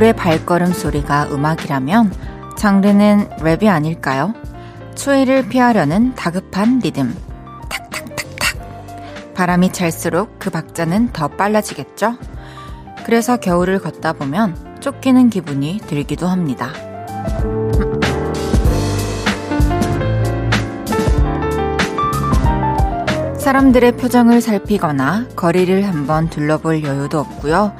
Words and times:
겨울의 0.00 0.14
발걸음 0.14 0.72
소리가 0.72 1.28
음악이라면 1.30 2.10
장르는 2.56 3.28
랩이 3.36 3.66
아닐까요? 3.66 4.32
추위를 4.94 5.48
피하려는 5.50 6.14
다급한 6.14 6.78
리듬. 6.78 7.14
탁탁탁탁. 7.68 9.34
바람이 9.34 9.74
찰수록 9.74 10.38
그 10.38 10.48
박자는 10.48 11.12
더 11.12 11.28
빨라지겠죠? 11.28 12.16
그래서 13.04 13.36
겨울을 13.36 13.78
걷다 13.78 14.14
보면 14.14 14.78
쫓기는 14.80 15.28
기분이 15.28 15.80
들기도 15.86 16.28
합니다. 16.28 16.72
사람들의 23.38 23.98
표정을 23.98 24.40
살피거나 24.40 25.26
거리를 25.36 25.86
한번 25.86 26.30
둘러볼 26.30 26.84
여유도 26.84 27.18
없고요. 27.18 27.74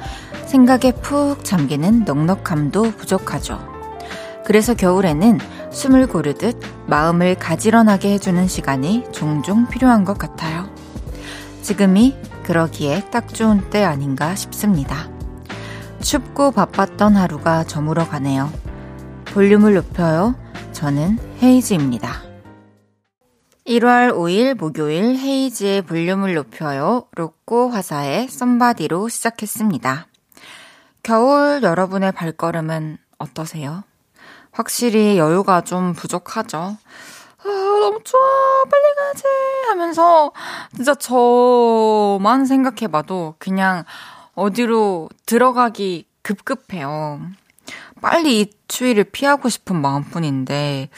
생각에 0.51 0.91
푹 0.91 1.45
잠기는 1.45 2.03
넉넉함도 2.03 2.91
부족하죠. 2.97 3.57
그래서 4.45 4.73
겨울에는 4.73 5.39
숨을 5.71 6.07
고르듯 6.07 6.59
마음을 6.87 7.35
가지런하게 7.35 8.15
해주는 8.15 8.49
시간이 8.49 9.05
종종 9.13 9.65
필요한 9.69 10.03
것 10.03 10.17
같아요. 10.17 10.69
지금이 11.61 12.17
그러기에 12.43 13.05
딱 13.11 13.33
좋은 13.33 13.69
때 13.69 13.85
아닌가 13.85 14.35
싶습니다. 14.35 15.09
춥고 16.01 16.51
바빴던 16.51 17.15
하루가 17.15 17.63
저물어 17.63 18.09
가네요. 18.09 18.51
볼륨을 19.27 19.75
높여요. 19.75 20.35
저는 20.73 21.17
헤이즈입니다. 21.41 22.23
1월 23.67 24.13
5일 24.13 24.55
목요일 24.55 25.15
헤이즈의 25.15 25.83
볼륨을 25.83 26.33
높여요. 26.33 27.05
로꼬 27.15 27.69
화사의 27.69 28.27
썸바디로 28.27 29.07
시작했습니다. 29.07 30.10
겨울 31.03 31.61
여러분의 31.63 32.11
발걸음은 32.11 32.97
어떠세요? 33.17 33.83
확실히 34.51 35.17
여유가 35.17 35.61
좀 35.61 35.93
부족하죠. 35.93 36.57
아, 36.57 37.43
너무 37.43 37.99
추워, 38.03 38.21
빨리 38.69 38.83
가지! 38.95 39.23
하면서, 39.69 40.31
진짜 40.75 40.93
저만 40.93 42.45
생각해봐도 42.45 43.35
그냥 43.39 43.83
어디로 44.35 45.09
들어가기 45.25 46.05
급급해요. 46.21 47.21
빨리 48.01 48.41
이 48.41 48.51
추위를 48.67 49.05
피하고 49.05 49.49
싶은 49.49 49.81
마음뿐인데, 49.81 50.89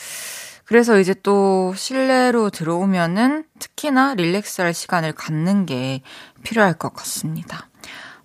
그래서 0.66 1.00
이제 1.00 1.14
또 1.24 1.74
실내로 1.76 2.50
들어오면은 2.50 3.46
특히나 3.60 4.16
릴렉스할 4.16 4.74
시간을 4.74 5.14
갖는 5.14 5.66
게 5.66 6.02
필요할 6.44 6.74
것 6.74 6.94
같습니다. 6.94 7.70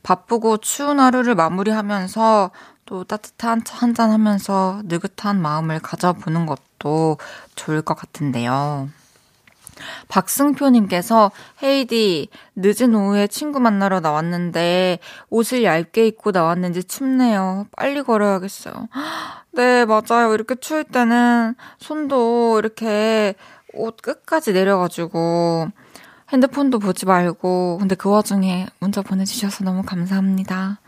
바쁘고 0.09 0.57
추운 0.57 1.01
하루를 1.01 1.35
마무리하면서 1.35 2.51
또 2.87 3.05
따뜻한 3.05 3.63
차 3.65 3.77
한잔 3.77 4.11
하면서 4.11 4.81
느긋한 4.87 5.39
마음을 5.39 5.81
가져보는 5.81 6.47
것도 6.47 7.19
좋을 7.57 7.83
것 7.83 7.93
같은데요. 7.95 8.89
박승표님께서 10.09 11.31
헤이디 11.63 12.31
늦은 12.57 12.95
오후에 12.95 13.27
친구 13.27 13.61
만나러 13.61 14.01
나왔는데 14.01 14.99
옷을 15.29 15.63
얇게 15.63 16.07
입고 16.07 16.31
나왔는지 16.31 16.85
춥네요. 16.85 17.67
빨리 17.77 18.03
걸어야겠어요. 18.03 18.89
네 19.53 19.85
맞아요. 19.85 20.33
이렇게 20.33 20.55
추울 20.55 20.85
때는 20.85 21.55
손도 21.81 22.59
이렇게 22.61 23.35
옷 23.75 24.01
끝까지 24.01 24.55
내려가지고 24.55 25.69
핸드폰도 26.31 26.79
보지 26.79 27.07
말고 27.07 27.79
근데 27.79 27.95
그 27.95 28.11
와중에 28.11 28.67
문자 28.81 29.03
보내주셔서 29.03 29.65
너무 29.65 29.83
감사합니다. 29.83 30.81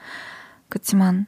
그치만 0.69 1.27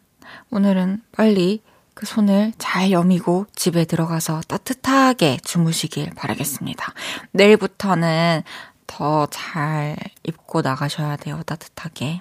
오늘은 0.51 1.03
빨리 1.13 1.63
그 1.95 2.07
손을 2.07 2.53
잘 2.59 2.91
여미고 2.91 3.47
집에 3.55 3.85
들어가서 3.85 4.41
따뜻하게 4.49 5.39
주무시길 5.45 6.13
바라겠습니다. 6.15 6.93
내일부터는 7.33 8.43
더 8.87 9.27
잘 9.31 9.97
입고 10.23 10.61
나가셔야 10.61 11.17
돼요. 11.17 11.41
따뜻하게. 11.47 12.21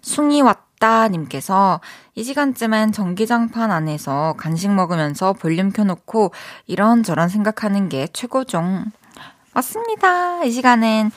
숭이 0.00 0.40
왔다 0.40 1.08
님께서 1.08 1.80
이 2.14 2.24
시간쯤엔 2.24 2.92
전기장판 2.92 3.70
안에서 3.70 4.34
간식 4.38 4.70
먹으면서 4.72 5.34
볼륨 5.34 5.70
켜놓고 5.70 6.32
이런저런 6.66 7.28
생각하는 7.28 7.88
게 7.88 8.08
최고종. 8.12 8.86
맞습니다. 9.58 10.44
이 10.44 10.52
시간엔 10.52 11.10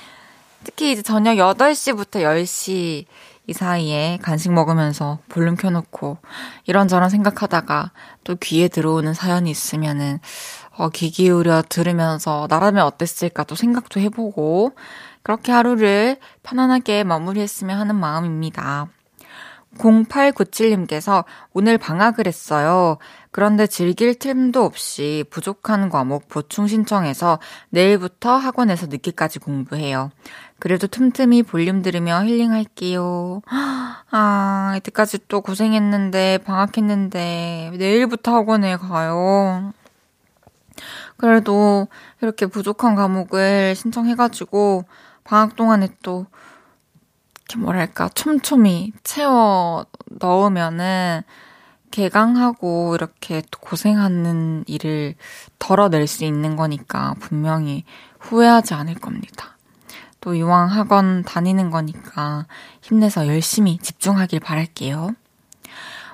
특히 0.63 0.91
이제 0.91 1.03
저녁 1.03 1.35
8시부터 1.35 2.23
10시 2.23 3.05
이 3.47 3.53
사이에 3.53 4.17
간식 4.21 4.51
먹으면서 4.51 5.19
볼륨 5.29 5.55
켜놓고 5.55 6.17
이런저런 6.65 7.09
생각하다가 7.09 7.91
또 8.23 8.35
귀에 8.37 8.67
들어오는 8.67 9.13
사연이 9.13 9.51
있으면은 9.51 10.19
어, 10.75 10.89
귀 10.89 11.11
기울여 11.11 11.63
들으면서 11.69 12.47
나라면 12.49 12.83
어땠을까 12.85 13.43
또 13.43 13.53
생각도 13.53 13.99
해보고 13.99 14.71
그렇게 15.21 15.51
하루를 15.51 16.17
편안하게 16.41 17.03
마무리했으면 17.03 17.77
하는 17.79 17.95
마음입니다. 17.95 18.87
0897님께서 19.77 21.23
오늘 21.53 21.77
방학을 21.77 22.27
했어요. 22.27 22.97
그런데 23.31 23.67
즐길 23.67 24.15
틈도 24.19 24.63
없이 24.63 25.23
부족한 25.29 25.89
과목 25.89 26.27
보충 26.27 26.67
신청해서 26.67 27.39
내일부터 27.69 28.35
학원에서 28.35 28.87
늦게까지 28.87 29.39
공부해요. 29.39 30.11
그래도 30.59 30.87
틈틈이 30.87 31.43
볼륨 31.43 31.81
들으며 31.81 32.23
힐링할게요. 32.23 33.41
아, 34.11 34.73
이때까지 34.77 35.19
또 35.27 35.41
고생했는데, 35.41 36.39
방학했는데, 36.39 37.71
내일부터 37.77 38.35
학원에 38.35 38.75
가요. 38.75 39.73
그래도 41.17 41.87
이렇게 42.21 42.45
부족한 42.45 42.95
과목을 42.95 43.73
신청해가지고, 43.75 44.83
방학 45.23 45.55
동안에 45.55 45.87
또, 46.03 46.27
이렇게 47.51 47.57
뭐랄까, 47.57 48.09
촘촘히 48.09 48.93
채워 49.03 49.85
넣으면은, 50.05 51.21
개강하고 51.91 52.95
이렇게 52.95 53.43
고생하는 53.59 54.63
일을 54.65 55.15
덜어낼 55.59 56.07
수 56.07 56.23
있는 56.23 56.55
거니까 56.55 57.15
분명히 57.19 57.83
후회하지 58.19 58.73
않을 58.75 58.95
겁니다. 58.95 59.57
또 60.21 60.33
이왕 60.33 60.69
학원 60.69 61.23
다니는 61.23 61.69
거니까 61.69 62.45
힘내서 62.81 63.27
열심히 63.27 63.77
집중하길 63.77 64.39
바랄게요. 64.39 65.15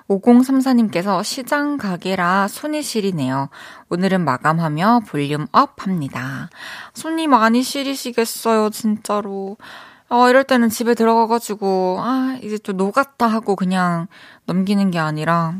5034님께서 0.08 1.24
시장 1.24 1.78
가게라 1.78 2.48
손이 2.48 2.82
시리네요. 2.82 3.50
오늘은 3.90 4.22
마감하며 4.26 5.02
volume 5.08 5.46
up 5.52 5.86
합니다. 5.86 6.50
손이 6.96 7.28
많이 7.28 7.62
시리시겠어요, 7.62 8.72
진짜로. 8.72 9.58
어, 10.10 10.30
이럴 10.30 10.44
때는 10.44 10.70
집에 10.70 10.94
들어가가지고, 10.94 11.98
아, 12.02 12.38
이제 12.42 12.58
또 12.58 12.74
녹았다 12.74 13.28
하고 13.28 13.56
그냥 13.56 14.08
넘기는 14.46 14.90
게 14.90 15.00
아니라, 15.00 15.56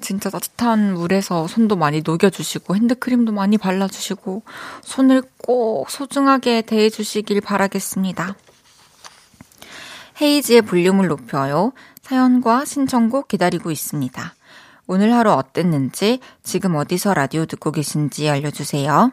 진짜 0.00 0.30
따뜻한 0.30 0.94
물에서 0.94 1.48
손도 1.48 1.76
많이 1.76 2.02
녹여주시고 2.04 2.76
핸드크림도 2.76 3.32
많이 3.32 3.58
발라주시고 3.58 4.42
손을 4.82 5.22
꼭 5.38 5.90
소중하게 5.90 6.62
대해주시길 6.62 7.40
바라겠습니다. 7.40 8.36
헤이지의 10.20 10.62
볼륨을 10.62 11.08
높여요. 11.08 11.72
사연과 12.02 12.64
신청곡 12.64 13.28
기다리고 13.28 13.70
있습니다. 13.70 14.34
오늘 14.86 15.12
하루 15.12 15.32
어땠는지, 15.32 16.20
지금 16.42 16.76
어디서 16.76 17.14
라디오 17.14 17.44
듣고 17.44 17.72
계신지 17.72 18.28
알려주세요. 18.28 19.12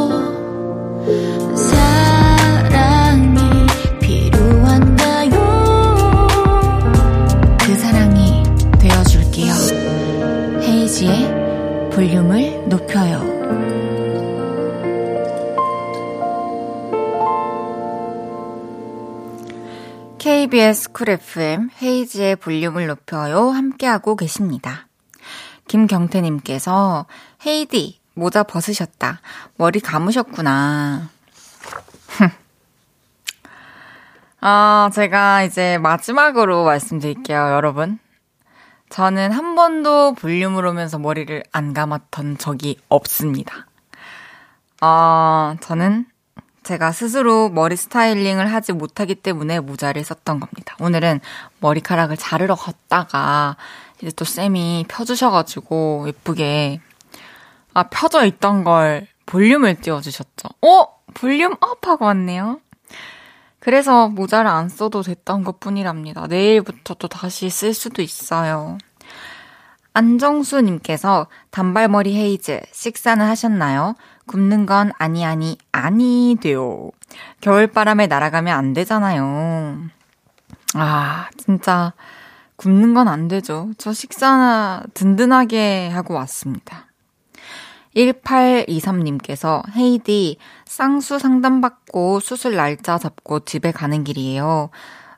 볼륨을 12.01 12.67
높여요. 12.67 13.21
KBS 20.17 20.93
쿨 20.93 21.09
FM 21.09 21.69
헤이즈의 21.79 22.37
볼륨을 22.37 22.87
높여요 22.87 23.51
함께하고 23.51 24.15
계십니다. 24.15 24.87
김경태님께서 25.67 27.05
헤이디 27.45 27.99
모자 28.15 28.41
벗으셨다. 28.41 29.21
머리 29.57 29.79
감으셨구나. 29.79 31.07
아, 34.41 34.89
제가 34.91 35.43
이제 35.43 35.77
마지막으로 35.77 36.63
말씀드릴게요, 36.63 37.37
여러분. 37.51 37.99
저는 38.91 39.31
한 39.31 39.55
번도 39.55 40.15
볼륨을 40.15 40.65
오면서 40.65 40.99
머리를 40.99 41.43
안 41.53 41.73
감았던 41.73 42.37
적이 42.37 42.77
없습니다. 42.89 43.65
어, 44.81 45.55
저는 45.61 46.05
제가 46.63 46.91
스스로 46.91 47.49
머리 47.49 47.77
스타일링을 47.77 48.51
하지 48.53 48.73
못하기 48.73 49.15
때문에 49.15 49.61
모자를 49.61 50.03
썼던 50.03 50.41
겁니다. 50.41 50.75
오늘은 50.81 51.21
머리카락을 51.61 52.17
자르러 52.17 52.55
갔다가 52.55 53.55
이제 54.01 54.11
또 54.15 54.25
쌤이 54.25 54.85
펴주셔가지고 54.89 56.05
예쁘게 56.07 56.81
아 57.73 57.83
펴져 57.83 58.25
있던 58.25 58.65
걸 58.65 59.07
볼륨을 59.25 59.75
띄워주셨죠. 59.75 60.49
어? 60.61 61.01
volume 61.13 61.55
up 61.61 61.87
하고 61.87 62.05
왔네요. 62.05 62.59
그래서 63.61 64.09
모자를 64.09 64.49
안 64.49 64.69
써도 64.69 65.03
됐던 65.03 65.43
것 65.43 65.59
뿐이랍니다. 65.59 66.25
내일부터 66.27 66.95
또 66.95 67.07
다시 67.07 67.49
쓸 67.49 67.73
수도 67.73 68.01
있어요. 68.01 68.77
안정수님께서 69.93 71.27
단발머리 71.51 72.15
헤이즈 72.15 72.61
식사는 72.71 73.23
하셨나요? 73.25 73.95
굽는 74.25 74.65
건 74.65 74.91
아니 74.97 75.25
아니 75.25 75.57
아니 75.71 76.37
돼요. 76.41 76.89
겨울바람에 77.41 78.07
날아가면 78.07 78.57
안 78.57 78.73
되잖아요. 78.73 79.77
아 80.75 81.29
진짜 81.37 81.93
굽는 82.55 82.93
건 82.95 83.07
안 83.07 83.27
되죠. 83.27 83.69
저 83.77 83.93
식사나 83.93 84.83
든든하게 84.95 85.89
하고 85.89 86.13
왔습니다. 86.15 86.87
1823님께서 87.95 89.63
헤이디 89.75 90.37
쌍수 90.65 91.19
상담받고 91.19 92.19
수술 92.19 92.55
날짜 92.55 92.97
잡고 92.97 93.41
집에 93.41 93.71
가는 93.71 94.03
길이에요. 94.03 94.69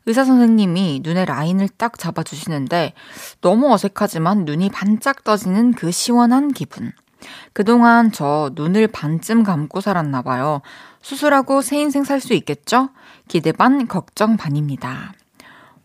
의사 0.06 0.26
선생님이 0.26 1.02
눈에 1.04 1.26
라인을 1.26 1.70
딱 1.78 1.98
잡아주시는데 1.98 2.94
너무 3.42 3.72
어색하지만 3.72 4.46
눈이 4.46 4.70
반짝 4.70 5.24
떠지는 5.24 5.74
그 5.74 5.92
시원한 5.92 6.52
기분. 6.52 6.92
그동안 7.54 8.12
저 8.12 8.52
눈을 8.54 8.88
반쯤 8.88 9.44
감고 9.44 9.80
살았나 9.80 10.24
봐요. 10.24 10.62
수술하고 11.02 11.62
새 11.62 11.80
인생 11.80 12.04
살 12.04 12.20
수 12.20 12.34
있겠죠? 12.34 12.90
기대 13.30 13.54
반, 13.54 13.88
걱정 13.88 14.36
반입니다. 14.36 15.14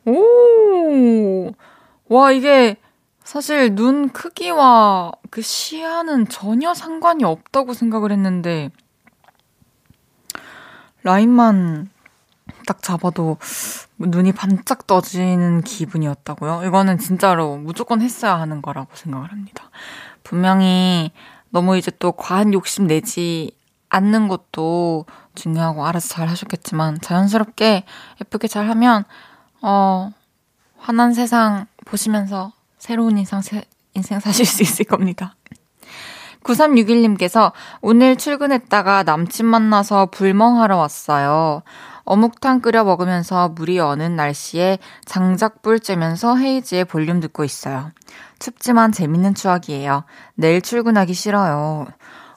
오! 0.04 1.52
와, 2.08 2.32
이게 2.32 2.76
사실 3.28 3.74
눈 3.74 4.08
크기와 4.08 5.12
그 5.28 5.42
시야는 5.42 6.28
전혀 6.28 6.72
상관이 6.72 7.24
없다고 7.24 7.74
생각을 7.74 8.10
했는데, 8.10 8.70
라인만 11.02 11.90
딱 12.66 12.82
잡아도 12.82 13.36
눈이 13.98 14.32
반짝 14.32 14.86
떠지는 14.86 15.60
기분이었다고요? 15.60 16.62
이거는 16.64 16.96
진짜로 16.96 17.58
무조건 17.58 18.00
했어야 18.00 18.40
하는 18.40 18.62
거라고 18.62 18.96
생각을 18.96 19.30
합니다. 19.30 19.68
분명히 20.24 21.12
너무 21.50 21.76
이제 21.76 21.90
또 21.98 22.12
과한 22.12 22.54
욕심 22.54 22.86
내지 22.86 23.54
않는 23.90 24.28
것도 24.28 25.04
중요하고 25.34 25.84
알아서 25.84 26.08
잘 26.08 26.28
하셨겠지만 26.28 27.02
자연스럽게 27.02 27.84
예쁘게 28.22 28.48
잘 28.48 28.70
하면, 28.70 29.04
어, 29.60 30.12
환한 30.78 31.12
세상 31.12 31.66
보시면서 31.84 32.56
새로운 32.78 33.18
인상, 33.18 33.40
세, 33.42 33.64
인생 33.94 34.20
사실 34.20 34.46
수 34.46 34.62
있을 34.62 34.84
겁니다. 34.84 35.34
9361님께서 36.44 37.52
오늘 37.80 38.16
출근했다가 38.16 39.02
남친 39.02 39.44
만나서 39.46 40.06
불멍하러 40.06 40.76
왔어요. 40.76 41.62
어묵탕 42.04 42.60
끓여 42.60 42.84
먹으면서 42.84 43.50
물이 43.50 43.80
어는 43.80 44.16
날씨에 44.16 44.78
장작불 45.04 45.80
쬐면서 45.80 46.38
헤이즈의 46.40 46.86
볼륨 46.86 47.20
듣고 47.20 47.44
있어요. 47.44 47.90
춥지만 48.38 48.92
재밌는 48.92 49.34
추억이에요. 49.34 50.04
내일 50.34 50.62
출근하기 50.62 51.12
싫어요. 51.12 51.86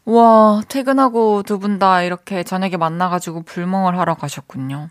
와, 0.04 0.62
퇴근하고 0.68 1.44
두 1.44 1.60
분 1.60 1.80
다 1.80 2.02
이렇게 2.02 2.44
저녁에 2.44 2.76
만나가지고 2.76 3.44
불멍을 3.44 3.98
하러 3.98 4.16
가셨군요. 4.16 4.90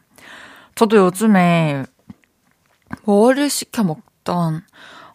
저도 0.76 0.96
요즘에 0.96 1.84
뭐를 3.04 3.50
시켜 3.50 3.82
먹던 3.84 4.62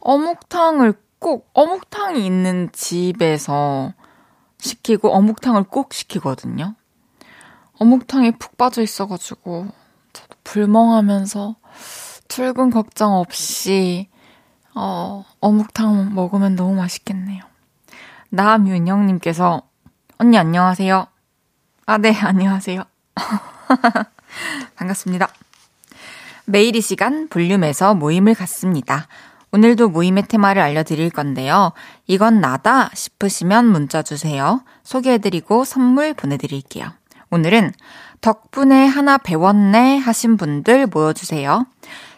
어묵탕을 0.05 0.93
꼭 1.17 1.49
어묵탕이 1.53 2.23
있는 2.23 2.69
집에서 2.71 3.93
시키고 4.59 5.11
어묵탕을 5.11 5.63
꼭 5.63 5.93
시키거든요. 5.93 6.75
어묵탕이 7.79 8.37
푹 8.37 8.55
빠져 8.55 8.83
있어가지고 8.83 9.67
저도 10.13 10.35
불멍하면서 10.43 11.55
출근 12.27 12.69
걱정 12.69 13.13
없이 13.13 14.07
어, 14.75 15.25
어묵탕 15.39 16.13
먹으면 16.13 16.55
너무 16.55 16.75
맛있겠네요. 16.75 17.43
남윤영님께서 18.29 19.63
언니 20.19 20.37
안녕하세요. 20.37 21.07
아, 21.87 21.97
네, 21.97 22.13
안녕하세요. 22.21 22.83
반갑습니다. 24.75 25.29
매일 26.45 26.75
이 26.75 26.81
시간 26.81 27.27
볼륨에서 27.27 27.95
모임을 27.95 28.35
갖습니다. 28.35 29.07
오늘도 29.55 29.87
모임의 29.87 30.23
테마를 30.27 30.61
알려드릴 30.61 31.11
건데요. 31.11 31.71
이건 32.07 32.41
나다 32.41 32.89
싶으시면 32.93 33.65
문자 33.65 34.01
주세요. 34.01 34.61
소개해드리고 34.83 35.63
선물 35.63 36.13
보내드릴게요. 36.13 36.91
오늘은 37.31 37.71
덕분에 38.19 38.85
하나 38.85 39.17
배웠네 39.17 39.97
하신 39.99 40.35
분들 40.35 40.87
모여주세요. 40.87 41.65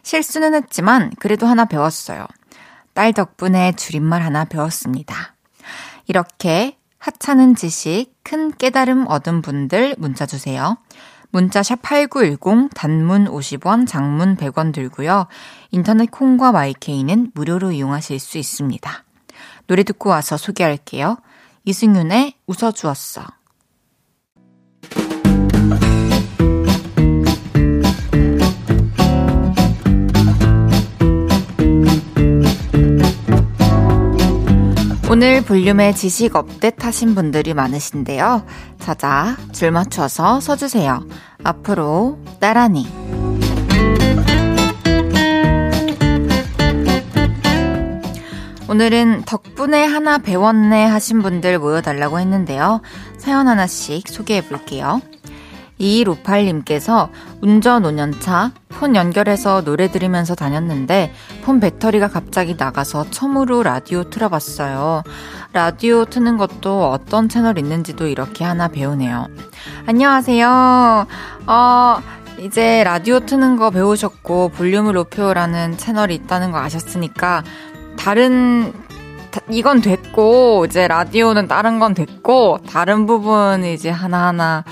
실수는 0.01 0.55
했지만 0.55 1.11
그래도 1.19 1.45
하나 1.45 1.65
배웠어요. 1.65 2.25
딸 2.95 3.13
덕분에 3.13 3.73
줄임말 3.73 4.23
하나 4.23 4.43
배웠습니다. 4.43 5.35
이렇게 6.07 6.75
하찮은 6.97 7.53
지식, 7.53 8.15
큰 8.23 8.51
깨달음 8.51 9.05
얻은 9.07 9.43
분들 9.43 9.93
문자 9.99 10.25
주세요. 10.25 10.77
문자 11.29 11.61
샵 11.61 11.81
8910 11.81 12.69
단문 12.73 13.25
50원, 13.25 13.87
장문 13.87 14.37
100원 14.37 14.73
들고요. 14.73 15.27
인터넷 15.71 16.09
콩과 16.09 16.51
마이케이는 16.51 17.31
무료로 17.33 17.71
이용하실 17.71 18.19
수 18.19 18.37
있습니다. 18.37 19.03
노래 19.67 19.83
듣고 19.83 20.09
와서 20.09 20.37
소개할게요. 20.37 21.17
이승윤의 21.65 22.33
웃어주었어. 22.47 23.36
오늘 35.17 35.41
볼륨의 35.41 35.95
지식 35.95 36.35
업데이트 36.35 36.85
하신 36.85 37.15
분들이 37.15 37.55
많으신데요. 37.55 38.45
자자, 38.77 39.35
줄 39.51 39.71
맞춰서 39.71 40.39
서주세요. 40.39 41.03
앞으로 41.43 42.19
따라니. 42.39 42.85
오늘은 48.69 49.23
덕분에 49.25 49.85
하나 49.85 50.19
배웠네 50.19 50.85
하신 50.85 51.23
분들 51.23 51.57
모여달라고 51.57 52.19
했는데요. 52.19 52.83
사연 53.17 53.47
하나씩 53.47 54.07
소개해 54.07 54.41
볼게요. 54.47 55.01
2158님께서 55.79 57.09
운전 57.41 57.83
5년차 57.83 58.51
폰 58.69 58.95
연결해서 58.95 59.63
노래 59.63 59.89
들으면서 59.89 60.35
다녔는데 60.35 61.13
폰 61.43 61.59
배터리가 61.59 62.07
갑자기 62.07 62.55
나가서 62.57 63.09
처음으로 63.11 63.63
라디오 63.63 64.03
틀어봤어요. 64.03 65.03
라디오 65.53 66.05
트는 66.05 66.37
것도 66.37 66.89
어떤 66.89 67.29
채널 67.29 67.57
있는지도 67.57 68.07
이렇게 68.07 68.43
하나 68.43 68.67
배우네요. 68.67 69.27
안녕하세요. 69.85 71.07
어, 71.47 71.97
이제 72.39 72.83
라디오 72.83 73.19
트는 73.19 73.55
거 73.57 73.71
배우셨고 73.71 74.49
볼륨을 74.49 74.93
높여라는 74.93 75.77
채널이 75.77 76.13
있다는 76.15 76.51
거 76.51 76.59
아셨으니까 76.59 77.43
다른 77.97 78.73
이건 79.49 79.81
됐고 79.81 80.65
이제 80.65 80.87
라디오는 80.87 81.47
다른 81.47 81.79
건 81.79 81.93
됐고 81.93 82.59
다른 82.69 83.05
부분 83.05 83.63
이제 83.65 83.89
하나하나 83.89 84.63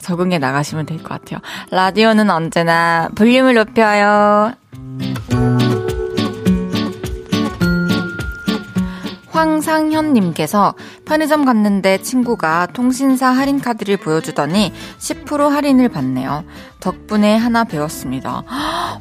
적응해 0.00 0.38
나가시면 0.38 0.86
될 0.86 0.98
것 0.98 1.08
같아요. 1.08 1.40
라디오는 1.70 2.28
언제나 2.30 3.08
볼륨을 3.14 3.54
높여요. 3.54 4.52
황상현님께서 9.34 10.74
편의점 11.04 11.44
갔는데 11.44 11.98
친구가 11.98 12.68
통신사 12.72 13.28
할인카드를 13.30 13.96
보여주더니 13.96 14.72
10% 14.98 15.48
할인을 15.48 15.88
받네요. 15.88 16.44
덕분에 16.78 17.36
하나 17.36 17.64
배웠습니다. 17.64 18.44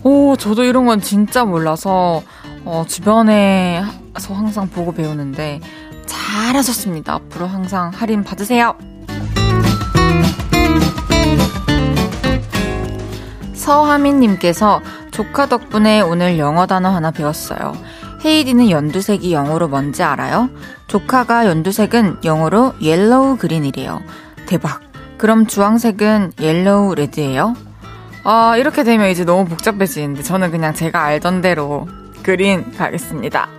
오, 0.02 0.36
저도 0.36 0.64
이런 0.64 0.86
건 0.86 1.02
진짜 1.02 1.46
몰라서, 1.46 2.24
어, 2.66 2.84
주변에서 2.88 4.34
항상 4.34 4.70
보고 4.70 4.92
배우는데, 4.92 5.62
잘하셨습니다. 6.08 7.14
앞으로 7.14 7.46
항상 7.46 7.92
할인 7.94 8.24
받으세요. 8.24 8.76
서하민님께서 13.54 14.82
조카 15.12 15.48
덕분에 15.48 16.02
오늘 16.02 16.38
영어 16.38 16.66
단어 16.66 16.90
하나 16.90 17.12
배웠어요. 17.12 17.74
헤이디는 18.26 18.70
연두색이 18.70 19.34
영어로 19.34 19.68
뭔지 19.68 20.04
알아요? 20.04 20.50
조카가 20.88 21.46
연두색은 21.46 22.20
영어로 22.24 22.74
yellow 22.82 23.38
green이래요. 23.38 24.02
대박. 24.46 24.82
그럼 25.18 25.48
주황색은 25.48 26.34
yellow 26.40 26.96
red예요? 26.96 27.56
아, 28.24 28.56
이렇게 28.58 28.84
되면 28.84 29.10
이제 29.10 29.26
너무 29.26 29.46
복잡해지는데 29.46 30.24
저는 30.24 30.52
그냥 30.52 30.74
제가 30.74 31.04
알던 31.04 31.42
대로 31.42 31.88
green 32.24 32.72
가겠습니다. 32.78 33.50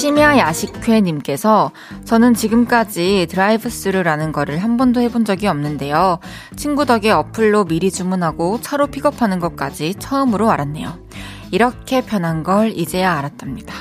심야 0.00 0.38
야식회님께서 0.38 1.72
저는 2.06 2.32
지금까지 2.32 3.26
drive-through라는 3.28 4.32
거를 4.32 4.62
한 4.62 4.78
번도 4.78 5.02
해본 5.02 5.26
적이 5.26 5.48
없는데요. 5.48 6.20
친구 6.56 6.86
덕에 6.86 7.10
어플로 7.10 7.66
미리 7.66 7.90
주문하고 7.90 8.62
차로 8.62 8.86
픽업하는 8.86 9.40
것까지 9.40 9.96
처음으로 9.98 10.50
알았네요. 10.50 10.98
이렇게 11.50 12.00
편한 12.00 12.42
걸 12.42 12.72
이제야 12.74 13.12
알았답니다. 13.18 13.74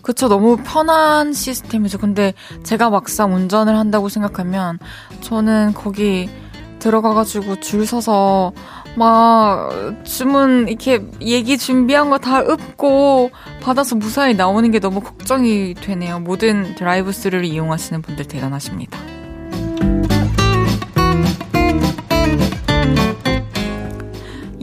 그쵸, 0.00 0.28
너무 0.28 0.56
편한 0.56 1.34
시스템이죠. 1.34 1.98
근데 1.98 2.32
제가 2.62 2.88
막상 2.88 3.34
운전을 3.34 3.76
한다고 3.76 4.08
생각하면 4.08 4.78
저는 5.20 5.74
거기 5.74 6.30
들어가가지고 6.78 7.60
줄 7.60 7.86
서서 7.86 8.52
막 8.96 9.70
주문 10.04 10.68
이렇게 10.68 11.00
얘기 11.20 11.56
준비한 11.56 12.10
거 12.10 12.18
다 12.18 12.40
읊고 12.42 13.30
받아서 13.62 13.94
무사히 13.96 14.34
나오는 14.34 14.70
게 14.70 14.78
너무 14.78 15.00
걱정이 15.00 15.74
되네요. 15.74 16.20
모든 16.20 16.74
드라이브 16.74 17.12
스루를 17.12 17.44
이용하시는 17.44 18.02
분들 18.02 18.26
대단하십니다. 18.26 18.98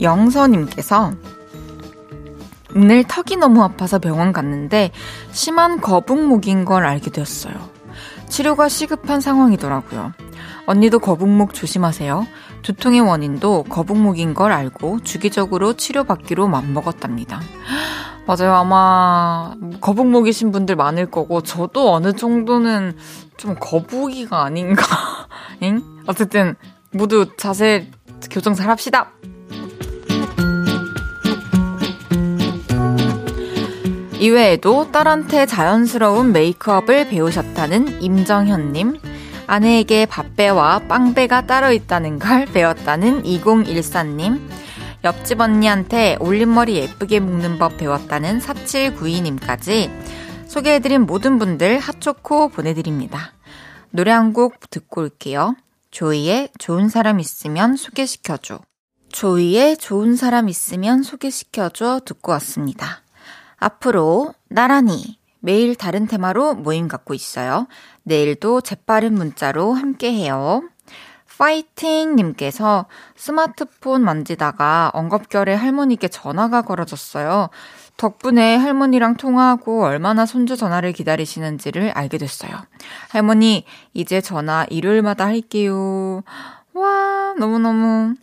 영서님께서 0.00 1.12
오늘 2.76 3.02
턱이 3.04 3.36
너무 3.38 3.62
아파서 3.64 3.98
병원 3.98 4.32
갔는데 4.32 4.90
심한 5.32 5.80
거북목인 5.80 6.64
걸 6.64 6.84
알게 6.84 7.10
되었어요. 7.10 7.54
치료가 8.28 8.68
시급한 8.68 9.20
상황이더라고요. 9.20 10.12
언니도 10.66 10.98
거북목 10.98 11.54
조심하세요. 11.54 12.26
두통의 12.62 13.00
원인도 13.00 13.64
거북목인 13.64 14.34
걸 14.34 14.52
알고 14.52 15.00
주기적으로 15.02 15.74
치료받기로 15.74 16.48
맘먹었답니다. 16.48 17.40
맞아요. 18.26 18.52
아마 18.54 19.54
거북목이신 19.80 20.52
분들 20.52 20.76
많을 20.76 21.10
거고 21.10 21.40
저도 21.40 21.92
어느 21.92 22.12
정도는 22.12 22.94
좀 23.38 23.56
거북이가 23.58 24.44
아닌가. 24.44 24.84
잉? 25.60 25.82
어쨌든 26.06 26.54
모두 26.90 27.26
자세 27.36 27.90
교정 28.30 28.54
잘 28.54 28.68
합시다. 28.68 29.12
이외에도 34.18 34.90
딸한테 34.90 35.46
자연스러운 35.46 36.32
메이크업을 36.32 37.08
배우셨다는 37.08 38.02
임정현님, 38.02 38.98
아내에게 39.48 40.06
밥배와 40.06 40.80
빵배가 40.88 41.46
따로 41.46 41.72
있다는 41.72 42.18
걸 42.18 42.44
배웠다는 42.44 43.22
2014님, 43.22 44.40
옆집 45.04 45.40
언니한테 45.40 46.16
올림머리 46.20 46.76
예쁘게 46.76 47.18
묶는 47.20 47.58
법 47.58 47.78
배웠다는 47.78 48.40
4792님까지 48.40 49.90
소개해드린 50.46 51.02
모든 51.02 51.38
분들 51.38 51.78
핫초코 51.78 52.50
보내드립니다. 52.50 53.32
노래 53.90 54.10
한 54.12 54.32
곡 54.34 54.68
듣고 54.70 55.00
올게요. 55.00 55.56
조이의 55.90 56.50
좋은 56.58 56.88
사람 56.90 57.18
있으면 57.18 57.76
소개시켜줘. 57.76 58.60
조이의 59.10 59.78
좋은 59.78 60.14
사람 60.16 60.50
있으면 60.50 61.02
소개시켜줘 61.02 62.00
듣고 62.04 62.32
왔습니다. 62.32 63.02
앞으로 63.56 64.34
나란히 64.48 65.17
매일 65.40 65.74
다른 65.74 66.06
테마로 66.06 66.54
모임 66.54 66.88
갖고 66.88 67.14
있어요. 67.14 67.66
내일도 68.02 68.60
재빠른 68.60 69.14
문자로 69.14 69.72
함께 69.74 70.12
해요. 70.12 70.62
파이팅님께서 71.38 72.86
스마트폰 73.14 74.02
만지다가 74.02 74.90
엉겁결에 74.92 75.54
할머니께 75.54 76.08
전화가 76.08 76.62
걸어졌어요. 76.62 77.50
덕분에 77.96 78.56
할머니랑 78.56 79.16
통화하고 79.16 79.84
얼마나 79.84 80.26
손주 80.26 80.56
전화를 80.56 80.92
기다리시는지를 80.92 81.92
알게 81.92 82.18
됐어요. 82.18 82.52
할머니, 83.10 83.64
이제 83.94 84.20
전화 84.20 84.66
일요일마다 84.68 85.26
할게요. 85.26 86.22
와, 86.74 87.34
너무너무 87.38 88.14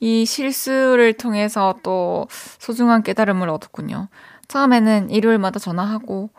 이 0.00 0.26
실수를 0.26 1.14
통해서 1.14 1.76
또 1.82 2.26
소중한 2.30 3.02
깨달음을 3.02 3.48
얻었군요. 3.48 4.08
처음에는 4.48 5.10
일요일마다 5.10 5.58
전화하고 5.58 6.30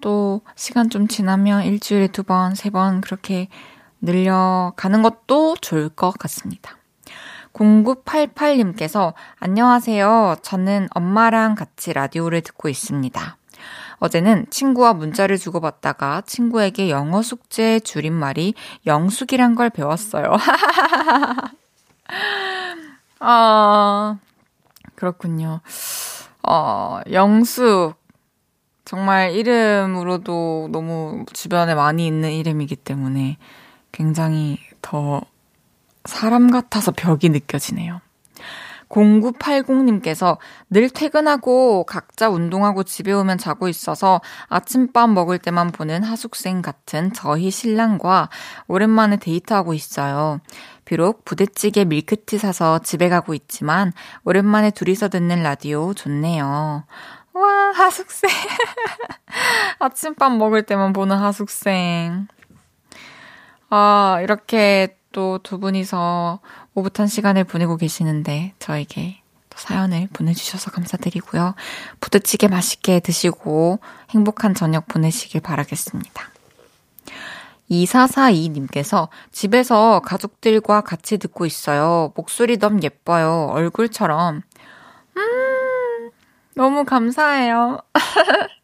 또 0.00 0.42
시간 0.54 0.90
좀 0.90 1.08
지나면 1.08 1.64
일주일에 1.64 2.08
두 2.08 2.22
번, 2.22 2.54
세 2.54 2.70
번 2.70 3.00
그렇게 3.00 3.48
늘려가는 4.00 5.02
것도 5.02 5.56
좋을 5.60 5.88
것 5.88 6.12
같습니다. 6.12 6.76
0988님께서 7.52 9.14
안녕하세요. 9.40 10.36
저는 10.42 10.88
엄마랑 10.92 11.56
같이 11.56 11.92
라디오를 11.92 12.42
듣고 12.42 12.68
있습니다. 12.68 13.36
어제는 13.98 14.46
친구와 14.50 14.92
문자를 14.92 15.38
주고받다가 15.38 16.22
친구에게 16.24 16.88
영어 16.90 17.22
숙제 17.22 17.80
줄임말이 17.80 18.54
영숙이란 18.86 19.56
걸 19.56 19.70
배웠어요. 19.70 20.36
아, 23.18 24.18
그렇군요. 24.94 25.60
어, 26.42 27.00
영숙. 27.10 27.94
정말 28.84 29.32
이름으로도 29.32 30.70
너무 30.72 31.26
주변에 31.34 31.74
많이 31.74 32.06
있는 32.06 32.32
이름이기 32.32 32.76
때문에 32.76 33.36
굉장히 33.92 34.58
더 34.80 35.20
사람 36.06 36.50
같아서 36.50 36.90
벽이 36.92 37.28
느껴지네요. 37.28 38.00
0980님께서 38.88 40.38
늘 40.70 40.90
퇴근하고 40.90 41.84
각자 41.84 42.28
운동하고 42.28 42.84
집에 42.84 43.12
오면 43.12 43.38
자고 43.38 43.68
있어서 43.68 44.20
아침밥 44.48 45.10
먹을 45.10 45.38
때만 45.38 45.72
보는 45.72 46.02
하숙생 46.02 46.62
같은 46.62 47.12
저희 47.12 47.50
신랑과 47.50 48.28
오랜만에 48.66 49.16
데이트하고 49.16 49.74
있어요. 49.74 50.40
비록 50.84 51.24
부대찌개 51.24 51.84
밀크티 51.84 52.38
사서 52.38 52.78
집에 52.78 53.08
가고 53.08 53.34
있지만 53.34 53.92
오랜만에 54.24 54.70
둘이서 54.70 55.08
듣는 55.08 55.42
라디오 55.42 55.92
좋네요. 55.92 56.84
와, 57.34 57.72
하숙생. 57.74 58.30
아침밥 59.78 60.36
먹을 60.36 60.64
때만 60.64 60.92
보는 60.92 61.16
하숙생. 61.16 62.26
아, 63.70 64.18
이렇게 64.22 64.98
또 65.12 65.38
두 65.42 65.58
분이서 65.58 66.40
오붓한 66.74 67.06
시간을 67.08 67.44
보내고 67.44 67.76
계시는데 67.76 68.54
저에게 68.58 69.20
또 69.50 69.58
사연을 69.58 70.08
보내주셔서 70.12 70.70
감사드리고요. 70.70 71.54
부대찌개 72.00 72.48
맛있게 72.48 73.00
드시고 73.00 73.80
행복한 74.10 74.54
저녁 74.54 74.86
보내시길 74.86 75.40
바라겠습니다. 75.40 76.30
2442님께서 77.70 79.08
집에서 79.30 80.00
가족들과 80.00 80.80
같이 80.80 81.18
듣고 81.18 81.46
있어요. 81.46 82.12
목소리 82.16 82.58
너무 82.58 82.80
예뻐요. 82.82 83.48
얼굴처럼. 83.50 84.42
음, 85.16 86.10
너무 86.54 86.84
감사해요. 86.84 87.78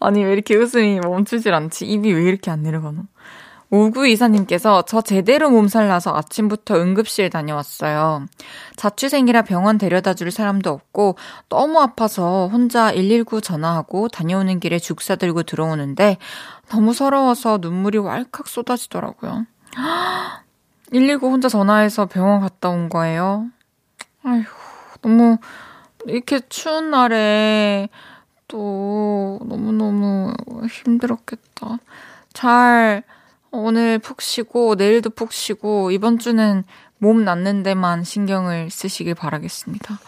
아니, 0.00 0.24
왜 0.24 0.32
이렇게 0.32 0.56
웃음이 0.56 0.98
멈추질 1.00 1.54
않지? 1.54 1.86
입이 1.86 2.12
왜 2.12 2.22
이렇게 2.24 2.50
안 2.50 2.62
내려가노? 2.62 3.04
5924님께서 3.72 4.84
저 4.86 5.00
제대로 5.00 5.50
몸살 5.50 5.88
나서 5.88 6.14
아침부터 6.14 6.76
응급실 6.76 7.30
다녀왔어요. 7.30 8.26
자취생이라 8.76 9.42
병원 9.42 9.78
데려다 9.78 10.12
줄 10.14 10.30
사람도 10.30 10.70
없고 10.70 11.16
너무 11.48 11.80
아파서 11.80 12.48
혼자 12.52 12.92
119 12.92 13.40
전화하고 13.40 14.08
다녀오는 14.08 14.60
길에 14.60 14.78
죽 14.78 15.00
사 15.02 15.16
들고 15.16 15.42
들어오는데 15.42 16.18
너무 16.68 16.92
서러워서 16.92 17.58
눈물이 17.60 17.98
왈칵 17.98 18.46
쏟아지더라고요. 18.46 19.46
119 20.92 21.26
혼자 21.26 21.48
전화해서 21.48 22.06
병원 22.06 22.40
갔다 22.40 22.68
온 22.68 22.90
거예요. 22.90 23.46
아휴, 24.22 24.44
너무 25.00 25.38
이렇게 26.06 26.40
추운 26.48 26.90
날에 26.90 27.88
또 28.48 29.40
너무너무 29.44 30.34
힘들었겠다. 30.68 31.78
잘 32.34 33.02
오늘 33.54 33.98
푹 33.98 34.22
쉬고 34.22 34.76
내일도 34.76 35.10
푹 35.10 35.30
쉬고 35.30 35.90
이번 35.90 36.18
주는 36.18 36.64
몸 36.96 37.22
낫는 37.22 37.62
데만 37.62 38.02
신경을 38.02 38.70
쓰시길 38.70 39.14
바라겠습니다. 39.14 39.98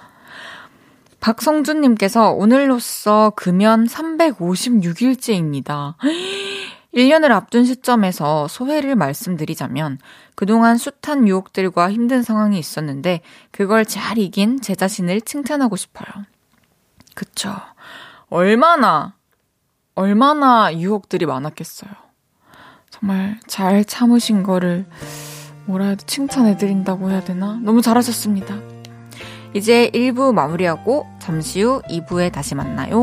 박성준님께서 1.20 2.30
오늘로써 2.30 3.32
금연 3.36 3.86
356일째입니다. 3.86 5.96
1년을 6.94 7.32
앞둔 7.32 7.66
시점에서 7.66 8.48
소회를 8.48 8.96
말씀드리자면 8.96 9.98
그동안 10.34 10.78
숱한 10.78 11.28
유혹들과 11.28 11.92
힘든 11.92 12.22
상황이 12.22 12.58
있었는데 12.58 13.20
그걸 13.50 13.84
잘 13.84 14.16
이긴 14.16 14.62
제 14.62 14.74
자신을 14.74 15.20
칭찬하고 15.20 15.76
싶어요. 15.76 16.08
그쵸. 17.14 17.54
얼마나, 18.30 19.16
얼마나 19.94 20.74
유혹들이 20.74 21.26
많았겠어요. 21.26 22.03
정말 23.04 23.38
잘 23.46 23.84
참으신 23.84 24.42
거를 24.42 24.86
뭐라 25.66 25.88
해도 25.88 26.06
칭찬해드린다고 26.06 27.10
해야 27.10 27.22
되나? 27.22 27.58
너무 27.62 27.82
잘하셨습니다. 27.82 28.56
이제 29.52 29.90
1부 29.92 30.32
마무리하고 30.32 31.04
잠시 31.18 31.60
후 31.60 31.82
2부에 31.82 32.32
다시 32.32 32.54
만나요. 32.54 32.96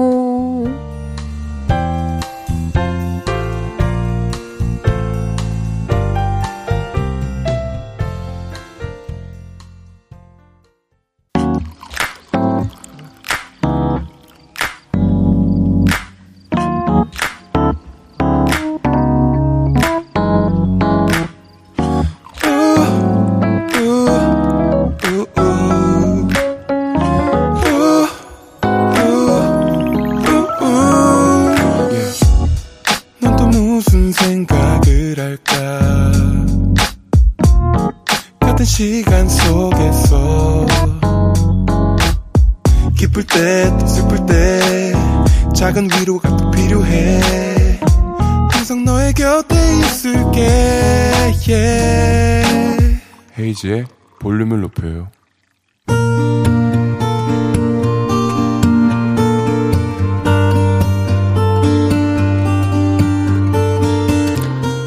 헤이지의 53.62 53.86
볼륨을 54.20 54.62
높여요. 54.62 55.10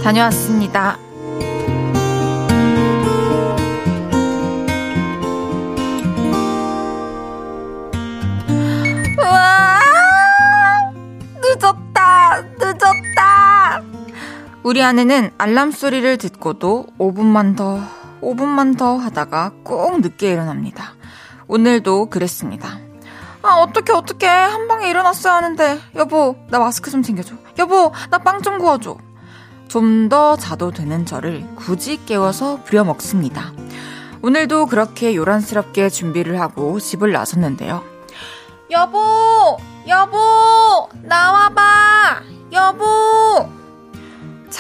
다녀왔습니다. 0.02 0.98
우와! 9.18 9.78
늦었다! 11.40 12.42
늦었다! 12.58 13.82
우리 14.62 14.82
아내는 14.82 15.30
알람 15.38 15.70
소리를 15.70 16.18
듣고도 16.18 16.86
5분만 16.98 17.56
더 17.56 17.93
5분만 18.24 18.76
더 18.78 18.96
하다가 18.96 19.52
꼭 19.62 20.00
늦게 20.00 20.32
일어납니다. 20.32 20.94
오늘도 21.46 22.10
그랬습니다. 22.10 22.78
아, 23.42 23.56
어떻게, 23.56 23.92
어떻게. 23.92 24.26
한 24.26 24.68
방에 24.68 24.88
일어났어야 24.88 25.34
하는데. 25.34 25.78
여보, 25.96 26.36
나 26.48 26.58
마스크 26.58 26.90
좀 26.90 27.02
챙겨줘. 27.02 27.34
여보, 27.58 27.92
나 28.10 28.18
빵 28.18 28.40
좀 28.42 28.58
구워줘. 28.58 28.96
좀 29.68 30.08
더 30.08 30.36
자도 30.36 30.70
되는 30.70 31.04
저를 31.04 31.46
굳이 31.56 32.02
깨워서 32.06 32.60
부려먹습니다. 32.64 33.52
오늘도 34.22 34.66
그렇게 34.66 35.14
요란스럽게 35.14 35.90
준비를 35.90 36.40
하고 36.40 36.78
집을 36.80 37.12
나섰는데요. 37.12 37.82
여보! 38.70 39.58
여보! 39.86 40.88
나와 41.02 41.43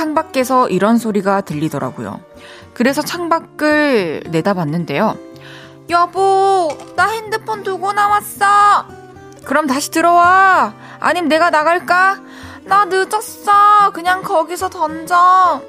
창밖에서 0.04 0.68
이런 0.68 0.98
소리가 0.98 1.40
들리더라고요. 1.40 2.20
그래서 2.74 3.00
창밖을 3.00 4.24
내다봤는데요. 4.30 5.16
여보, 5.88 6.68
나 6.96 7.08
핸드폰 7.08 7.62
두고 7.62 7.92
나왔어. 7.92 8.86
그럼 9.44 9.66
다시 9.66 9.90
들어와. 9.90 10.74
아님 11.00 11.28
내가 11.28 11.50
나갈까? 11.50 12.20
나 12.64 12.84
늦었어. 12.84 13.92
그냥 13.92 14.22
거기서 14.22 14.68
던져. 14.68 15.62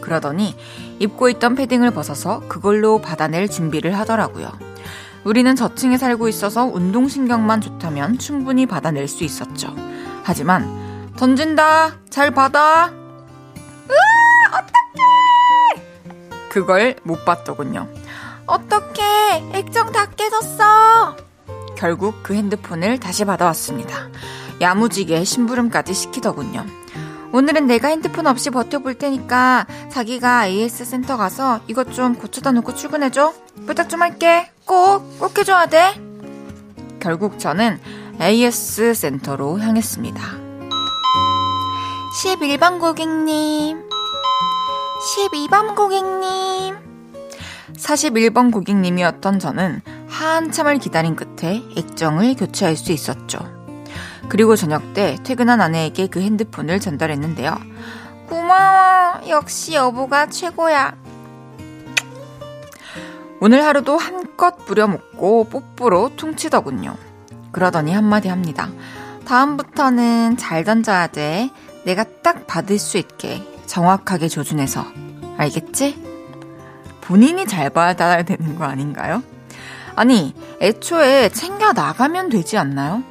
그러더니 0.00 0.56
입고 0.98 1.28
있던 1.30 1.54
패딩을 1.54 1.90
벗어서 1.92 2.42
그걸로 2.48 3.00
받아낼 3.00 3.48
준비를 3.48 3.96
하더라고요. 3.98 4.52
우리는 5.24 5.56
저층에 5.56 5.96
살고 5.96 6.28
있어서 6.28 6.64
운동신경만 6.64 7.60
좋다면 7.60 8.18
충분히 8.18 8.66
받아낼 8.66 9.08
수 9.08 9.24
있었죠. 9.24 9.74
하지만 10.22 11.10
던진다. 11.16 11.94
잘 12.10 12.30
받아. 12.32 13.03
으아! 13.88 14.58
어떡해! 14.58 15.82
그걸 16.50 16.96
못 17.02 17.24
봤더군요. 17.24 17.88
어떡해! 18.46 19.50
액정 19.52 19.92
다 19.92 20.06
깨졌어! 20.10 21.16
결국 21.76 22.22
그 22.22 22.34
핸드폰을 22.34 23.00
다시 23.00 23.24
받아왔습니다. 23.24 24.08
야무지게 24.60 25.24
심부름까지 25.24 25.92
시키더군요. 25.94 26.64
오늘은 27.32 27.66
내가 27.66 27.88
핸드폰 27.88 28.28
없이 28.28 28.50
버텨볼 28.50 28.94
테니까 28.94 29.66
자기가 29.90 30.46
AS 30.46 30.84
센터 30.84 31.16
가서 31.16 31.60
이것 31.66 31.92
좀 31.92 32.14
고쳐다 32.14 32.52
놓고 32.52 32.76
출근해줘. 32.76 33.34
부탁 33.66 33.88
좀 33.88 34.02
할게. 34.02 34.50
꼭, 34.64 35.18
꼭 35.18 35.36
해줘야 35.36 35.66
돼. 35.66 36.00
결국 37.00 37.40
저는 37.40 37.80
AS 38.20 38.94
센터로 38.94 39.58
향했습니다. 39.58 40.43
11번 42.14 42.78
고객님. 42.78 43.88
12번 45.16 45.74
고객님. 45.74 46.76
41번 47.76 48.52
고객님이었던 48.52 49.40
저는 49.40 49.82
한참을 50.08 50.78
기다린 50.78 51.16
끝에 51.16 51.64
액정을 51.76 52.36
교체할 52.36 52.76
수 52.76 52.92
있었죠. 52.92 53.40
그리고 54.28 54.54
저녁 54.54 54.94
때 54.94 55.18
퇴근한 55.24 55.60
아내에게 55.60 56.06
그 56.06 56.20
핸드폰을 56.20 56.78
전달했는데요. 56.78 57.58
고마워. 58.28 59.28
역시 59.28 59.74
여보가 59.74 60.26
최고야. 60.28 60.94
오늘 63.40 63.64
하루도 63.64 63.98
한껏 63.98 64.64
부려먹고 64.64 65.48
뽀뽀로 65.48 66.12
퉁치더군요. 66.14 66.96
그러더니 67.50 67.92
한마디 67.92 68.28
합니다. 68.28 68.68
다음부터는 69.26 70.36
잘 70.36 70.62
던져야 70.62 71.08
돼. 71.08 71.50
내가 71.84 72.04
딱 72.22 72.46
받을 72.46 72.78
수 72.78 72.98
있게 72.98 73.42
정확하게 73.66 74.28
조준해서. 74.28 74.84
알겠지? 75.36 76.02
본인이 77.00 77.46
잘 77.46 77.70
받아야 77.70 78.22
되는 78.22 78.56
거 78.56 78.64
아닌가요? 78.64 79.22
아니, 79.94 80.34
애초에 80.60 81.28
챙겨 81.28 81.72
나가면 81.72 82.30
되지 82.30 82.56
않나요? 82.58 83.02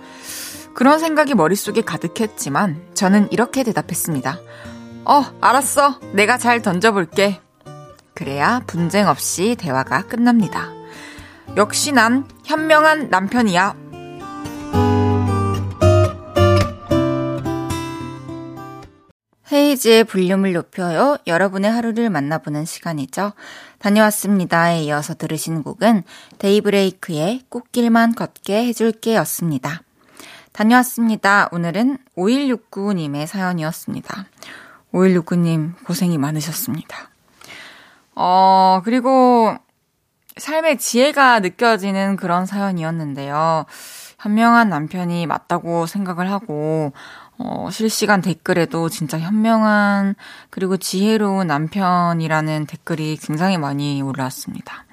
그런 0.74 1.00
생각이 1.00 1.36
머릿속에 1.36 1.82
가득했지만 1.82 2.82
저는 2.94 3.32
이렇게 3.32 3.64
대답했습니다. 3.64 4.40
어, 5.06 5.24
알았어. 5.40 6.00
내가 6.14 6.38
잘 6.38 6.62
던져볼게. 6.62 7.40
그래야 8.16 8.62
분쟁 8.66 9.08
없이 9.08 9.56
대화가 9.58 10.04
끝납니다. 10.04 10.72
역시 11.58 11.92
난 11.92 12.28
현명한 12.46 13.10
남편이야. 13.10 13.83
헤이즈의 19.52 20.06
볼륨을 20.06 20.54
높여요. 20.54 21.18
여러분의 21.28 21.70
하루를 21.70 22.10
만나보는 22.10 22.66
시간이죠. 22.66 23.34
다녀왔습니다에 23.80 24.84
이어서 24.84 25.14
들으신 25.14 25.64
곡은 25.64 26.04
데이브레이크의 26.40 27.42
꽃길만 27.50 28.16
걷게 28.16 28.66
해줄게 28.66 29.16
였습니다. 29.18 29.82
다녀왔습니다. 30.54 31.50
오늘은 31.52 31.98
5169님의 32.18 33.26
사연이었습니다. 33.28 34.26
5169님 34.94 35.84
고생이 35.84 36.18
많으셨습니다. 36.18 37.10
어, 38.16 38.82
그리고 38.86 39.56
삶의 40.38 40.78
지혜가 40.78 41.40
느껴지는 41.40 42.16
그런 42.16 42.46
사연이었는데요. 42.46 43.66
현명한 44.20 44.70
남편이 44.70 45.28
맞다고 45.28 45.86
생각을 45.86 46.32
하고, 46.32 46.94
어, 47.46 47.70
실시간 47.70 48.22
댓글에도 48.22 48.88
진짜 48.88 49.20
현명한 49.20 50.16
그리고 50.50 50.78
지혜로운 50.78 51.48
남편이라는 51.48 52.68
댓글이 52.68 53.18
굉장히 53.18 53.58
많이 53.58 54.02
올라왔습니다. 54.02 54.86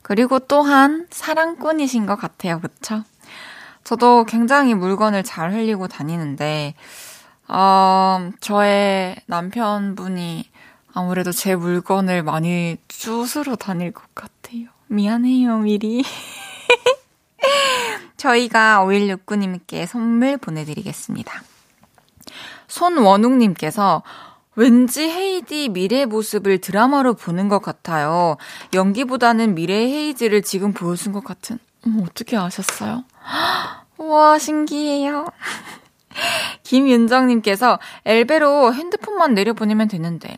그리고 0.00 0.38
또한 0.38 1.06
사랑꾼이신 1.10 2.06
것 2.06 2.16
같아요. 2.16 2.58
그쵸? 2.60 3.04
저도 3.84 4.24
굉장히 4.24 4.74
물건을 4.74 5.22
잘 5.24 5.52
흘리고 5.52 5.88
다니는데, 5.88 6.74
어, 7.48 8.30
저의 8.40 9.16
남편분이 9.26 10.48
아무래도 10.94 11.32
제 11.32 11.54
물건을 11.54 12.22
많이 12.22 12.78
주스러 12.88 13.56
다닐 13.56 13.92
것 13.92 14.02
같아요. 14.14 14.68
미안해요, 14.86 15.58
미리. 15.58 16.02
저희가 18.16 18.84
5169님께 18.86 19.86
선물 19.86 20.38
보내드리겠습니다. 20.38 21.42
손원웅님께서 22.68 24.02
왠지 24.56 25.08
헤이디 25.08 25.70
미래 25.70 26.04
모습을 26.04 26.60
드라마로 26.60 27.14
보는 27.14 27.48
것 27.48 27.62
같아요. 27.62 28.36
연기보다는 28.74 29.54
미래 29.54 29.74
헤이지를 29.74 30.42
지금 30.42 30.72
보여준 30.72 31.12
것 31.12 31.24
같은. 31.24 31.58
어머, 31.86 32.02
어떻게 32.02 32.36
아셨어요? 32.36 33.04
와, 33.96 34.38
신기해요. 34.38 35.26
김윤정님께서 36.64 37.78
엘베로 38.04 38.74
핸드폰만 38.74 39.34
내려보내면 39.34 39.88
되는데 39.88 40.36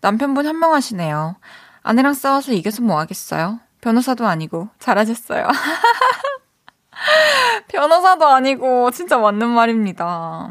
남편분 0.00 0.46
현명하시네요. 0.46 1.36
아내랑 1.82 2.14
싸워서 2.14 2.52
이겨서 2.52 2.82
뭐 2.82 2.98
하겠어요? 2.98 3.60
변호사도 3.80 4.26
아니고 4.26 4.68
잘하셨어요. 4.78 5.46
변호사도 7.68 8.26
아니고 8.26 8.90
진짜 8.90 9.18
맞는 9.18 9.48
말입니다. 9.48 10.50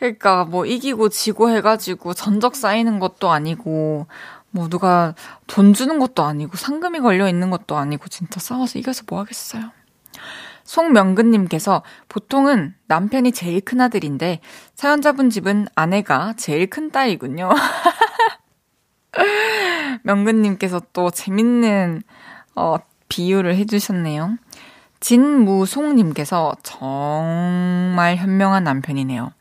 그러니까 0.00 0.44
뭐 0.44 0.64
이기고 0.64 1.10
지고 1.10 1.50
해가지고 1.50 2.14
전적 2.14 2.56
쌓이는 2.56 2.98
것도 2.98 3.30
아니고 3.30 4.06
뭐 4.50 4.68
누가 4.68 5.14
돈 5.46 5.74
주는 5.74 5.98
것도 5.98 6.24
아니고 6.24 6.56
상금이 6.56 7.00
걸려 7.00 7.28
있는 7.28 7.50
것도 7.50 7.76
아니고 7.76 8.08
진짜 8.08 8.40
싸워서 8.40 8.78
이겨서 8.78 9.04
뭐 9.06 9.20
하겠어요. 9.20 9.70
송명근님께서 10.64 11.82
보통은 12.08 12.74
남편이 12.86 13.32
제일 13.32 13.60
큰 13.60 13.82
아들인데 13.82 14.40
사연자분 14.74 15.28
집은 15.28 15.66
아내가 15.74 16.32
제일 16.38 16.70
큰 16.70 16.90
딸이군요. 16.90 17.50
명근님께서 20.04 20.80
또 20.94 21.10
재밌는 21.10 22.02
어, 22.56 22.76
비유를 23.08 23.56
해주셨네요. 23.56 24.38
진무송님께서 25.00 26.54
정말 26.62 28.16
현명한 28.16 28.64
남편이네요. 28.64 29.32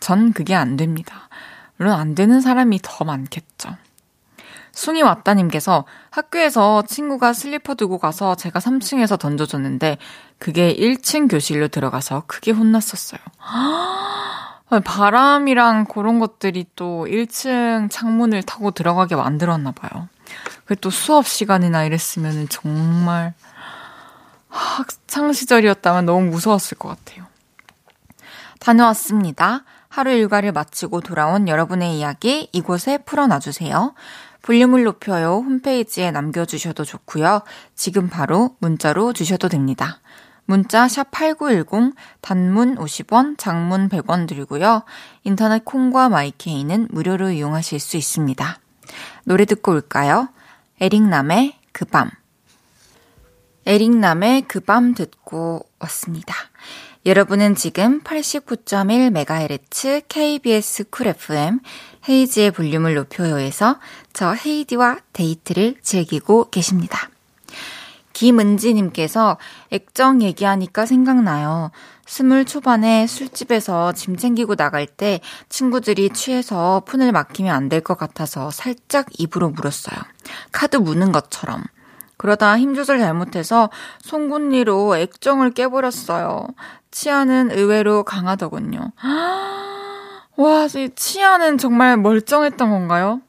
전 0.00 0.32
그게 0.32 0.54
안 0.54 0.76
됩니다. 0.76 1.28
물론 1.76 1.94
안 1.94 2.14
되는 2.14 2.40
사람이 2.40 2.80
더 2.82 3.04
많겠죠. 3.04 3.76
숭이 4.72 5.02
왔다님께서 5.02 5.84
학교에서 6.10 6.82
친구가 6.82 7.32
슬리퍼 7.32 7.74
두고 7.74 7.98
가서 7.98 8.34
제가 8.34 8.60
3층에서 8.60 9.18
던져줬는데 9.18 9.98
그게 10.38 10.74
1층 10.74 11.30
교실로 11.30 11.68
들어가서 11.68 12.24
크게 12.26 12.52
혼났었어요. 12.52 13.20
바람이랑 14.84 15.86
그런 15.86 16.20
것들이 16.20 16.66
또 16.76 17.06
1층 17.08 17.90
창문을 17.90 18.44
타고 18.44 18.70
들어가게 18.70 19.16
만들었나 19.16 19.72
봐요. 19.72 20.08
그게 20.64 20.76
또 20.76 20.90
수업 20.90 21.26
시간이나 21.26 21.84
이랬으면 21.84 22.48
정말 22.48 23.34
학창 24.48 25.32
시절이었다면 25.32 26.06
너무 26.06 26.26
무서웠을 26.30 26.78
것 26.78 26.88
같아요. 26.88 27.26
다녀왔습니다. 28.60 29.64
하루 29.90 30.12
일과를 30.12 30.52
마치고 30.52 31.00
돌아온 31.00 31.48
여러분의 31.48 31.98
이야기 31.98 32.48
이곳에 32.52 32.96
풀어놔주세요. 32.98 33.94
볼륨을 34.42 34.84
높여요 34.84 35.42
홈페이지에 35.44 36.12
남겨주셔도 36.12 36.84
좋고요. 36.84 37.42
지금 37.74 38.08
바로 38.08 38.56
문자로 38.60 39.12
주셔도 39.12 39.48
됩니다. 39.48 40.00
문자 40.46 40.88
샵 40.88 41.10
8910 41.10 41.94
단문 42.22 42.76
50원, 42.76 43.36
장문 43.36 43.88
100원 43.88 44.26
들고요. 44.28 44.84
인터넷 45.24 45.64
콩과 45.64 46.08
마이케이는 46.08 46.88
무료로 46.90 47.30
이용하실 47.30 47.80
수 47.80 47.96
있습니다. 47.96 48.58
노래 49.24 49.44
듣고 49.44 49.72
올까요? 49.72 50.28
에릭남의 50.80 51.58
그 51.72 51.84
밤. 51.84 52.10
에릭남의 53.66 54.42
그 54.42 54.60
밤 54.60 54.94
듣고 54.94 55.64
왔습니다. 55.80 56.34
여러분은 57.06 57.54
지금 57.54 58.02
89.1MHz 58.02 60.02
KBS 60.06 60.90
쿨 60.90 61.06
FM 61.06 61.60
헤이즈의 62.06 62.50
볼륨을 62.50 62.94
높여요에서 62.94 63.78
저 64.12 64.34
헤이디와 64.34 64.98
데이트를 65.14 65.76
즐기고 65.80 66.50
계십니다. 66.50 67.08
김은지님께서 68.12 69.38
액정 69.70 70.20
얘기하니까 70.20 70.84
생각나요. 70.84 71.70
스물 72.04 72.44
초반에 72.44 73.06
술집에서 73.06 73.92
짐 73.92 74.18
챙기고 74.18 74.56
나갈 74.56 74.86
때 74.86 75.20
친구들이 75.48 76.10
취해서 76.10 76.82
폰을 76.86 77.12
맡기면 77.12 77.54
안 77.54 77.70
될 77.70 77.80
것 77.80 77.96
같아서 77.96 78.50
살짝 78.50 79.06
입으로 79.18 79.48
물었어요. 79.48 79.98
카드 80.52 80.76
무는 80.76 81.12
것처럼. 81.12 81.64
그러다 82.18 82.58
힘 82.58 82.74
조절 82.74 82.98
잘못해서 82.98 83.70
송곳니로 84.02 84.98
액정을 84.98 85.52
깨버렸어요. 85.52 86.46
치아는 86.90 87.50
의외로 87.50 88.02
강하더군요. 88.04 88.92
와, 90.36 90.68
치아는 90.68 91.58
정말 91.58 91.96
멀쩡했던 91.96 92.70
건가요? 92.70 93.20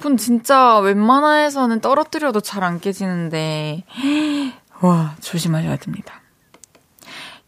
분 0.00 0.16
진짜 0.16 0.78
웬만해서는 0.78 1.80
떨어뜨려도 1.80 2.40
잘 2.40 2.62
안 2.62 2.80
깨지는데, 2.80 3.84
와, 4.80 5.14
조심하셔야 5.20 5.76
됩니다. 5.76 6.20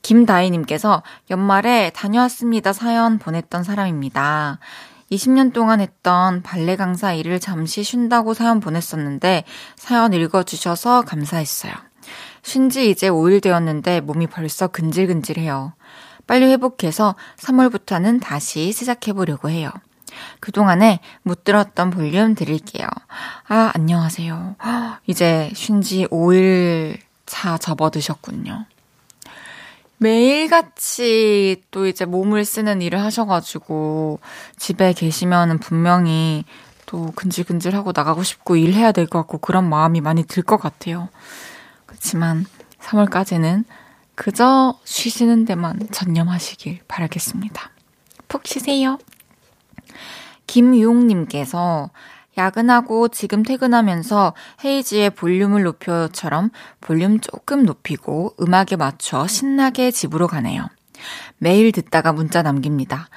김다희님께서 0.02 1.02
연말에 1.30 1.90
다녀왔습니다 1.90 2.72
사연 2.72 3.18
보냈던 3.18 3.64
사람입니다. 3.64 4.60
20년 5.10 5.52
동안 5.52 5.80
했던 5.80 6.42
발레 6.42 6.76
강사 6.76 7.12
일을 7.12 7.40
잠시 7.40 7.82
쉰다고 7.82 8.34
사연 8.34 8.60
보냈었는데 8.60 9.44
사연 9.76 10.12
읽어주셔서 10.12 11.02
감사했어요. 11.02 11.72
쉰 12.46 12.70
지 12.70 12.90
이제 12.90 13.08
5일 13.10 13.42
되었는데 13.42 14.00
몸이 14.02 14.28
벌써 14.28 14.68
근질근질해요. 14.68 15.72
빨리 16.28 16.46
회복해서 16.46 17.16
3월부터는 17.38 18.20
다시 18.22 18.70
시작해보려고 18.70 19.50
해요. 19.50 19.70
그동안에 20.38 21.00
못 21.24 21.42
들었던 21.42 21.90
볼륨 21.90 22.36
드릴게요. 22.36 22.86
아, 23.48 23.72
안녕하세요. 23.74 24.54
이제 25.08 25.50
쉰 25.54 25.80
지 25.82 26.06
5일 26.06 26.98
차 27.26 27.58
접어드셨군요. 27.58 28.64
매일같이 29.98 31.62
또 31.72 31.88
이제 31.88 32.04
몸을 32.04 32.44
쓰는 32.44 32.80
일을 32.80 33.02
하셔가지고 33.02 34.20
집에 34.56 34.92
계시면은 34.92 35.58
분명히 35.58 36.44
또 36.86 37.10
근질근질하고 37.16 37.92
나가고 37.92 38.22
싶고 38.22 38.54
일해야 38.54 38.92
될 38.92 39.06
것 39.08 39.18
같고 39.18 39.38
그런 39.38 39.68
마음이 39.68 40.00
많이 40.00 40.22
들 40.24 40.44
것 40.44 40.58
같아요. 40.58 41.08
그렇지만 41.96 42.44
3월까지는 42.80 43.64
그저 44.14 44.78
쉬시는 44.84 45.46
데만 45.46 45.88
전념하시길 45.90 46.80
바라겠습니다. 46.86 47.70
푹 48.28 48.46
쉬세요. 48.46 48.98
김유홍님께서 50.46 51.90
야근하고 52.36 53.08
지금 53.08 53.42
퇴근하면서 53.42 54.34
헤이즈의 54.62 55.10
볼륨을 55.10 55.62
높여처럼 55.62 56.50
볼륨 56.82 57.18
조금 57.18 57.64
높이고 57.64 58.34
음악에 58.40 58.76
맞춰 58.76 59.26
신나게 59.26 59.90
집으로 59.90 60.26
가네요. 60.26 60.68
매일 61.38 61.72
듣다가 61.72 62.12
문자 62.12 62.42
남깁니다. 62.42 63.08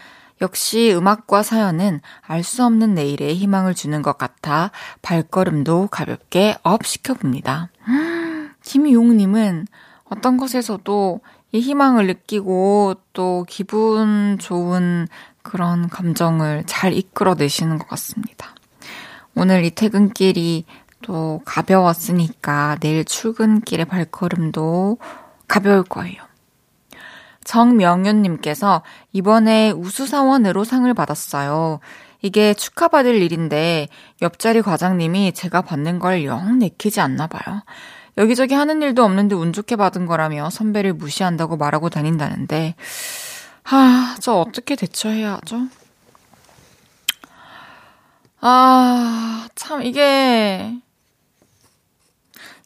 역시 0.41 0.93
음악과 0.95 1.43
사연은 1.43 1.99
알 2.21 2.43
수 2.43 2.63
없는 2.63 2.93
내일에 2.93 3.33
희망을 3.35 3.75
주는 3.75 4.01
것 4.01 4.17
같아 4.17 4.71
발걸음도 5.01 5.87
가볍게 5.91 6.57
up 6.63 6.85
시켜봅니다. 6.85 7.69
김용님은 8.69 9.65
어떤 10.05 10.37
것에서도 10.37 11.21
이 11.51 11.59
희망을 11.59 12.05
느끼고 12.05 12.93
또 13.13 13.43
기분 13.49 14.37
좋은 14.39 15.07
그런 15.41 15.89
감정을 15.89 16.65
잘 16.67 16.93
이끌어내시는 16.93 17.79
것 17.79 17.87
같습니다. 17.87 18.53
오늘 19.35 19.65
이 19.65 19.71
퇴근길이 19.71 20.65
또 21.01 21.41
가벼웠으니까 21.45 22.77
내일 22.79 23.05
출근길의 23.05 23.85
발걸음도 23.85 24.99
가벼울 25.47 25.81
거예요. 25.81 26.21
정명윤님께서 27.45 28.83
이번에 29.13 29.71
우수사원으로 29.71 30.63
상을 30.63 30.93
받았어요. 30.93 31.79
이게 32.21 32.53
축하받을 32.53 33.15
일인데 33.15 33.87
옆자리 34.21 34.61
과장님이 34.61 35.31
제가 35.31 35.63
받는 35.63 35.97
걸 35.97 36.23
영 36.23 36.59
내키지 36.59 37.01
않나 37.01 37.25
봐요. 37.25 37.63
여기저기 38.19 38.53
하는 38.53 38.81
일도 38.81 39.01
없는데 39.03 39.33
운 39.33 39.53
좋게 39.53 39.77
받은 39.77 40.05
거라며 40.05 40.49
선배를 40.49 40.91
무시한다고 40.93 41.55
말하고 41.55 41.89
다닌다는데, 41.89 42.75
아, 43.63 44.17
저 44.19 44.33
어떻게 44.33 44.75
대처해야 44.75 45.35
하죠? 45.35 45.67
아, 48.41 49.47
참, 49.55 49.83
이게, 49.83 50.75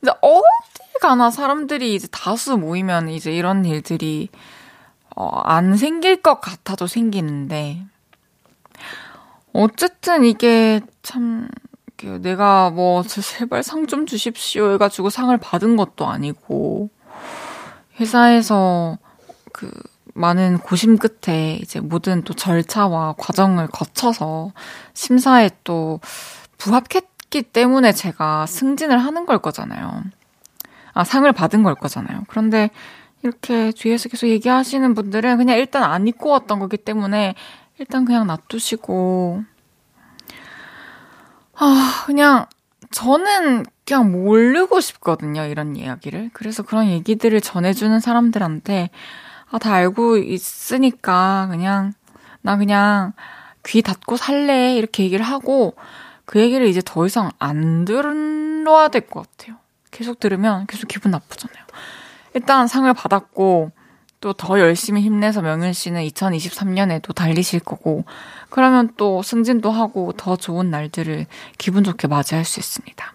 이제 0.01 0.11
어딜 0.21 0.99
가나 1.01 1.29
사람들이 1.29 1.93
이제 1.93 2.07
다수 2.11 2.57
모이면 2.57 3.09
이제 3.09 3.31
이런 3.31 3.63
일들이 3.63 4.29
어, 5.15 5.27
안 5.43 5.77
생길 5.77 6.23
것 6.23 6.41
같아도 6.41 6.87
생기는데, 6.87 7.85
어쨌든 9.53 10.25
이게 10.25 10.81
참, 11.03 11.47
내가 12.21 12.69
뭐, 12.69 13.03
제발 13.03 13.63
상 13.63 13.87
좀 13.87 14.05
주십시오 14.05 14.71
해가지고 14.73 15.09
상을 15.09 15.35
받은 15.37 15.75
것도 15.75 16.07
아니고, 16.07 16.89
회사에서 17.99 18.97
그, 19.51 19.71
많은 20.15 20.59
고심 20.59 20.97
끝에 20.97 21.55
이제 21.55 21.79
모든 21.79 22.21
또 22.23 22.33
절차와 22.33 23.15
과정을 23.17 23.67
거쳐서 23.67 24.51
심사에 24.93 25.49
또 25.63 25.99
부합했기 26.59 27.41
때문에 27.41 27.91
제가 27.93 28.45
승진을 28.45 28.99
하는 28.99 29.25
걸 29.25 29.39
거잖아요. 29.39 30.03
아, 30.93 31.03
상을 31.03 31.31
받은 31.31 31.63
걸 31.63 31.73
거잖아요. 31.73 32.25
그런데 32.27 32.69
이렇게 33.23 33.71
뒤에서 33.71 34.07
계속 34.09 34.27
얘기하시는 34.27 34.93
분들은 34.93 35.37
그냥 35.37 35.57
일단 35.57 35.83
안 35.83 36.07
입고 36.07 36.29
왔던 36.29 36.59
거기 36.59 36.77
때문에 36.77 37.33
일단 37.79 38.05
그냥 38.05 38.27
놔두시고, 38.27 39.43
아, 41.55 42.03
그냥 42.05 42.45
저는 42.91 43.65
그냥 43.85 44.11
모르고 44.11 44.79
싶거든요, 44.79 45.43
이런 45.45 45.75
이야기를. 45.75 46.31
그래서 46.33 46.63
그런 46.63 46.87
얘기들을 46.87 47.41
전해주는 47.41 47.99
사람들한테, 47.99 48.89
아, 49.51 49.59
다 49.59 49.73
알고 49.73 50.17
있으니까 50.17 51.47
그냥, 51.51 51.93
나 52.41 52.57
그냥 52.57 53.13
귀 53.65 53.81
닫고 53.81 54.17
살래, 54.17 54.75
이렇게 54.75 55.03
얘기를 55.03 55.25
하고, 55.25 55.75
그 56.25 56.39
얘기를 56.39 56.67
이제 56.67 56.81
더 56.85 57.05
이상 57.05 57.31
안 57.39 57.85
들어야 57.85 58.87
될 58.89 59.01
것 59.07 59.27
같아요. 59.37 59.57
계속 59.91 60.19
들으면 60.19 60.65
계속 60.67 60.87
기분 60.87 61.11
나쁘잖아요. 61.11 61.63
일단 62.35 62.67
상을 62.67 62.91
받았고, 62.93 63.71
또 64.23 64.31
더 64.31 64.57
열심히 64.57 65.01
힘내서 65.01 65.41
명윤 65.41 65.73
씨는 65.73 66.01
2023년에도 66.07 67.13
달리실 67.13 67.59
거고, 67.59 68.05
그러면 68.49 68.89
또 68.95 69.21
승진도 69.21 69.69
하고 69.69 70.13
더 70.15 70.37
좋은 70.37 70.71
날들을 70.71 71.25
기분 71.57 71.83
좋게 71.83 72.07
맞이할 72.07 72.45
수 72.45 72.61
있습니다. 72.61 73.13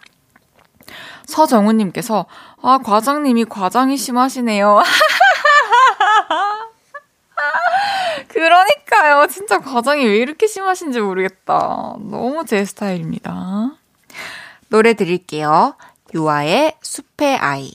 서정우님께서, 1.24 2.26
아, 2.60 2.78
과장님이 2.84 3.46
과장이 3.46 3.96
심하시네요. 3.96 4.82
그러니까요. 8.28 9.28
진짜 9.28 9.60
과장이 9.60 10.04
왜 10.04 10.18
이렇게 10.18 10.46
심하신지 10.46 11.00
모르겠다. 11.00 11.96
너무 12.00 12.44
제 12.44 12.66
스타일입니다. 12.66 13.70
노래 14.68 14.92
드릴게요. 14.92 15.74
유아의 16.12 16.74
숲의 16.82 17.38
아이. 17.38 17.72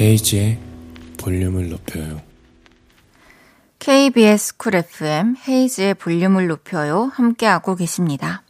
헤이지의 0.00 0.58
볼륨을 1.18 1.68
높여요. 1.68 2.22
KBS 3.80 4.56
쿨 4.56 4.74
FM 4.74 5.36
헤이즈의 5.46 5.94
볼륨을 5.94 6.48
높여요. 6.48 7.10
함께하고 7.12 7.74
계십니다. 7.74 8.42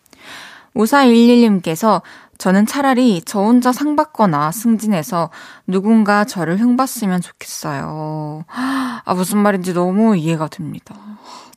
5411님께서 0.77 2.03
저는 2.39 2.67
차라리 2.67 3.21
저 3.25 3.41
혼자 3.41 3.73
상 3.73 3.97
받거나 3.97 4.53
승진해서 4.53 5.31
누군가 5.67 6.25
저를 6.25 6.57
흉봤으면 6.59 7.21
좋겠어요. 7.21 8.45
아, 8.47 9.15
무슨 9.15 9.39
말인지 9.39 9.75
너무 9.75 10.17
이해가 10.17 10.47
됩니다. 10.49 10.95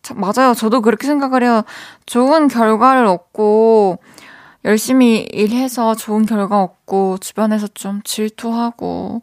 참, 0.02 0.20
맞아요. 0.20 0.56
저도 0.56 0.82
그렇게 0.82 1.06
생각을 1.08 1.44
해요. 1.44 1.62
좋은 2.08 2.48
결과를 2.48 3.06
얻고, 3.06 4.00
열심히 4.66 5.28
일해서 5.34 5.96
좋은 5.96 6.26
결과 6.26 6.64
얻고, 6.64 7.18
주변에서 7.20 7.68
좀 7.70 8.02
질투하고, 8.04 9.22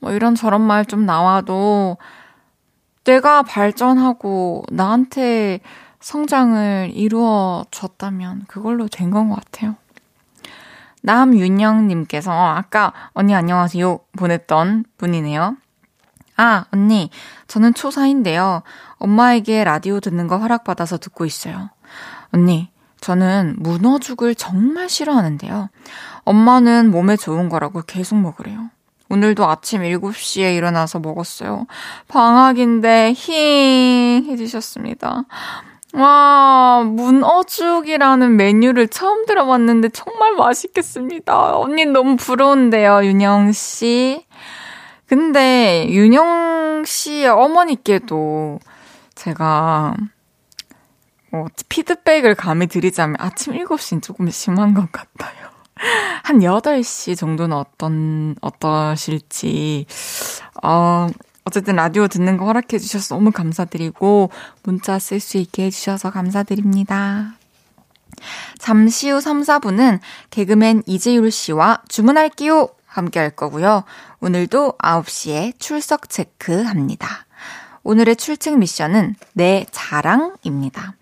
뭐 0.00 0.12
이런 0.12 0.34
저런 0.34 0.60
말 0.62 0.84
좀 0.84 1.06
나와도 1.06 1.96
내가 3.04 3.42
발전하고 3.42 4.64
나한테 4.70 5.60
성장을 6.00 6.90
이루어 6.94 7.64
줬다면 7.70 8.44
그걸로 8.48 8.88
된 8.88 9.10
건 9.10 9.28
것 9.28 9.36
같아요. 9.36 9.76
남윤영님께서 11.02 12.30
아까 12.32 12.92
언니 13.12 13.34
안녕하세요 13.34 14.00
보냈던 14.16 14.84
분이네요. 14.98 15.56
아, 16.36 16.64
언니, 16.72 17.10
저는 17.46 17.74
초사인데요. 17.74 18.62
엄마에게 18.98 19.64
라디오 19.64 20.00
듣는 20.00 20.28
거 20.28 20.38
허락받아서 20.38 20.98
듣고 20.98 21.24
있어요. 21.26 21.70
언니, 22.32 22.70
저는 23.02 23.56
문어죽을 23.58 24.36
정말 24.36 24.88
싫어하는데요. 24.88 25.68
엄마는 26.24 26.90
몸에 26.90 27.16
좋은 27.16 27.48
거라고 27.48 27.82
계속 27.82 28.16
먹으래요. 28.16 28.70
오늘도 29.10 29.44
아침 29.46 29.82
7시에 29.82 30.56
일어나서 30.56 31.00
먹었어요. 31.00 31.66
방학인데 32.08 33.12
힝 33.12 34.24
해주셨습니다. 34.28 35.24
와, 35.94 36.84
문어죽이라는 36.86 38.36
메뉴를 38.36 38.88
처음 38.88 39.26
들어봤는데 39.26 39.90
정말 39.90 40.32
맛있겠습니다. 40.36 41.58
언니 41.58 41.84
너무 41.84 42.16
부러운데요, 42.16 43.04
윤영 43.04 43.52
씨. 43.52 44.24
근데 45.06 45.86
윤영 45.90 46.84
씨의 46.86 47.28
어머니께도 47.28 48.60
제가 49.14 49.94
어, 51.32 51.46
피드백을 51.68 52.34
감히 52.34 52.66
드리자면 52.66 53.16
아침 53.18 53.54
7시는 53.54 54.02
조금 54.02 54.30
심한 54.30 54.74
것 54.74 54.92
같아요. 54.92 55.48
한 56.22 56.40
8시 56.40 57.16
정도는 57.16 57.56
어떤, 57.56 58.36
어떠실지, 58.40 59.86
어, 60.62 61.08
어쨌든 61.44 61.76
라디오 61.76 62.06
듣는 62.06 62.36
거 62.36 62.44
허락해 62.44 62.78
주셔서 62.78 63.14
너무 63.14 63.32
감사드리고, 63.32 64.30
문자 64.62 64.98
쓸 64.98 65.20
수 65.20 65.38
있게 65.38 65.64
해주셔서 65.64 66.10
감사드립니다. 66.10 67.34
잠시 68.58 69.10
후 69.10 69.20
3, 69.20 69.40
4분은 69.40 70.00
개그맨 70.30 70.82
이재율 70.86 71.30
씨와 71.30 71.82
주문할게요! 71.88 72.68
함께 72.86 73.18
할 73.18 73.30
거고요. 73.30 73.84
오늘도 74.20 74.74
9시에 74.78 75.58
출석 75.58 76.10
체크 76.10 76.62
합니다. 76.62 77.24
오늘의 77.84 78.16
출첵 78.16 78.58
미션은 78.58 79.16
내 79.32 79.66
자랑입니다. 79.70 80.94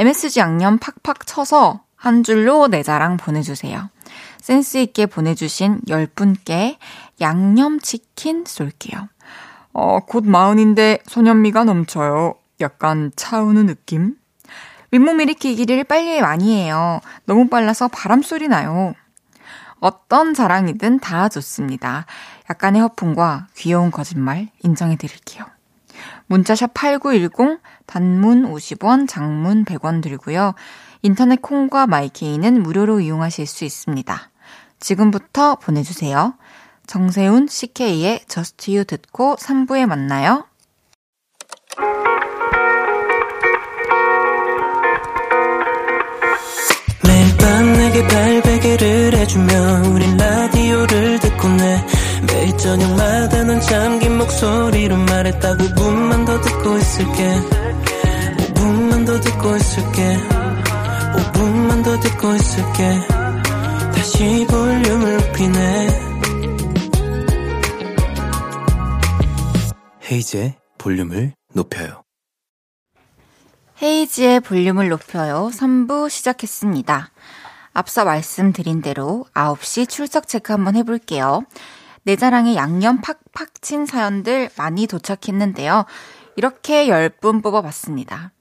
MSG 0.00 0.40
양념 0.40 0.78
팍팍 0.78 1.26
쳐서 1.26 1.82
한 1.94 2.22
줄로 2.22 2.68
내 2.68 2.82
자랑 2.82 3.18
보내주세요. 3.18 3.90
센스 4.40 4.78
있게 4.78 5.04
보내주신 5.04 5.82
10분께 5.86 6.78
양념치킨 7.20 8.44
쏠게요. 8.46 9.10
어, 9.74 10.00
곧 10.00 10.24
마흔인데 10.24 11.00
소년미가 11.06 11.64
넘쳐요. 11.64 12.32
약간 12.62 13.12
차우는 13.14 13.66
느낌? 13.66 14.14
윗몸 14.90 15.20
일으키기를 15.20 15.84
빨리 15.84 16.22
많이 16.22 16.56
해요. 16.56 17.02
너무 17.26 17.48
빨라서 17.48 17.88
바람소리 17.88 18.48
나요. 18.48 18.94
어떤 19.80 20.32
자랑이든 20.32 21.00
다 21.00 21.28
좋습니다. 21.28 22.06
약간의 22.48 22.80
허풍과 22.80 23.48
귀여운 23.54 23.90
거짓말 23.90 24.48
인정해 24.62 24.96
드릴게요. 24.96 25.44
문자샵 26.28 26.72
8910, 26.72 27.60
단문 27.90 28.52
50원, 28.52 29.08
장문 29.08 29.64
100원 29.64 30.00
들고요. 30.00 30.54
인터넷 31.02 31.42
콩과 31.42 31.88
마이케이는 31.88 32.62
무료로 32.62 33.00
이용하실 33.00 33.46
수 33.46 33.64
있습니다. 33.64 34.30
지금부터 34.78 35.56
보내주세요. 35.56 36.34
정세훈 36.86 37.48
CK의 37.48 38.26
Just 38.28 38.70
You 38.70 38.84
듣고 38.84 39.34
3부에 39.40 39.86
만나요. 39.86 40.44
매일 47.04 47.36
밤 47.38 47.72
내게 47.72 48.06
발베개를 48.06 49.16
해주며 49.16 49.82
우린 49.90 50.16
라디오를 50.16 51.18
듣고 51.18 51.48
내 51.48 51.84
매일 52.26 52.56
저녁마다 52.56 53.44
넌 53.44 53.60
잠긴 53.60 54.18
목소리로 54.18 54.96
말했다 54.96 55.56
5분만 55.56 56.26
더 56.26 56.40
듣고 56.40 56.76
있을게. 56.76 57.34
5분만 58.36 59.06
더 59.06 59.20
듣고 59.20 59.56
있을게. 59.56 60.16
5분만 61.16 61.84
더 61.84 62.00
듣고 62.00 62.34
있을게. 62.34 63.00
다시 63.94 64.46
볼륨을 64.48 65.16
높이네. 65.16 65.88
헤이즈의 70.10 70.56
볼륨을 70.78 71.32
높여요. 71.54 72.02
헤이지의 73.82 74.40
볼륨을 74.40 74.88
높여요. 74.88 75.50
3부 75.54 76.10
시작했습니다. 76.10 77.10
앞서 77.72 78.04
말씀드린 78.04 78.82
대로 78.82 79.26
9시 79.34 79.88
출석 79.88 80.26
체크 80.26 80.52
한번 80.52 80.76
해볼게요 80.76 81.44
내 82.02 82.16
자랑에 82.16 82.54
양념 82.54 83.00
팍팍 83.00 83.62
친 83.62 83.86
사연들 83.86 84.50
많이 84.56 84.86
도착했는데요 84.86 85.84
이렇게 86.36 86.86
10분 86.86 87.42
뽑아봤습니다 87.42 88.32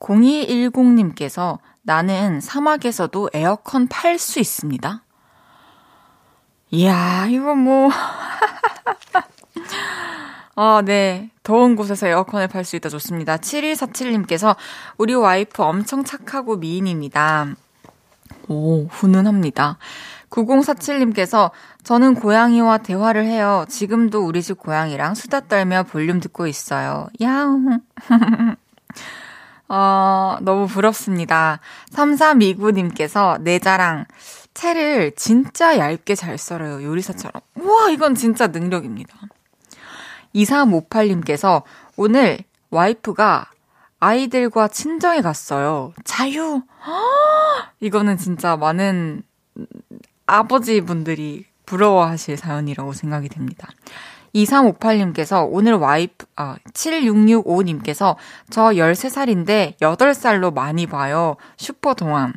0210님께서 0.00 1.58
나는 1.82 2.40
사막에서도 2.40 3.30
에어컨 3.32 3.86
팔 3.86 4.18
수 4.18 4.40
있습니다. 4.40 5.02
이야, 6.72 7.26
이거 7.28 7.54
뭐. 7.54 7.90
아, 10.56 10.82
네. 10.84 11.30
더운 11.44 11.76
곳에서 11.76 12.08
에어컨을 12.08 12.48
팔 12.48 12.64
수 12.64 12.74
있다 12.74 12.88
좋습니다. 12.88 13.36
7147님께서 13.36 14.56
우리 14.98 15.14
와이프 15.14 15.62
엄청 15.62 16.02
착하고 16.02 16.56
미인입니다. 16.56 17.54
오, 18.48 18.86
훈훈합니다. 18.86 19.78
9047님께서 20.30 21.50
저는 21.82 22.14
고양이와 22.14 22.78
대화를 22.78 23.24
해요. 23.24 23.64
지금도 23.68 24.26
우리 24.26 24.42
집 24.42 24.58
고양이랑 24.58 25.14
수다 25.14 25.40
떨며 25.40 25.84
볼륨 25.84 26.20
듣고 26.20 26.46
있어요. 26.46 27.08
야옹. 27.20 27.80
어, 29.68 30.36
너무 30.42 30.66
부럽습니다. 30.66 31.60
3329님께서 31.92 33.40
내 33.42 33.58
자랑, 33.58 34.04
채를 34.54 35.12
진짜 35.16 35.78
얇게 35.78 36.14
잘 36.14 36.38
썰어요. 36.38 36.82
요리사처럼. 36.82 37.42
우와, 37.56 37.90
이건 37.90 38.14
진짜 38.14 38.46
능력입니다. 38.46 39.16
2358님께서 40.34 41.62
오늘 41.96 42.38
와이프가 42.70 43.50
아이들과 43.98 44.68
친정에 44.68 45.20
갔어요. 45.20 45.92
자유! 46.04 46.62
이거는 47.80 48.16
진짜 48.18 48.56
많은 48.56 49.22
아버지 50.26 50.80
분들이 50.80 51.44
부러워하실 51.66 52.36
사연이라고 52.36 52.92
생각이 52.92 53.28
됩니다. 53.28 53.68
2358님께서 54.34 55.46
오늘 55.50 55.74
와이프, 55.74 56.26
아, 56.36 56.56
7665님께서 56.72 58.16
저 58.50 58.64
13살인데 58.64 59.78
8살로 59.78 60.52
많이 60.52 60.86
봐요. 60.86 61.36
슈퍼 61.56 61.94
동안. 61.94 62.34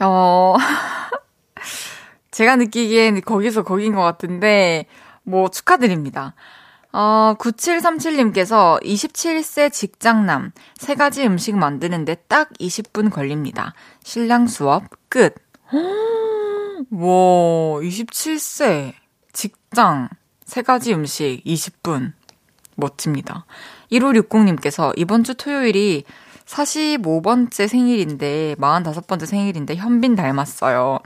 어, 0.00 0.56
제가 2.30 2.56
느끼기엔 2.56 3.20
거기서 3.22 3.62
거긴 3.62 3.94
것 3.94 4.02
같은데, 4.02 4.86
뭐 5.22 5.48
축하드립니다. 5.48 6.34
어, 6.92 7.34
9737님께서 7.38 8.82
27세 8.82 9.70
직장남, 9.72 10.52
세 10.76 10.94
가지 10.94 11.24
음식 11.26 11.56
만드는데 11.56 12.16
딱 12.28 12.50
20분 12.54 13.12
걸립니다. 13.12 13.74
신랑 14.02 14.46
수업 14.46 14.84
끝. 15.08 15.34
와, 16.90 17.80
27세. 17.80 18.94
직장, 19.32 20.08
세 20.44 20.62
가지 20.62 20.94
음식, 20.94 21.42
20분. 21.44 22.12
멋집니다. 22.74 23.44
1560님께서 23.92 24.92
이번 24.96 25.24
주 25.24 25.34
토요일이 25.34 26.04
45번째 26.46 27.68
생일인데, 27.68 28.54
45번째 28.58 29.26
생일인데, 29.26 29.74
현빈 29.76 30.14
닮았어요. 30.14 31.00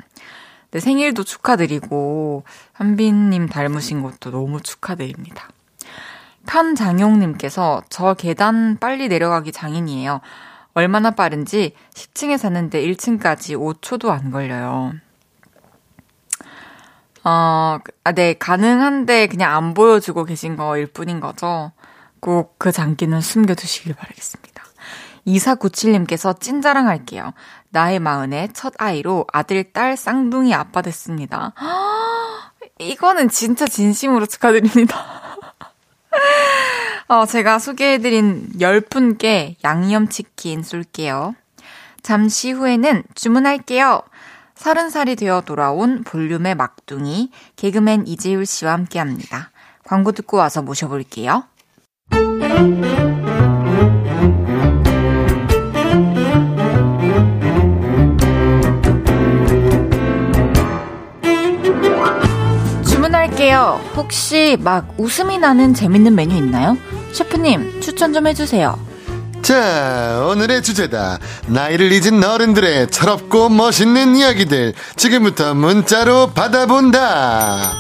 네, 0.71 0.81
생일도 0.81 1.25
축하드리고, 1.25 2.45
현빈님 2.77 3.49
닮으신 3.49 4.03
것도 4.03 4.31
너무 4.31 4.61
축하드립니다. 4.61 5.49
편장용님께서 6.47 7.83
저 7.89 8.15
계단 8.15 8.79
빨리 8.79 9.09
내려가기 9.09 9.53
장인이에요. 9.53 10.21
얼마나 10.75 11.11
빠른지 11.11 11.75
10층에 11.95 12.39
사는데 12.39 12.83
1층까지 12.83 13.59
5초도 13.59 14.09
안 14.11 14.31
걸려요. 14.31 14.93
어, 17.25 17.79
아, 18.05 18.13
네, 18.13 18.35
가능한데 18.35 19.29
그냥 19.29 19.55
안 19.55 19.75
보여주고 19.75 20.25
계신 20.25 20.57
거일 20.57 20.87
뿐인 20.87 21.21
거죠. 21.21 21.73
꼭 22.21 22.57
그 22.59 22.71
장기는 22.71 23.21
숨겨두시길 23.21 23.95
바라겠습니다. 23.95 24.63
2497님께서 25.27 26.39
찐자랑 26.39 26.87
할게요. 26.89 27.33
나의 27.71 27.99
마흔의 27.99 28.51
첫 28.55 28.75
아이로 28.79 29.27
아들, 29.33 29.73
딸, 29.73 29.97
쌍둥이 29.97 30.55
아빠 30.55 30.83
됐습니다. 30.83 31.53
이거는 32.79 33.29
진짜 33.29 33.67
진심으로 33.67 34.27
축하드립니다. 34.27 34.97
어, 37.09 37.27
제가 37.27 37.59
소개해드린 37.59 38.51
10분께 38.59 39.57
양념치킨 39.65 40.63
쏠게요. 40.63 41.35
잠시 42.03 42.53
후에는 42.53 43.05
주문할게요. 43.15 44.03
서른 44.55 44.91
살이 44.91 45.17
되어 45.17 45.41
돌아온 45.41 46.05
볼륨의 46.05 46.55
막둥이 46.55 47.31
개그맨 47.57 48.07
이재율 48.07 48.47
씨와 48.47 48.73
함께 48.73 48.99
합니다. 48.99 49.51
광고 49.85 50.13
듣고 50.13 50.37
와서 50.37 50.63
모셔볼게요. 50.63 51.45
주문할게요. 62.89 63.81
혹시 63.97 64.57
막 64.61 64.95
웃음이 64.99 65.39
나는 65.39 65.75
재밌는 65.75 66.15
메뉴 66.15 66.37
있나요? 66.37 66.77
셰프님, 67.13 67.81
추천 67.81 68.13
좀 68.13 68.27
해주세요. 68.27 68.79
자, 69.43 70.25
오늘의 70.31 70.63
주제다. 70.63 71.19
나이를 71.47 71.91
잊은 71.93 72.23
어른들의 72.23 72.91
철없고 72.91 73.49
멋있는 73.49 74.15
이야기들. 74.17 74.73
지금부터 74.97 75.55
문자로 75.55 76.31
받아본다. 76.33 77.73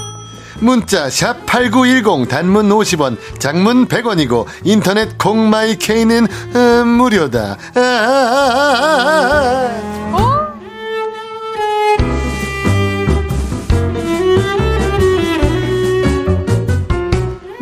문자 0.58 1.08
샵 1.10 1.46
8910 1.46 2.28
단문 2.28 2.68
50원 2.68 3.16
장문 3.40 3.86
100원이고 3.88 4.46
인터넷 4.64 5.18
콩마이케이는 5.18 6.26
음, 6.54 6.88
무료다. 6.88 7.56
아, 7.74 9.68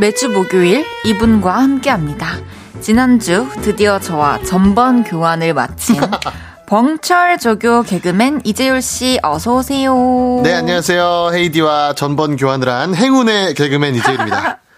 매주 0.01 0.31
목요일 0.31 0.87
이분과 1.05 1.59
함께 1.59 1.91
합니다. 1.91 2.39
지난주 2.81 3.47
드디어 3.61 4.01
저와 4.01 4.43
전번 4.45 5.05
교환을 5.05 5.53
마친 5.53 6.01
벙철 6.67 7.37
조교 7.37 7.83
개그맨 7.83 8.41
이재율 8.45 8.81
씨 8.81 9.19
어서 9.23 9.57
오세요. 9.57 10.41
네, 10.43 10.55
안녕하세요. 10.55 11.33
헤이디와 11.35 11.97
전번 11.97 12.37
교환을 12.37 12.67
한 12.71 12.95
행운의 12.95 13.53
개그맨 13.53 13.95
이재율입니다. 13.97 14.61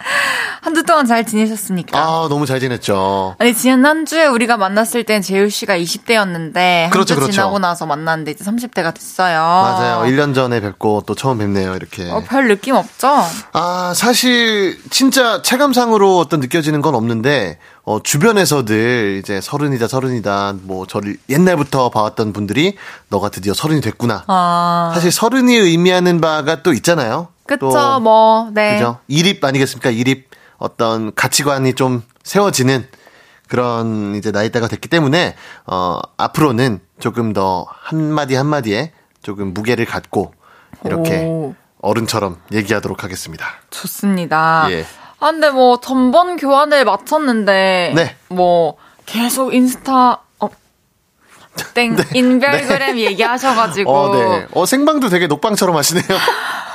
한주 0.61 0.85
동안 0.85 1.07
잘 1.07 1.25
지내셨습니까? 1.27 1.99
아, 1.99 2.27
너무 2.29 2.47
잘 2.47 2.61
지냈죠. 2.61 3.35
아니, 3.39 3.55
지난주에 3.55 4.27
우리가 4.27 4.57
만났을 4.57 5.05
땐 5.05 5.21
재율 5.21 5.51
씨가 5.51 5.77
20대였는데, 5.77 6.91
그렇죠, 6.91 7.15
한주 7.15 7.15
그렇죠. 7.17 7.33
지나고 7.33 7.59
나서 7.59 7.85
만났는데 7.87 8.31
이제 8.31 8.45
30대가 8.45 8.95
됐어요. 8.95 9.41
맞아요. 9.41 10.05
1년 10.11 10.35
전에 10.35 10.61
뵙고 10.61 11.03
또 11.07 11.15
처음 11.15 11.39
뵙네요, 11.39 11.75
이렇게. 11.75 12.09
어, 12.11 12.23
별 12.27 12.49
느낌 12.49 12.77
없죠? 12.77 13.09
아, 13.53 13.93
사실, 13.97 14.79
진짜 14.91 15.43
체감상으로 15.43 16.19
어떤 16.19 16.41
느껴지는 16.41 16.81
건 16.81 16.95
없는데, 16.95 17.59
어, 17.85 17.99
주변에서 18.01 18.65
들 18.65 19.19
이제 19.23 19.41
서른이다, 19.41 19.89
서른이다, 19.89 20.55
뭐, 20.63 20.87
저를 20.87 21.17
옛날부터 21.29 21.91
봐왔던 21.91 22.33
분들이 22.33 22.77
너가 23.09 23.29
드디어 23.31 23.53
서른이 23.53 23.81
됐구나. 23.81 24.25
아, 24.29 24.93
사실 24.95 25.11
서른이 25.11 25.57
의미하는 25.57 26.21
바가 26.21 26.63
또 26.63 26.73
있잖아요. 26.73 27.29
그쵸, 27.57 27.71
또, 27.73 28.01
뭐, 28.01 28.51
네. 28.53 28.75
그죠? 28.75 28.99
이립 29.09 29.45
아니겠습니까? 29.45 29.91
이립. 29.91 30.31
어떤 30.59 31.13
가치관이 31.15 31.75
좀 31.75 32.03
세워지는 32.23 32.87
그런 33.49 34.15
이제 34.15 34.31
나이대가 34.31 34.69
됐기 34.69 34.89
때문에, 34.89 35.35
어, 35.67 35.99
앞으로는 36.17 36.81
조금 37.01 37.33
더 37.33 37.67
한마디 37.69 38.35
한마디에 38.35 38.93
조금 39.23 39.53
무게를 39.53 39.85
갖고, 39.87 40.33
이렇게 40.85 41.25
오. 41.25 41.55
어른처럼 41.81 42.39
얘기하도록 42.53 43.03
하겠습니다. 43.03 43.47
좋습니다. 43.71 44.67
예. 44.71 44.87
아, 45.19 45.31
근데 45.31 45.51
뭐, 45.51 45.79
전번 45.81 46.37
교환을 46.37 46.85
마쳤는데, 46.85 47.93
네. 47.95 48.17
뭐, 48.29 48.77
계속 49.05 49.53
인스타, 49.53 50.21
어, 50.41 50.49
땡, 51.75 51.97
인별그램 52.15 52.99
얘기하셔가지고, 52.99 54.15
네. 54.15 54.23
어, 54.23 54.39
네. 54.39 54.47
어, 54.53 54.65
생방도 54.65 55.09
되게 55.09 55.27
녹방처럼 55.27 55.77
하시네요. 55.77 56.07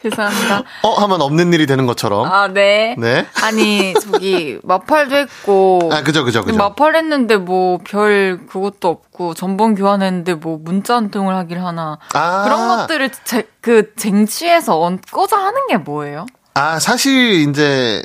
죄송합니다. 0.02 0.62
어 0.82 0.94
하면 1.02 1.20
없는 1.20 1.52
일이 1.52 1.66
되는 1.66 1.86
것처럼. 1.86 2.24
아, 2.24 2.48
네. 2.48 2.94
네. 2.98 3.26
아니, 3.42 3.92
저기, 4.00 4.58
마팔도 4.62 5.14
했고. 5.14 5.90
아 5.92 6.02
그죠 6.02 6.24
그죠 6.24 6.42
그죠. 6.42 6.56
마팔 6.56 6.96
했는데 6.96 7.36
뭐, 7.36 7.78
별 7.84 8.40
그것도 8.46 8.88
없고, 8.88 9.34
전번 9.34 9.74
교환했는데 9.74 10.34
뭐, 10.34 10.58
문자 10.60 10.96
한 10.96 11.10
통을 11.10 11.34
하길 11.34 11.62
하나. 11.62 11.98
아. 12.14 12.44
그런 12.44 12.68
것들을 12.68 13.10
제, 13.24 13.46
그, 13.60 13.94
쟁취해서 13.94 14.80
얹고자 14.80 15.36
하는 15.36 15.66
게 15.68 15.76
뭐예요? 15.76 16.26
아 16.54 16.78
사실 16.78 17.48
이제 17.48 18.02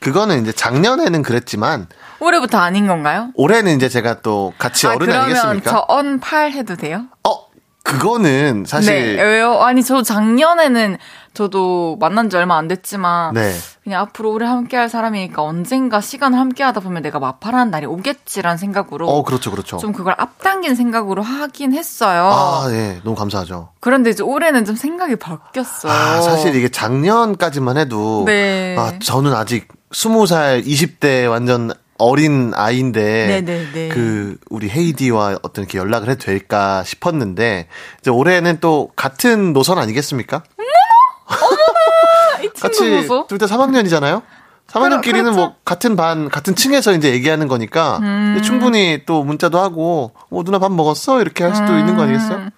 그거는 0.00 0.42
이제 0.42 0.52
작년에는 0.52 1.22
그랬지만 1.22 1.88
올해부터 2.20 2.58
아닌 2.58 2.86
건가요? 2.86 3.30
올해는 3.34 3.74
이제 3.74 3.88
제가 3.88 4.20
또 4.20 4.52
같이 4.56 4.86
아, 4.86 4.94
어른 4.94 5.12
아니겠습니까? 5.12 5.70
저 5.70 5.84
언팔 5.88 6.52
해도 6.52 6.76
돼요? 6.76 7.06
어 7.24 7.48
그거는 7.88 8.64
사실 8.66 9.16
네, 9.16 9.22
왜요? 9.22 9.60
아니, 9.62 9.82
저 9.82 10.02
작년에는 10.02 10.98
저도 11.38 11.96
만난 12.00 12.30
지 12.30 12.36
얼마 12.36 12.56
안 12.56 12.66
됐지만, 12.66 13.32
네. 13.32 13.54
그냥 13.84 14.00
앞으로 14.00 14.32
오래 14.32 14.44
함께 14.44 14.76
할 14.76 14.88
사람이니까 14.88 15.40
언젠가 15.40 16.00
시간을 16.00 16.36
함께 16.36 16.64
하다 16.64 16.80
보면 16.80 17.00
내가 17.00 17.20
마팔하는 17.20 17.70
날이 17.70 17.86
오겠지라는 17.86 18.58
생각으로, 18.58 19.08
어 19.08 19.22
그렇죠 19.22 19.52
그렇죠. 19.52 19.76
좀 19.76 19.92
그걸 19.92 20.16
앞당긴 20.18 20.74
생각으로 20.74 21.22
하긴 21.22 21.74
했어요. 21.74 22.28
아 22.32 22.66
예, 22.72 22.98
너무 23.04 23.14
감사하죠. 23.14 23.68
그런데 23.78 24.10
이제 24.10 24.24
올해는 24.24 24.64
좀 24.64 24.74
생각이 24.74 25.14
바뀌었어요. 25.14 25.92
아 25.92 26.20
사실 26.22 26.56
이게 26.56 26.68
작년까지만 26.68 27.76
해도 27.76 28.24
네. 28.26 28.74
아 28.76 28.98
저는 28.98 29.32
아직 29.32 29.68
20살 29.92 30.66
20대 30.66 31.30
완전 31.30 31.72
어린 31.98 32.52
아이인데 32.54 33.42
네네네. 33.42 33.88
그 33.88 34.38
우리 34.50 34.70
헤이디와 34.70 35.38
어떤 35.42 35.64
이렇게 35.64 35.78
연락을 35.78 36.08
해도 36.08 36.24
될까 36.24 36.82
싶었는데 36.84 37.66
이제 38.00 38.10
올해는 38.10 38.58
또 38.60 38.90
같은 38.96 39.52
노선 39.52 39.78
아니겠습니까? 39.78 40.44
이 42.42 42.50
친구 42.54 42.60
같이. 42.60 43.26
둘 43.28 43.38
다 43.38 43.46
3학년이잖아요. 43.46 44.22
3학년끼리는 44.68 45.22
그렇죠. 45.22 45.32
뭐 45.32 45.54
같은 45.64 45.96
반 45.96 46.28
같은 46.28 46.54
층에서 46.54 46.92
이제 46.92 47.10
얘기하는 47.12 47.48
거니까 47.48 47.98
음. 48.02 48.40
충분히 48.44 49.02
또 49.06 49.24
문자도 49.24 49.58
하고 49.58 50.12
뭐 50.30 50.44
누나 50.44 50.58
밥 50.58 50.70
먹었어 50.72 51.20
이렇게 51.22 51.42
할 51.44 51.54
수도 51.54 51.78
있는 51.78 51.96
거 51.96 52.02
아니겠어요? 52.02 52.36
음. 52.36 52.50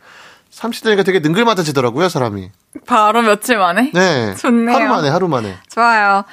30대니까 0.53 1.05
되게 1.07 1.21
능글맞아지더라고요 1.21 2.09
사람이. 2.09 2.51
바로 2.87 3.23
며칠 3.23 3.57
만에? 3.59 3.93
네. 3.95 4.35
좋네요. 4.35 4.75
하루 4.77 4.89
만에 4.89 5.09
하루 5.09 5.29
만에. 5.29 5.57
좋아요. 5.69 6.25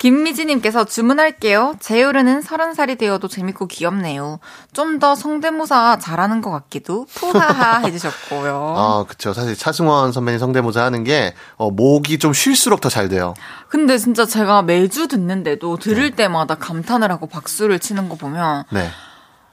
김미지님께서 0.00 0.86
주문할게요. 0.86 1.76
제 1.78 2.02
올해는 2.02 2.40
서른 2.40 2.72
살이 2.72 2.96
되어도 2.96 3.28
재밌고 3.28 3.66
귀엽네요. 3.66 4.40
좀 4.72 4.98
더 4.98 5.14
성대모사 5.14 5.98
잘하는 5.98 6.40
것 6.40 6.50
같기도 6.50 7.06
푸하하 7.14 7.80
해주셨고요. 7.84 8.74
아, 8.76 9.04
그쵸. 9.06 9.32
사실 9.34 9.54
차승원 9.56 10.10
선배님 10.12 10.38
성대모사 10.38 10.82
하는 10.82 11.04
게, 11.04 11.34
어, 11.56 11.70
목이 11.70 12.18
좀 12.18 12.32
쉴수록 12.32 12.80
더 12.80 12.88
잘 12.88 13.08
돼요. 13.10 13.34
근데 13.68 13.98
진짜 13.98 14.24
제가 14.26 14.62
매주 14.62 15.06
듣는데도 15.06 15.76
네. 15.76 15.82
들을 15.82 16.10
때마다 16.16 16.54
감탄을 16.54 17.10
하고 17.12 17.26
박수를 17.26 17.78
치는 17.78 18.08
거 18.08 18.16
보면 18.16 18.64
네. 18.72 18.88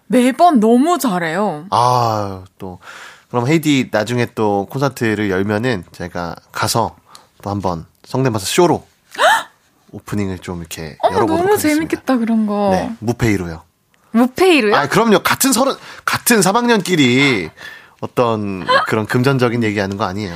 매번 0.07 0.59
너무 0.61 0.97
잘해요. 0.97 1.65
아, 1.71 2.43
또. 2.57 2.79
그럼 3.29 3.47
헤이디 3.47 3.89
나중에 3.91 4.27
또 4.33 4.65
콘서트를 4.69 5.29
열면은 5.29 5.83
제가 5.91 6.35
가서 6.53 6.95
또 7.43 7.49
한번 7.49 7.85
성대모사 8.05 8.45
쇼로 8.45 8.86
오프닝을 9.91 10.39
좀 10.39 10.59
이렇게 10.59 10.97
어머 10.99 11.15
열어보도록 11.15 11.39
너무 11.41 11.49
하겠습니다. 11.53 11.75
재밌겠다 11.75 12.17
그런 12.17 12.45
거. 12.45 12.69
네, 12.71 12.91
무페이로요. 12.99 13.63
무페이로요? 14.11 14.75
아, 14.75 14.87
그럼요. 14.87 15.19
같은 15.19 15.53
서른, 15.53 15.73
같은 16.05 16.39
3학년끼리 16.39 17.49
어떤 18.01 18.65
그런 18.87 19.05
금전적인 19.05 19.63
얘기하는 19.63 19.97
거 19.97 20.05
아니에요. 20.05 20.35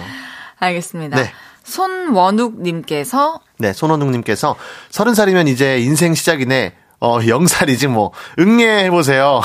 알겠습니다. 0.59 1.17
네. 1.17 1.31
손원욱님께서 1.63 3.39
네, 3.57 3.73
손원웅님께서 3.73 4.55
서른 4.89 5.13
살이면 5.15 5.47
이제 5.47 5.79
인생 5.79 6.13
시작이네. 6.13 6.75
어, 6.99 7.19
영살이지 7.27 7.87
뭐. 7.87 8.11
응애 8.39 8.85
해보세요. 8.85 9.41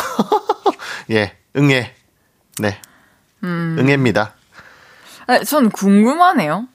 예, 1.10 1.36
응애. 1.56 1.94
네. 2.58 2.78
음. 3.44 3.76
응애입니다. 3.78 4.34
아, 5.26 5.38
전 5.44 5.70
궁금하네요. 5.70 6.66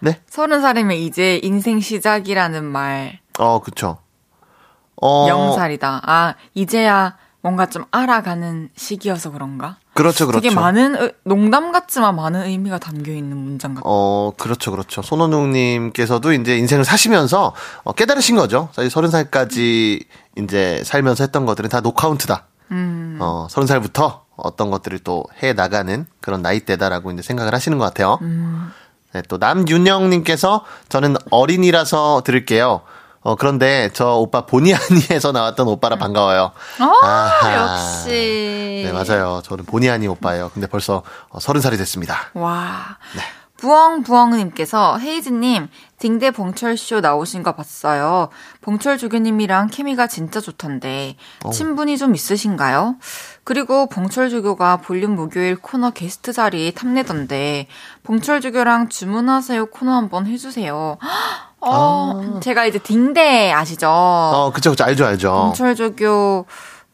네. 0.00 0.20
서른 0.28 0.60
살이면 0.60 0.96
이제 0.96 1.40
인생 1.42 1.80
시작이라는 1.80 2.64
말 2.64 3.18
어, 3.38 3.60
그쵸. 3.60 3.98
어. 5.00 5.26
영살이다. 5.28 6.02
아 6.04 6.34
이제야 6.54 7.16
뭔가 7.40 7.66
좀 7.66 7.84
알아가는 7.90 8.70
시기여서 8.76 9.30
그런가? 9.32 9.76
그렇죠, 9.92 10.26
그렇죠. 10.26 10.40
되게 10.42 10.54
많은 10.54 10.96
의- 10.96 11.12
농담 11.24 11.72
같지만 11.72 12.16
많은 12.16 12.44
의미가 12.46 12.78
담겨 12.78 13.12
있는 13.12 13.36
문장 13.36 13.74
같아요. 13.74 13.84
어, 13.92 14.32
그렇죠, 14.38 14.70
그렇죠. 14.70 15.02
손원웅님께서도 15.02 16.32
이제 16.32 16.56
인생을 16.56 16.84
사시면서 16.84 17.54
어, 17.84 17.92
깨달으신 17.92 18.36
거죠. 18.36 18.70
사실 18.72 18.90
서른 18.90 19.10
살까지 19.10 20.04
이제 20.38 20.82
살면서 20.84 21.24
했던 21.24 21.44
것들은 21.46 21.70
다 21.70 21.80
노카운트다. 21.80 22.46
음. 22.72 23.18
어, 23.20 23.46
서른 23.50 23.66
살부터 23.66 24.24
어떤 24.36 24.70
것들을 24.70 24.98
또 25.00 25.24
해 25.42 25.52
나가는 25.52 26.06
그런 26.20 26.42
나이대다라고 26.42 27.10
이제 27.12 27.22
생각을 27.22 27.52
하시는 27.54 27.76
것 27.78 27.84
같아요. 27.84 28.18
음. 28.22 28.70
네, 29.14 29.22
또 29.28 29.38
남윤영님께서 29.38 30.64
저는 30.88 31.14
어린이라서 31.30 32.22
들을게요. 32.24 32.82
어, 33.20 33.36
그런데 33.36 33.88
저 33.94 34.16
오빠 34.16 34.44
보니 34.44 34.74
아니에서 34.74 35.30
나왔던 35.30 35.68
오빠라 35.68 35.96
반가워요. 35.96 36.50
아, 36.80 37.06
아하. 37.06 37.54
역시. 37.54 38.82
네, 38.84 38.92
맞아요. 38.92 39.40
저는 39.44 39.64
보니 39.64 39.88
아니 39.88 40.08
오빠예요. 40.08 40.50
근데 40.52 40.66
벌써 40.66 41.02
어, 41.30 41.38
서른 41.40 41.60
살이 41.60 41.76
됐습니다. 41.76 42.16
와. 42.34 42.98
네. 43.16 43.22
부엉부엉님께서 43.56 44.98
헤이즈님 44.98 45.68
딩대 45.98 46.32
봉철쇼 46.32 47.00
나오신 47.00 47.42
거 47.44 47.52
봤어요. 47.52 48.28
봉철 48.60 48.98
조교님이랑 48.98 49.68
케미가 49.68 50.06
진짜 50.06 50.40
좋던데 50.40 51.16
친분이 51.50 51.96
좀 51.96 52.14
있으신가요? 52.14 52.96
그리고 53.44 53.86
봉철 53.86 54.30
조교가 54.30 54.78
볼륨 54.78 55.14
목요일 55.14 55.56
코너 55.56 55.90
게스트 55.90 56.32
자리 56.32 56.72
탐내던데 56.74 57.66
봉철 58.02 58.40
조교랑 58.40 58.88
주문하세요 58.88 59.66
코너 59.66 59.92
한번 59.92 60.26
해주세요. 60.26 60.96
어, 61.60 62.40
제가 62.42 62.66
이제 62.66 62.78
딩대 62.78 63.52
아시죠? 63.52 63.88
어, 63.88 64.52
그쵸, 64.52 64.70
그쵸. 64.70 64.84
알죠, 64.84 65.06
알죠. 65.06 65.32
봉철 65.32 65.74
조교 65.76 66.46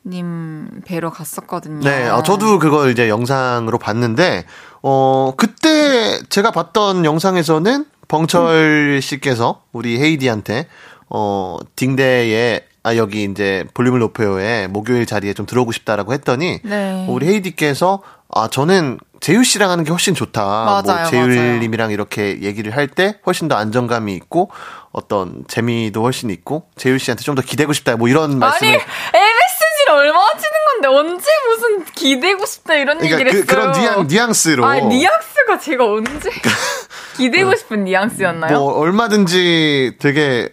님 0.06 0.82
뵈러 0.86 1.10
갔었거든요. 1.10 1.80
네, 1.80 2.08
어, 2.08 2.22
저도 2.22 2.58
그걸 2.58 2.90
이제 2.90 3.08
영상으로 3.08 3.78
봤는데, 3.78 4.46
어, 4.82 5.34
그때 5.36 6.20
제가 6.28 6.52
봤던 6.52 7.04
영상에서는 7.04 7.84
벙철 8.08 9.00
씨께서 9.02 9.62
우리 9.72 10.00
헤이디한테, 10.00 10.68
어, 11.10 11.58
딩대에, 11.76 12.60
아, 12.82 12.96
여기 12.96 13.24
이제 13.24 13.64
볼륨을 13.74 13.98
높여요에 14.00 14.66
목요일 14.68 15.04
자리에 15.06 15.34
좀 15.34 15.44
들어오고 15.44 15.72
싶다라고 15.72 16.12
했더니, 16.14 16.60
네. 16.62 17.06
우리 17.08 17.26
헤이디께서, 17.28 18.02
아, 18.32 18.48
저는 18.48 18.98
재유 19.20 19.44
씨랑 19.44 19.70
하는 19.70 19.84
게 19.84 19.90
훨씬 19.90 20.14
좋다. 20.14 20.42
맞아요, 20.42 20.82
뭐 20.82 20.94
맞아요. 20.94 21.10
재율님이랑 21.10 21.90
이렇게 21.90 22.40
얘기를 22.40 22.74
할 22.74 22.86
때 22.88 23.16
훨씬 23.26 23.48
더 23.48 23.56
안정감이 23.56 24.14
있고, 24.14 24.50
어떤 24.92 25.44
재미도 25.46 26.00
훨씬 26.02 26.30
있고, 26.30 26.68
재율 26.76 26.98
씨한테 26.98 27.22
좀 27.22 27.34
더 27.34 27.42
기대고 27.42 27.72
싶다. 27.74 27.96
뭐 27.96 28.08
이런 28.08 28.38
말씀을. 28.38 28.72
아니 28.72 28.80
MSG를 28.80 29.94
얼마나 29.94 30.30
치는 30.38 30.50
건데 30.82 30.88
언제 30.88 31.26
무슨 31.48 31.84
기대고 31.94 32.46
싶다 32.46 32.74
이런 32.76 32.98
그러니까 32.98 33.20
얘기를 33.20 33.32
그, 33.32 33.52
했어요. 33.52 33.72
그런 33.72 33.72
뉘앙, 33.72 34.06
뉘앙스로. 34.08 34.64
아 34.64 34.76
뉘앙스가 34.80 35.58
제가 35.58 35.84
언제 35.84 36.30
기대고 37.18 37.54
싶은 37.56 37.84
뉘앙스였나요? 37.84 38.58
뭐 38.58 38.72
얼마든지 38.78 39.96
되게 39.98 40.48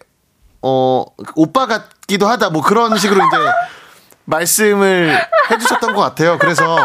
어 0.62 1.06
오빠 1.36 1.66
같기도 1.68 2.28
하다 2.28 2.50
뭐 2.50 2.62
그런 2.62 2.98
식으로 2.98 3.22
이제 3.26 3.38
말씀을 4.26 5.18
해주셨던 5.52 5.94
것 5.96 6.02
같아요. 6.02 6.38
그래서 6.38 6.78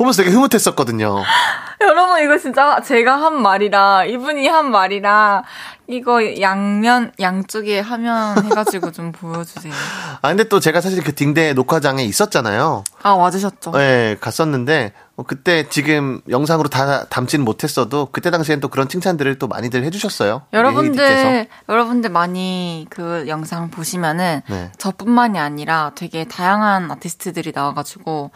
보면서 0.00 0.22
되게 0.22 0.34
흐뭇했었거든요. 0.34 1.22
여러분 1.82 2.22
이거 2.22 2.38
진짜 2.38 2.80
제가 2.80 3.20
한 3.20 3.42
말이라 3.42 4.06
이분이 4.06 4.48
한 4.48 4.70
말이라 4.70 5.44
이거 5.88 6.40
양면 6.40 7.12
양쪽에 7.20 7.80
화면 7.80 8.42
해가지고 8.42 8.92
좀 8.92 9.12
보여주세요. 9.12 9.74
아 10.22 10.28
근데 10.28 10.44
또 10.44 10.58
제가 10.58 10.80
사실 10.80 11.04
그 11.04 11.14
딩대 11.14 11.52
녹화장에 11.52 12.02
있었잖아요. 12.04 12.84
아 13.02 13.10
와주셨죠? 13.10 13.72
네, 13.72 14.16
갔었는데 14.20 14.94
어, 15.16 15.24
그때 15.24 15.68
지금 15.68 16.22
영상으로 16.30 16.70
다 16.70 17.04
담지는 17.04 17.44
못했어도 17.44 18.08
그때 18.10 18.30
당시엔 18.30 18.60
또 18.60 18.68
그런 18.68 18.88
칭찬들을 18.88 19.38
또 19.38 19.48
많이들 19.48 19.84
해주셨어요. 19.84 20.42
여러분들 20.54 21.46
여러분들 21.68 22.08
많이 22.08 22.86
그 22.88 23.26
영상 23.28 23.70
보시면은 23.70 24.40
네. 24.48 24.72
저뿐만이 24.78 25.38
아니라 25.38 25.92
되게 25.94 26.24
다양한 26.24 26.90
아티스트들이 26.90 27.52
나와가지고 27.54 28.30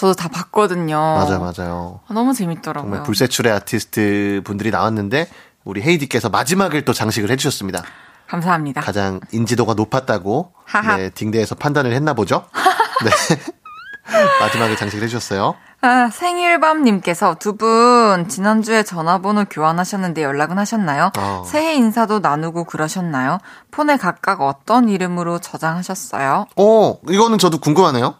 저도 0.00 0.14
다 0.14 0.28
봤거든요. 0.28 0.96
맞아요, 0.98 1.40
맞아요. 1.40 2.00
아, 2.08 2.14
너무 2.14 2.32
재밌더라고요. 2.32 2.90
정말 2.90 3.02
불세출의 3.02 3.52
아티스트 3.52 4.40
분들이 4.44 4.70
나왔는데 4.70 5.28
우리 5.64 5.82
헤이디께서 5.82 6.30
마지막을 6.30 6.86
또 6.86 6.94
장식을 6.94 7.30
해주셨습니다. 7.30 7.82
감사합니다. 8.26 8.80
가장 8.80 9.20
인지도가 9.30 9.74
높았다고. 9.74 10.52
네, 10.96 11.10
딩대에서 11.10 11.54
판단을 11.56 11.92
했나 11.92 12.14
보죠. 12.14 12.46
네. 13.04 13.10
마지막에 14.40 14.74
장식을 14.76 15.04
해주셨어요. 15.04 15.54
아, 15.82 16.08
생일밤님께서 16.10 17.34
두 17.38 17.56
분 17.56 18.28
지난주에 18.28 18.82
전화번호 18.82 19.44
교환하셨는데 19.50 20.22
연락은 20.22 20.58
하셨나요? 20.58 21.10
어. 21.18 21.42
새해 21.46 21.74
인사도 21.74 22.20
나누고 22.20 22.64
그러셨나요? 22.64 23.38
폰에 23.70 23.96
각각 23.98 24.40
어떤 24.40 24.88
이름으로 24.88 25.38
저장하셨어요? 25.40 26.46
어, 26.56 26.98
이거는 27.08 27.38
저도 27.38 27.58
궁금하네요. 27.58 28.14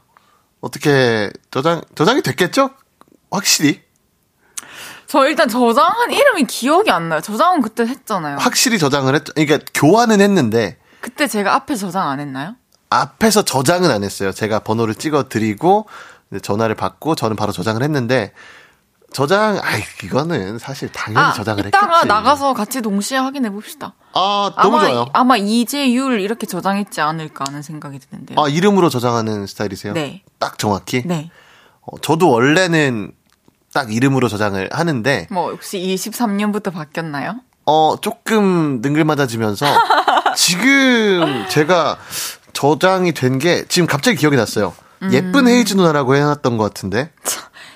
어떻게 0.60 1.30
저장, 1.50 1.82
저장이 1.94 2.22
됐겠죠? 2.22 2.70
확실히. 3.30 3.82
저 5.06 5.26
일단 5.26 5.48
저장한 5.48 6.12
이름이 6.12 6.44
기억이 6.44 6.90
안 6.90 7.08
나요. 7.08 7.20
저장은 7.20 7.62
그때 7.62 7.84
했잖아요. 7.84 8.36
확실히 8.38 8.78
저장을 8.78 9.14
했죠. 9.14 9.32
그러니까 9.34 9.58
교환은 9.74 10.20
했는데, 10.20 10.78
그때 11.00 11.26
제가 11.26 11.54
앞에 11.54 11.74
저장 11.74 12.08
안 12.08 12.20
했나요? 12.20 12.54
앞에서 12.90 13.42
저장은 13.42 13.90
안 13.90 14.04
했어요. 14.04 14.32
제가 14.32 14.60
번호를 14.60 14.94
찍어 14.94 15.28
드리고, 15.28 15.86
전화를 16.42 16.76
받고, 16.76 17.16
저는 17.16 17.34
바로 17.34 17.50
저장을 17.50 17.82
했는데, 17.82 18.32
저장, 19.12 19.58
아이, 19.62 19.82
이거는 20.04 20.58
사실 20.58 20.90
당연히 20.92 21.26
아, 21.26 21.32
저장을 21.32 21.66
이따가 21.66 21.86
했겠지. 21.86 22.06
나가서 22.06 22.54
같이 22.54 22.80
동시에 22.80 23.18
확인해 23.18 23.50
봅시다. 23.50 23.94
아, 24.12 24.52
너무 24.62 24.76
아마, 24.78 24.86
좋아요. 24.88 25.06
아마 25.12 25.36
이재율 25.36 26.20
이렇게 26.20 26.46
저장했지 26.46 27.00
않을까 27.00 27.44
하는 27.48 27.62
생각이 27.62 27.98
드는데요. 27.98 28.38
아, 28.40 28.48
이름으로 28.48 28.88
저장하는 28.88 29.46
스타일이세요? 29.46 29.94
네. 29.94 30.22
딱 30.38 30.58
정확히? 30.58 31.02
네. 31.04 31.30
어, 31.82 31.98
저도 32.00 32.30
원래는 32.30 33.12
딱 33.72 33.92
이름으로 33.92 34.28
저장을 34.28 34.68
하는데, 34.72 35.26
뭐 35.30 35.50
혹시 35.50 35.78
23년부터 35.78 36.72
바뀌었나요? 36.72 37.36
어, 37.66 37.96
조금 38.00 38.80
능글맞아지면서, 38.80 39.66
지금 40.36 41.46
제가 41.48 41.98
저장이 42.52 43.12
된 43.12 43.38
게, 43.38 43.64
지금 43.66 43.86
갑자기 43.86 44.16
기억이 44.16 44.36
났어요. 44.36 44.74
음. 45.02 45.12
예쁜 45.12 45.48
헤이즈 45.48 45.74
누나라고 45.74 46.14
해놨던 46.14 46.56
것 46.56 46.64
같은데, 46.64 47.10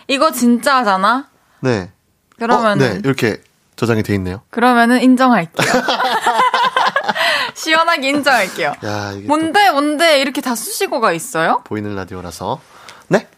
이거 0.09 0.33
진짜잖아. 0.33 1.29
네. 1.61 1.91
그러면은 2.39 2.87
어, 2.87 2.93
네, 2.95 3.01
이렇게 3.05 3.43
저장이 3.77 4.03
돼 4.03 4.15
있네요. 4.15 4.43
그러면은 4.51 5.03
인정할게요. 5.03 5.67
시원하게 7.55 8.09
인정할게요. 8.09 8.75
야, 8.85 9.15
뭔데 9.27 9.71
뭔데 9.71 10.21
이렇게 10.21 10.41
다 10.41 10.55
수식어가 10.55 11.13
있어요? 11.13 11.63
보이는 11.65 11.95
라디오라서. 11.95 12.61
네? 13.09 13.29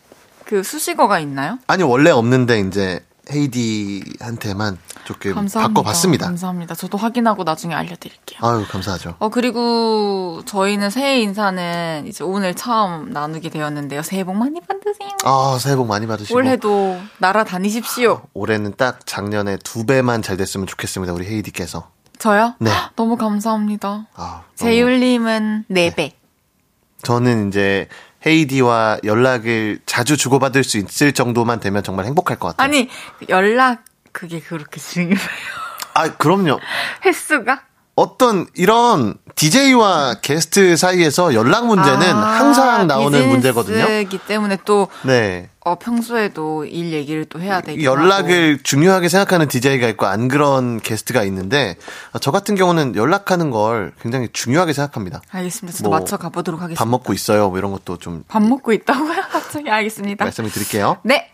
그 0.45 0.63
수식어가 0.63 1.19
있나요? 1.21 1.59
아니, 1.67 1.83
원래 1.83 2.11
없는데, 2.11 2.61
이제, 2.61 3.05
헤이디한테만 3.33 4.79
조금 5.05 5.35
감사합니다. 5.35 5.81
바꿔봤습니다. 5.81 6.27
감사합니다. 6.27 6.75
저도 6.75 6.99
확인하고 6.99 7.45
나중에 7.45 7.75
알려드릴게요. 7.75 8.39
아유, 8.43 8.65
감사하죠. 8.69 9.15
어 9.19 9.29
그리고 9.29 10.43
저희는 10.47 10.91
새해 10.91 11.21
인사는 11.21 12.07
이제 12.07 12.25
오늘 12.25 12.55
처음 12.55 13.11
나누게 13.11 13.51
되었는데요. 13.51 14.03
새해 14.03 14.25
복 14.25 14.37
많이 14.37 14.61
받으세요. 14.61 15.09
아, 15.25 15.59
새해 15.61 15.77
복 15.77 15.87
많이 15.87 16.07
받으시고. 16.07 16.37
올해도 16.37 16.99
날아다니십시오. 17.19 18.23
올해는 18.35 18.75
딱 18.77 19.07
작년에 19.07 19.57
두 19.65 19.87
배만 19.87 20.23
잘 20.23 20.37
됐으면 20.37 20.67
좋겠습니다. 20.67 21.13
우리 21.13 21.27
헤이디께서. 21.27 21.91
저요? 22.19 22.55
네. 22.61 22.71
너무 22.97 23.17
감사합니다. 23.17 24.07
아, 24.15 24.43
너무- 24.43 24.43
재율님은 24.57 25.65
4배. 25.71 26.13
저는 27.03 27.49
이제 27.49 27.89
헤이디와 28.27 28.99
연락을 29.05 29.79
자주 29.87 30.17
주고받을 30.17 30.65
수 30.65 30.79
있을 30.79 31.13
정도만 31.13 31.61
되면 31.61 31.83
정말 31.83 32.07
행복할 32.07 32.39
것 32.39 32.49
같아요. 32.49 32.65
아니 32.65 32.89
연락 33.29 33.85
그게 34.13 34.41
그렇게 34.41 34.81
중요해요. 34.81 35.19
아, 35.95 36.15
그럼요. 36.17 36.59
횟수가? 37.05 37.63
어떤 37.97 38.47
이런 38.55 39.15
DJ와 39.37 40.17
게스트 40.23 40.77
사이에서 40.77 41.35
연락 41.35 41.67
문제는 41.67 42.15
아, 42.15 42.39
항상 42.41 42.87
나오는 42.87 43.29
문제거든요. 43.29 43.75
비즈니스이기 43.87 44.19
때문에 44.27 44.59
또 44.65 44.89
네. 45.03 45.49
어, 45.65 45.77
평소에도 45.79 46.65
일 46.67 46.93
얘기를 46.93 47.25
또 47.25 47.41
해야 47.41 47.61
되고 47.61 47.83
연락을 47.83 48.61
중요하게 48.63 49.09
생각하는 49.09 49.49
DJ가 49.49 49.89
있고 49.89 50.07
안 50.07 50.29
그런 50.29 50.79
게스트가 50.81 51.25
있는데 51.25 51.77
아, 52.13 52.19
저 52.19 52.31
같은 52.31 52.55
경우는 52.55 52.97
연락하는 52.97 53.51
걸 53.51 53.93
굉장히 54.01 54.29
중요하게 54.33 54.73
생각합니다. 54.75 55.23
알겠습니다. 55.31 55.77
저도 55.79 55.89
뭐, 55.91 55.99
맞춰 55.99 56.17
가보도록 56.19 56.61
하겠습니다. 56.61 56.85
밥 56.85 56.89
먹고 56.91 57.13
있어요. 57.15 57.49
뭐 57.49 57.59
이런 57.59 57.73
것도 57.73 57.97
좀 57.99 58.25
밥 58.29 58.43
먹고 58.43 58.73
있다고요? 58.73 59.23
갑자기 59.33 59.71
알겠습니다. 59.71 60.25
말씀을 60.25 60.51
드릴게요. 60.51 60.99
네. 61.03 61.31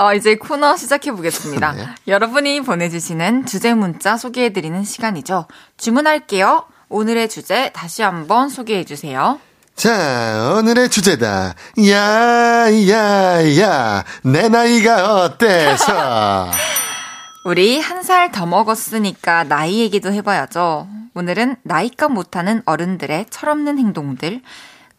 어, 0.00 0.14
이제 0.14 0.36
코너 0.36 0.76
시작해 0.78 1.12
보겠습니다. 1.12 1.72
네. 1.72 1.86
여러분이 2.08 2.62
보내주시는 2.62 3.44
주제 3.44 3.74
문자 3.74 4.16
소개해드리는 4.16 4.82
시간이죠. 4.82 5.46
주문할게요. 5.76 6.64
오늘의 6.88 7.28
주제 7.28 7.68
다시 7.74 8.00
한번 8.00 8.48
소개해 8.48 8.84
주세요. 8.84 9.38
자, 9.76 10.54
오늘의 10.58 10.88
주제다. 10.88 11.54
야, 11.90 12.88
야, 12.88 13.58
야, 13.60 14.04
내 14.22 14.48
나이가 14.48 15.22
어때서? 15.24 16.50
우리 17.44 17.78
한 17.78 18.02
살 18.02 18.32
더 18.32 18.46
먹었으니까 18.46 19.44
나이 19.44 19.80
얘기도 19.80 20.12
해봐야죠. 20.14 20.88
오늘은 21.14 21.56
나이값 21.62 22.10
못하는 22.12 22.62
어른들의 22.64 23.26
철없는 23.28 23.78
행동들, 23.78 24.40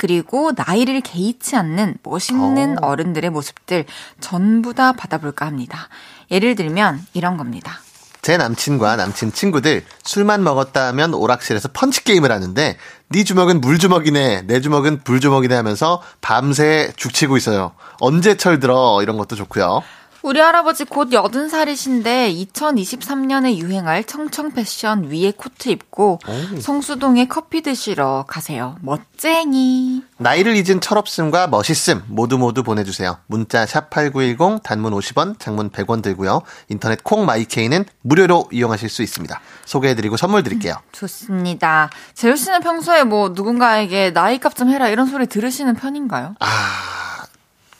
그리고 0.02 0.52
나이를 0.58 1.02
개의치 1.02 1.56
않는 1.56 1.98
멋있는 2.02 2.80
오. 2.82 2.88
어른들의 2.88 3.30
모습들 3.30 3.86
전부 4.20 4.74
다 4.74 4.94
받아볼까 4.94 5.46
합니다. 5.46 5.90
예를 6.32 6.56
들면 6.56 7.06
이런 7.14 7.38
겁니다. 7.38 7.82
제 8.24 8.36
남친과 8.36 8.96
남친 8.96 9.32
친구들 9.32 9.86
술만 10.02 10.44
먹었다 10.44 10.88
하면 10.88 11.14
오락실에서 11.14 11.70
펀치 11.72 12.04
게임을 12.04 12.32
하는데 12.32 12.78
네 13.10 13.24
주먹은 13.24 13.62
물 13.62 13.78
주먹이네 13.78 14.48
내 14.48 14.60
주먹은 14.60 15.02
불 15.04 15.20
주먹이네 15.20 15.54
하면서 15.54 16.02
밤새 16.20 16.92
죽치고 16.96 17.38
있어요. 17.38 17.74
언제 18.00 18.36
철들어 18.36 19.04
이런 19.04 19.18
것도 19.18 19.36
좋고요. 19.36 19.84
우리 20.24 20.40
할아버지 20.40 20.86
곧 20.86 21.10
80살이신데 21.10 22.54
2023년에 22.54 23.58
유행할 23.58 24.04
청청 24.04 24.52
패션 24.52 25.06
위에 25.10 25.32
코트 25.36 25.70
입고 25.70 26.20
성수동에 26.62 27.28
커피 27.28 27.62
드시러 27.64 28.26
가세요. 28.28 28.76
멋쟁이. 28.82 30.04
나이를 30.18 30.56
잊은 30.58 30.80
철없음과 30.80 31.48
멋있음 31.48 32.04
모두 32.08 32.38
모두 32.38 32.62
보내주세요. 32.62 33.18
문자 33.26 33.66
샵 33.66 33.90
8910 33.90 34.62
단문 34.62 34.94
50원 34.94 35.40
장문 35.40 35.72
100원 35.72 36.04
들고요. 36.04 36.44
인터넷 36.70 37.04
콩 37.04 37.26
마이케이는 37.26 37.86
무료로 38.04 38.50
이용하실 38.52 38.90
수 38.90 39.02
있습니다. 39.02 39.42
소개해드리고 39.66 40.18
선물 40.18 40.44
드릴게요. 40.44 40.76
좋습니다. 40.92 41.90
재우 42.14 42.36
씨는 42.36 42.60
평소에 42.62 43.06
뭐 43.06 43.30
누군가에게 43.30 44.12
나이 44.14 44.38
값 44.40 44.52
좀 44.56 44.70
해라 44.70 44.90
이런 44.90 45.08
소리 45.08 45.26
들으시는 45.26 45.74
편인가요? 45.76 46.36
아 46.40 47.24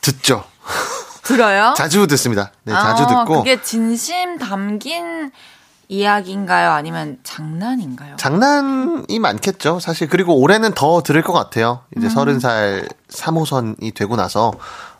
듣죠. 0.00 0.42
들어요? 1.24 1.74
자주 1.76 2.06
듣습니다. 2.06 2.50
네 2.64 2.72
자주 2.72 3.04
아, 3.04 3.06
듣고 3.06 3.38
그게 3.38 3.62
진심 3.62 4.38
담긴 4.38 5.30
이야기인가요? 5.88 6.70
아니면 6.70 7.18
장난인가요? 7.22 8.16
장난이 8.16 9.18
많겠죠, 9.18 9.78
사실. 9.78 10.08
그리고 10.08 10.34
올해는 10.40 10.72
더 10.72 11.02
들을 11.02 11.22
것 11.22 11.32
같아요. 11.34 11.80
이제 11.96 12.08
서른 12.08 12.40
살 12.40 12.88
3호선이 13.10 13.94
되고 13.94 14.16
나서, 14.16 14.52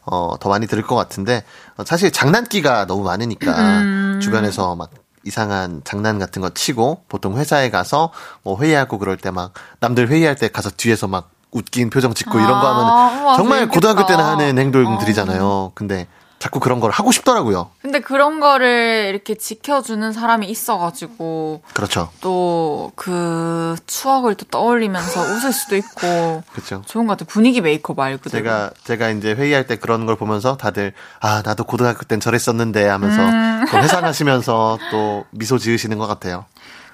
어, 0.05 0.35
더 0.39 0.51
많이 0.51 0.67
들을 0.67 0.83
것 0.83 0.95
같은데, 0.95 1.45
어, 1.79 1.85
사실 1.87 2.11
장난기가 2.13 2.87
너무 2.87 3.05
많으니까, 3.05 4.19
주변에서 4.21 4.77
막 4.77 4.91
이상한 5.25 5.81
장난 5.85 6.19
같은 6.19 6.43
거 6.43 6.51
치고, 6.51 7.05
보통 7.09 7.39
회사에 7.39 7.71
가서, 7.71 8.13
뭐 8.43 8.61
회의하고 8.61 8.99
그럴 8.99 9.17
때 9.17 9.31
막, 9.31 9.55
남들 9.81 10.09
회의할 10.09 10.37
때 10.37 10.49
가서 10.49 10.69
뒤에서 10.69 11.09
막 11.09 11.31
웃긴 11.53 11.91
표정 11.91 12.15
짓고 12.15 12.39
이런 12.39 12.51
거 12.51 12.57
아, 12.67 13.07
하면, 13.07 13.37
정말 13.37 13.59
재밌겠다. 13.61 13.75
고등학교 13.75 14.07
때는 14.07 14.25
하는 14.25 14.59
행동들이잖아요. 14.59 15.45
어. 15.45 15.73
근데, 15.75 16.07
자꾸 16.39 16.59
그런 16.59 16.81
걸 16.81 16.91
하고 16.91 17.13
싶더라고요. 17.13 17.71
근데 17.83 18.01
그런 18.01 18.41
거를 18.41 19.07
이렇게 19.11 19.37
지켜주는 19.37 20.13
사람이 20.13 20.49
있어가지고 20.49 21.63
그렇죠. 21.73 22.09
또 22.21 22.91
그 22.97 23.77
추억을 23.87 24.35
또 24.35 24.45
떠올리면서 24.47 25.21
웃을 25.37 25.53
수도 25.53 25.77
있고 25.77 26.43
그렇죠. 26.53 26.83
좋은 26.85 27.07
것 27.07 27.13
같아요. 27.13 27.27
분위기 27.29 27.61
메이커 27.61 27.95
말 27.95 28.17
그대로. 28.19 28.43
제가 28.43 28.71
제가 28.83 29.11
이제 29.11 29.33
회의할 29.35 29.69
때 29.69 29.77
그런 29.77 30.05
걸 30.05 30.17
보면서 30.17 30.57
다들 30.57 30.93
아 31.21 31.43
나도 31.45 31.63
고등학교 31.63 32.03
땐 32.03 32.19
저랬었는데 32.19 32.89
하면서 32.89 33.23
음. 33.23 33.65
또 33.71 33.79
회상하시면서 33.79 34.79
또 34.91 35.25
미소 35.31 35.59
지으시는 35.59 35.97
것 35.99 36.09
같아요. 36.09 36.45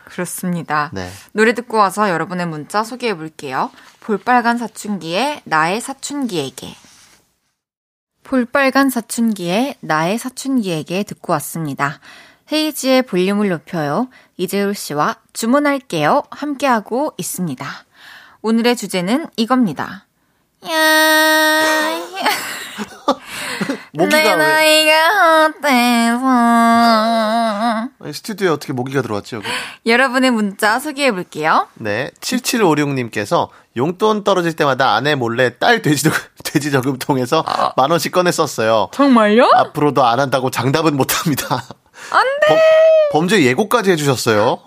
그렇습니다. 0.09 0.91
네. 0.93 1.11
노래 1.33 1.55
듣고 1.55 1.77
와서 1.77 2.09
여러분의 2.09 2.47
문자 2.47 2.83
소개해 2.83 3.15
볼게요. 3.15 3.71
볼빨간 4.01 4.59
사춘기에 4.59 5.43
나의 5.45 5.81
사춘기에게. 5.81 6.75
볼빨간 8.25 8.91
사춘기에 8.91 9.77
나의 9.81 10.19
사춘기에게 10.19 11.03
듣고 11.05 11.33
왔습니다. 11.35 12.01
헤이지의 12.51 13.03
볼륨을 13.03 13.49
높여요. 13.51 14.09
이재울 14.37 14.75
씨와 14.75 15.17
주문할게요. 15.33 16.25
함께하고 16.31 17.13
있습니다. 17.17 17.67
오늘의 18.41 18.77
주제는 18.77 19.27
이겁니다. 19.37 20.08
야, 20.67 20.71
야. 20.73 22.29
내 23.93 24.05
모기가 24.05 24.19
왜 24.19 24.37
나이가 24.37 25.47
어때서 28.03 28.13
스튜디오에 28.13 28.51
어떻게 28.51 28.73
모기가 28.73 29.03
들어왔지, 29.03 29.37
여기? 29.37 29.47
여러분의 29.87 30.31
문자 30.31 30.79
소개해 30.79 31.13
볼게요. 31.13 31.69
네. 31.75 32.11
7756님께서 32.21 33.49
용돈 33.77 34.25
떨어질 34.25 34.55
때마다 34.55 34.95
아내 34.95 35.15
몰래 35.15 35.57
딸 35.59 35.81
돼지, 35.83 36.11
돼지 36.45 36.71
저금통에서 36.71 37.45
만 37.77 37.91
원씩 37.91 38.13
꺼내 38.13 38.33
썼어요. 38.33 38.89
정말요? 38.93 39.51
앞으로도 39.55 40.05
안 40.05 40.21
한다고 40.21 40.51
장답은 40.53 40.97
못 40.97 41.21
합니다. 41.21 41.63
안 42.11 42.23
돼! 42.47 42.61
범죄 43.13 43.43
예고까지 43.43 43.91
해주셨어요. 43.93 44.59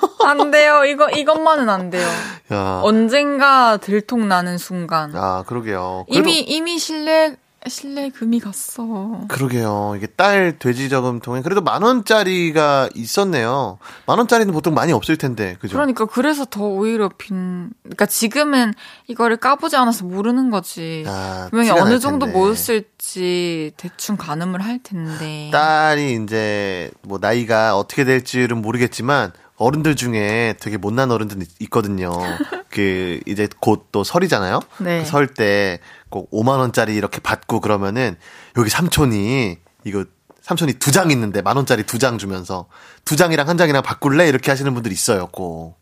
안 0.24 0.50
돼요. 0.50 0.84
이거, 0.84 1.08
이것만은 1.10 1.68
안 1.68 1.90
돼요. 1.90 2.06
야. 2.52 2.80
언젠가 2.82 3.76
들통 3.76 4.28
나는 4.28 4.58
순간. 4.58 5.14
아, 5.16 5.44
그러게요. 5.46 6.06
이미, 6.08 6.40
이미 6.40 6.78
신뢰, 6.78 7.36
신뢰금이 7.66 8.40
갔어. 8.40 9.20
그러게요. 9.28 9.92
이게 9.94 10.06
딸 10.06 10.58
돼지 10.58 10.88
저금통에 10.88 11.42
그래도 11.42 11.60
만 11.60 11.82
원짜리가 11.82 12.88
있었네요. 12.94 13.78
만 14.06 14.16
원짜리는 14.16 14.50
보통 14.54 14.72
많이 14.72 14.92
없을 14.94 15.18
텐데, 15.18 15.56
그죠? 15.60 15.74
그러니까 15.74 16.06
그래서 16.06 16.46
더 16.46 16.64
오히려 16.64 17.10
빈, 17.18 17.70
그러니까 17.82 18.06
지금은 18.06 18.72
이거를 19.08 19.36
까보지 19.36 19.76
않아서 19.76 20.06
모르는 20.06 20.48
거지. 20.50 21.04
아, 21.06 21.48
분명히 21.50 21.70
어느 21.70 21.90
날 21.90 22.00
정도 22.00 22.24
텐데. 22.24 22.38
모였을지 22.38 23.72
대충 23.76 24.16
가늠을 24.16 24.62
할 24.64 24.78
텐데. 24.82 25.50
딸이 25.52 26.18
이제 26.24 26.90
뭐 27.02 27.18
나이가 27.20 27.76
어떻게 27.76 28.04
될지는 28.04 28.62
모르겠지만 28.62 29.32
어른들 29.60 29.94
중에 29.94 30.54
되게 30.60 30.76
못난 30.78 31.10
어른들 31.10 31.42
있- 31.42 31.60
있거든요. 31.62 32.12
그 32.70 33.20
이제 33.26 33.48
곧 33.60 33.88
또 33.92 34.04
설이잖아요. 34.04 34.60
네. 34.78 35.04
설때 35.04 35.80
꼭 36.08 36.30
5만 36.30 36.58
원짜리 36.58 36.94
이렇게 36.94 37.20
받고 37.20 37.60
그러면은 37.60 38.16
여기 38.56 38.70
삼촌이 38.70 39.58
이거 39.84 40.04
삼촌이 40.42 40.74
두 40.74 40.90
장 40.92 41.10
있는데 41.10 41.42
만 41.42 41.56
원짜리 41.56 41.82
두 41.84 41.98
장 41.98 42.16
주면서 42.18 42.66
두 43.04 43.16
장이랑 43.16 43.48
한 43.48 43.58
장이랑 43.58 43.82
바꿀래 43.82 44.26
이렇게 44.28 44.50
하시는 44.50 44.72
분들 44.72 44.92
있어요. 44.92 45.26
꼭 45.28 45.78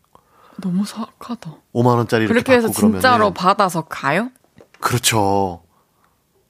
너무 0.61 0.85
사악하다. 0.85 1.51
5만 1.73 1.85
원짜리 1.95 2.25
이렇게 2.25 2.33
그렇게 2.33 2.53
해서 2.53 2.67
받고 2.67 2.75
그러면은 2.79 2.99
진짜로 3.01 3.33
받아서 3.33 3.81
가요? 3.83 4.29
그렇죠. 4.81 5.61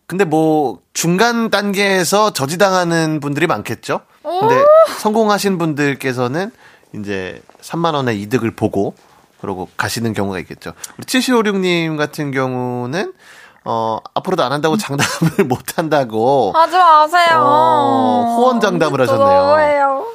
근데 0.07 0.23
뭐 0.25 0.79
중간 0.93 1.51
단계에서 1.51 2.31
저지당하는 2.33 3.19
분들이 3.19 3.45
많겠죠. 3.45 4.01
근데 4.23 4.55
성공하신 4.99 5.57
분들께서는 5.59 6.51
이제 6.93 7.41
3만 7.61 7.93
원의 7.93 8.21
이득을 8.21 8.51
보고 8.51 8.95
그러고 9.41 9.69
가시는 9.77 10.13
경우가 10.13 10.39
있겠죠. 10.39 10.73
우리 10.97 11.05
7756님 11.05 11.97
같은 11.97 12.31
경우는 12.31 13.13
어 13.65 13.99
앞으로도 14.13 14.43
안 14.43 14.51
한다고 14.51 14.77
장담을 14.77 15.45
못 15.47 15.77
한다고 15.77 16.51
하지 16.55 16.75
마세요. 16.77 17.39
어, 17.41 18.35
호언 18.37 18.59
장담을 18.59 19.01
하셨네요. 19.01 20.05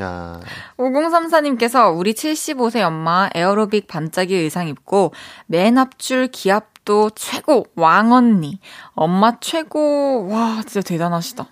야, 0.00 0.40
5034님께서 0.76 1.96
우리 1.96 2.12
75세 2.14 2.82
엄마 2.82 3.28
에어로빅 3.34 3.88
반짝이 3.88 4.32
의상 4.34 4.68
입고 4.68 5.12
맨 5.46 5.76
앞줄 5.76 6.28
기압도 6.28 7.10
최고 7.16 7.66
왕언니 7.74 8.60
엄마 8.94 9.40
최고 9.40 10.28
와 10.28 10.62
진짜 10.66 10.82
대단하시다. 10.82 11.46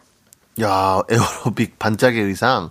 야, 0.62 1.02
에어로빅 1.10 1.78
반짝이 1.78 2.18
의상. 2.18 2.70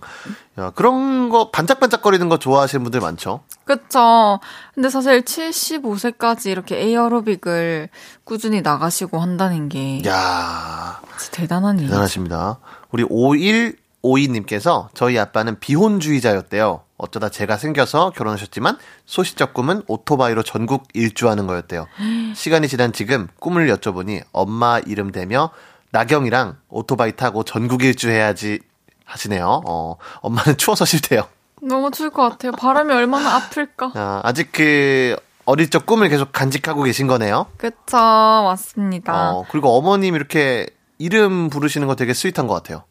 야, 0.58 0.70
그런 0.70 1.28
거 1.28 1.50
반짝반짝거리는 1.50 2.28
거 2.28 2.38
좋아하시는 2.38 2.82
분들 2.82 3.00
많죠. 3.00 3.40
그쵸. 3.64 4.40
근데 4.74 4.88
사실 4.88 5.22
75세까지 5.22 6.50
이렇게 6.50 6.78
에어로빅을 6.80 7.88
꾸준히 8.24 8.62
나가시고 8.62 9.18
한다는 9.18 9.68
게 9.68 10.02
야, 10.06 11.00
진짜 11.18 11.36
대단한 11.36 11.78
일이죠. 11.78 11.90
대단하십니다. 11.90 12.58
우리 12.90 13.04
5152님께서 13.04 14.88
저희 14.94 15.18
아빠는 15.18 15.60
비혼주의자였대요. 15.60 16.82
어쩌다 16.98 17.28
제가 17.28 17.58
생겨서 17.58 18.10
결혼하셨지만 18.10 18.78
소시적 19.04 19.52
꿈은 19.52 19.82
오토바이로 19.86 20.42
전국 20.42 20.84
일주하는 20.94 21.46
거였대요. 21.46 21.86
시간이 22.34 22.68
지난 22.68 22.92
지금 22.92 23.28
꿈을 23.38 23.68
여쭤보니 23.68 24.22
엄마 24.32 24.78
이름 24.78 25.12
대며 25.12 25.50
나경이랑 25.96 26.58
오토바이 26.68 27.16
타고 27.16 27.42
전국 27.42 27.82
일주 27.82 28.10
해야지 28.10 28.60
하시네요. 29.06 29.62
어, 29.66 29.96
엄마는 30.20 30.56
추워서 30.58 30.84
싫대요. 30.84 31.26
너무 31.62 31.90
추울 31.90 32.10
것 32.10 32.28
같아요. 32.28 32.52
바람이 32.52 32.92
얼마나 32.92 33.36
아플까. 33.36 33.92
아, 33.94 34.20
아직 34.22 34.52
그 34.52 35.16
어릴 35.46 35.70
적 35.70 35.86
꿈을 35.86 36.10
계속 36.10 36.32
간직하고 36.32 36.82
계신 36.82 37.06
거네요. 37.06 37.46
그쵸, 37.56 37.96
맞습니다. 37.96 39.30
어, 39.32 39.44
그리고 39.50 39.70
어머님 39.70 40.14
이렇게 40.14 40.66
이름 40.98 41.48
부르시는 41.48 41.86
거 41.86 41.94
되게 41.96 42.12
스윗한 42.12 42.46
것 42.46 42.52
같아요. 42.52 42.84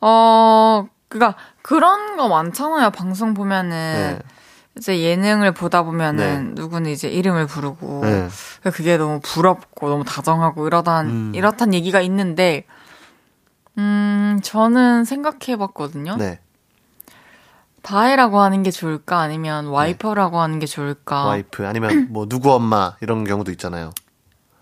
어, 0.00 0.86
그니까, 1.08 1.34
그런 1.62 2.16
거 2.16 2.28
많잖아요. 2.28 2.90
방송 2.90 3.34
보면은. 3.34 3.70
네. 3.70 4.18
이제 4.76 5.00
예능을 5.00 5.52
보다 5.52 5.82
보면은 5.82 6.54
네. 6.54 6.62
누구는 6.62 6.90
이제 6.90 7.08
이름을 7.08 7.46
부르고. 7.46 8.00
네. 8.04 8.28
그게 8.72 8.96
너무 8.96 9.20
부럽고 9.22 9.88
너무 9.88 10.04
다정하고 10.04 10.66
이러단, 10.66 11.06
음. 11.06 11.32
이렇단 11.34 11.74
얘기가 11.74 12.00
있는데, 12.00 12.64
음, 13.78 14.40
저는 14.42 15.04
생각해 15.04 15.56
봤거든요. 15.58 16.16
네. 16.16 16.40
다혜라고 17.82 18.40
하는 18.40 18.62
게 18.62 18.70
좋을까? 18.70 19.20
아니면 19.20 19.66
와이퍼라고 19.66 20.40
하는 20.40 20.58
게 20.58 20.66
좋을까? 20.66 21.26
와이프 21.26 21.66
아니면 21.66 22.08
뭐 22.10 22.26
누구 22.26 22.52
엄마 22.52 22.96
이런 23.00 23.24
경우도 23.24 23.50
있잖아요. 23.52 23.92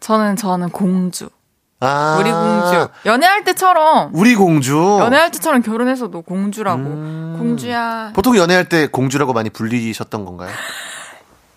저는, 0.01 0.37
저는 0.37 0.71
공주. 0.71 1.31
아, 1.85 2.16
우리 2.20 2.30
공주. 2.30 2.89
연애할 3.07 3.43
때처럼, 3.45 4.11
우리 4.14 4.35
공주. 4.37 4.76
연애할 5.01 5.30
때처럼 5.33 5.62
결혼해서도 5.62 6.22
공주라고. 6.22 6.80
음. 6.80 7.37
공주야. 7.39 8.12
보통 8.14 8.37
연애할 8.37 8.68
때 8.68 8.87
공주라고 8.87 9.33
많이 9.33 9.51
불리셨던 9.51 10.24
건가요? 10.24 10.51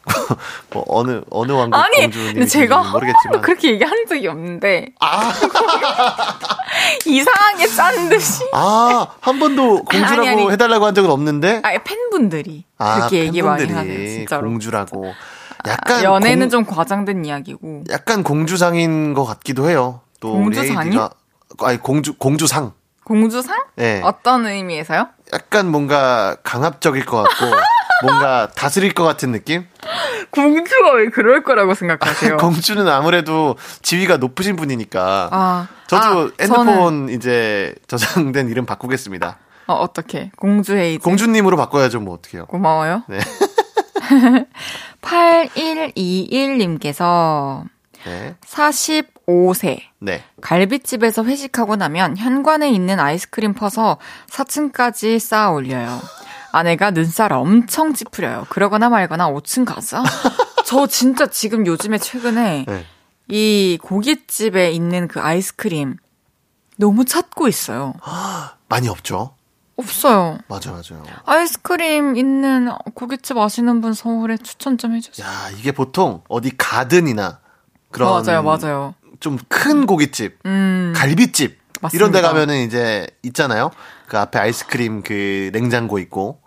뭐 0.71 0.83
어느 0.87 1.21
어느 1.31 1.51
왕국 1.51 1.75
아니, 1.77 2.01
공주님 2.01 2.33
근데 2.33 2.45
제가 2.45 2.75
한 2.77 2.83
번도 2.83 2.99
모르겠지만 2.99 3.41
그렇게 3.41 3.71
얘기한 3.71 4.05
적이 4.07 4.27
없는데 4.27 4.89
아, 4.99 5.31
이상하게 7.05 7.67
짠 7.67 8.09
듯이. 8.09 8.43
아, 8.53 9.07
한 9.19 9.39
번도 9.39 9.83
공주라고 9.83 10.21
아니, 10.21 10.29
아니. 10.29 10.51
해달라고 10.51 10.85
한 10.85 10.93
적은 10.95 11.09
없는데 11.09 11.61
아 11.63 11.71
팬분들이 11.83 12.65
아, 12.77 12.95
그렇게 12.97 13.19
얘기 13.19 13.41
많이 13.41 13.65
팬분들이 13.65 13.93
하네요, 13.95 14.09
진짜로. 14.09 14.43
공주라고 14.43 15.13
아, 15.63 15.69
약간 15.69 16.03
연애는 16.03 16.49
공- 16.49 16.65
좀 16.65 16.65
과장된 16.75 17.25
이야기고. 17.25 17.85
약간 17.89 18.21
공주상인 18.23 19.13
것 19.15 19.25
같기도 19.25 19.69
해요. 19.69 20.01
또 20.25 20.33
우리 20.33 20.43
공주상이요? 20.55 20.81
AD 20.85 20.97
가 20.97 21.09
아니 21.67 21.77
공주 21.77 22.15
공주상. 22.17 22.73
공주상? 23.03 23.63
네. 23.75 24.01
어떤 24.03 24.47
의미에서요? 24.47 25.07
약간 25.33 25.69
뭔가 25.69 26.37
강압적일 26.43 27.05
것 27.05 27.21
같고 27.21 27.45
뭔가 28.03 28.47
다스릴 28.55 28.93
것 28.93 29.03
같은 29.03 29.31
느낌? 29.31 29.67
공주가 30.31 30.93
왜 30.95 31.09
그럴 31.09 31.43
거라고 31.43 31.75
생각하세요? 31.75 32.37
공주는 32.37 32.87
아무래도 32.87 33.55
지위가 33.83 34.17
높으신 34.17 34.55
분이니까. 34.55 35.29
아, 35.31 35.67
저도 35.87 36.05
아, 36.05 36.29
핸드폰 36.41 36.65
저는, 36.65 37.09
이제 37.09 37.75
저장된 37.87 38.49
이름 38.49 38.65
바꾸겠습니다. 38.65 39.37
어, 39.67 39.73
어떻게? 39.75 40.31
공주 40.35 40.75
헤이즈. 40.75 41.03
공주님으로 41.03 41.57
바꿔야죠, 41.57 41.99
뭐 41.99 42.15
어떡해요. 42.15 42.47
고마워요. 42.47 43.03
네. 43.07 43.19
8121님께서 45.01 47.63
네. 48.05 48.35
45세. 48.45 49.79
네. 49.99 50.23
갈비집에서 50.41 51.25
회식하고 51.25 51.75
나면 51.75 52.17
현관에 52.17 52.69
있는 52.69 52.99
아이스크림 52.99 53.53
퍼서 53.53 53.97
4층까지 54.29 55.19
쌓아 55.19 55.51
올려요. 55.51 55.99
아내가 56.51 56.91
눈살 56.91 57.33
엄청 57.33 57.93
찌푸려요. 57.93 58.45
그러거나 58.49 58.89
말거나 58.89 59.29
5층 59.29 59.65
가자. 59.65 60.03
저 60.65 60.87
진짜 60.87 61.27
지금 61.27 61.65
요즘에 61.67 61.97
최근에 61.97 62.65
네. 62.67 62.85
이 63.27 63.77
고깃집에 63.81 64.71
있는 64.71 65.07
그 65.07 65.19
아이스크림 65.19 65.97
너무 66.77 67.05
찾고 67.05 67.47
있어요. 67.47 67.93
많이 68.69 68.87
없죠. 68.87 69.35
없어요. 69.77 70.37
맞아, 70.47 70.71
맞아요. 70.71 71.03
아이스크림 71.25 72.15
있는 72.15 72.69
고깃집 72.93 73.37
아시는 73.37 73.81
분 73.81 73.93
서울에 73.93 74.37
추천 74.37 74.77
좀 74.77 74.95
해주세요. 74.95 75.27
야, 75.27 75.49
이게 75.57 75.71
보통 75.71 76.23
어디 76.29 76.55
가든이나 76.55 77.39
그런 77.95 78.23
맞아요, 78.25 78.43
맞아요. 78.43 78.93
좀 79.19 79.37
큰 79.47 79.85
고깃집, 79.85 80.39
음, 80.45 80.93
갈비집 80.95 81.57
맞습니다. 81.81 81.95
이런 81.97 82.11
데 82.11 82.21
가면은 82.21 82.65
이제 82.65 83.07
있잖아요. 83.23 83.71
그 84.07 84.17
앞에 84.19 84.37
아이스크림 84.39 85.01
그 85.03 85.49
냉장고 85.53 85.97
있고. 85.99 86.39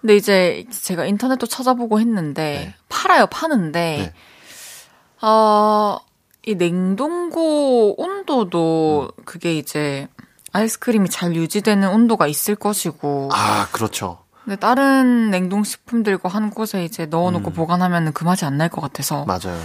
근데 0.00 0.16
이제 0.16 0.64
제가 0.70 1.06
인터넷도 1.06 1.46
찾아보고 1.46 1.98
했는데 2.00 2.42
네. 2.42 2.74
팔아요, 2.88 3.26
파는데 3.26 4.12
네. 4.12 5.26
어, 5.26 5.98
이 6.46 6.54
냉동고 6.54 8.00
온도도 8.00 9.10
음. 9.18 9.22
그게 9.24 9.56
이제 9.56 10.08
아이스크림이 10.52 11.08
잘 11.08 11.34
유지되는 11.34 11.88
온도가 11.88 12.26
있을 12.26 12.54
것이고 12.54 13.30
아, 13.32 13.66
그렇죠. 13.72 14.18
근데 14.44 14.56
다른 14.56 15.30
냉동식품들과 15.30 16.28
한 16.28 16.50
곳에 16.50 16.84
이제 16.84 17.06
넣어놓고 17.06 17.50
음. 17.50 17.52
보관하면 17.54 18.12
그 18.12 18.24
맛이 18.24 18.44
안 18.44 18.58
날 18.58 18.68
것 18.68 18.80
같아서 18.82 19.24
맞아요. 19.24 19.58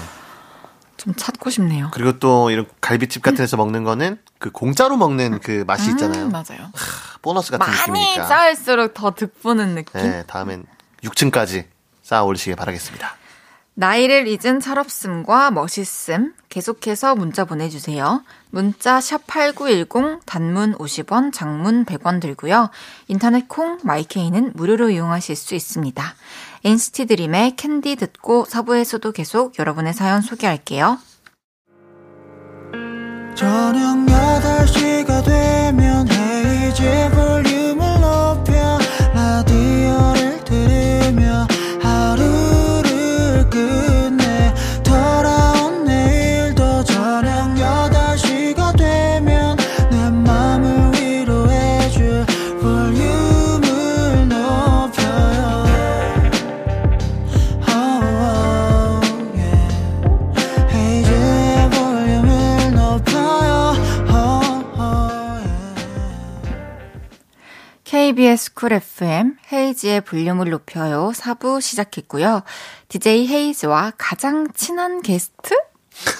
좀 0.99 1.13
찾고 1.15 1.49
싶네요. 1.49 1.89
그리고 1.93 2.19
또 2.19 2.51
이런 2.51 2.67
갈비집 2.81 3.21
같은 3.23 3.37
데서 3.37 3.57
먹는 3.57 3.83
거는 3.85 4.19
그 4.37 4.51
공짜로 4.51 4.97
먹는 4.97 5.39
그 5.39 5.63
맛이 5.65 5.89
있잖아요. 5.91 6.25
음, 6.25 6.31
맞아요. 6.31 6.69
보너스 7.21 7.51
같은 7.51 7.65
많이 7.65 7.77
느낌이니까. 7.79 8.25
쌓일수록 8.25 8.93
더 8.93 9.15
득보는 9.15 9.75
느낌? 9.75 10.01
네, 10.01 10.23
다음엔 10.27 10.65
6층까지 11.03 11.65
쌓아 12.03 12.23
올리시길 12.23 12.55
바라겠습니다. 12.57 13.15
나이를 13.75 14.27
잊은 14.27 14.59
철없음과 14.59 15.51
멋있음 15.51 16.33
계속해서 16.49 17.15
문자 17.15 17.45
보내주세요. 17.45 18.23
문자 18.49 18.99
샵 18.99 19.25
8910 19.25 20.25
단문 20.25 20.75
50원 20.77 21.31
장문 21.31 21.85
100원 21.85 22.19
들고요. 22.19 22.71
인터넷 23.07 23.47
콩 23.47 23.77
마이케이는 23.83 24.51
무료로 24.53 24.89
이용하실 24.89 25.37
수 25.37 25.55
있습니다. 25.55 26.03
NCT 26.63 27.05
드림의 27.05 27.55
캔디 27.55 27.95
듣고 27.95 28.45
4부에서도 28.45 29.11
계속 29.11 29.57
여러분의 29.59 29.93
사연 29.93 30.21
소개할게요. 30.21 30.97
저녁 33.35 34.05
8시가 34.05 35.23
되면 35.23 36.07
헤이즈 36.09 37.11
볼륨 37.11 37.68
KBS 68.29 68.53
쿨 68.53 68.73
FM 68.73 69.37
헤이즈의 69.51 70.01
볼륨을 70.01 70.51
높여요 70.51 71.11
4부 71.15 71.61
시작했고요. 71.61 72.43
DJ 72.87 73.27
헤이즈와 73.27 73.93
가장 73.97 74.47
친한 74.53 75.01
게스트? 75.01 75.55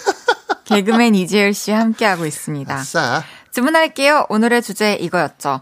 개그맨 0.65 1.13
이재율 1.13 1.53
씨 1.53 1.71
함께하고 1.71 2.25
있습니다. 2.25 2.73
아싸. 2.73 3.23
주문할게요. 3.51 4.25
오늘의 4.29 4.63
주제 4.63 4.93
이거였죠. 4.95 5.61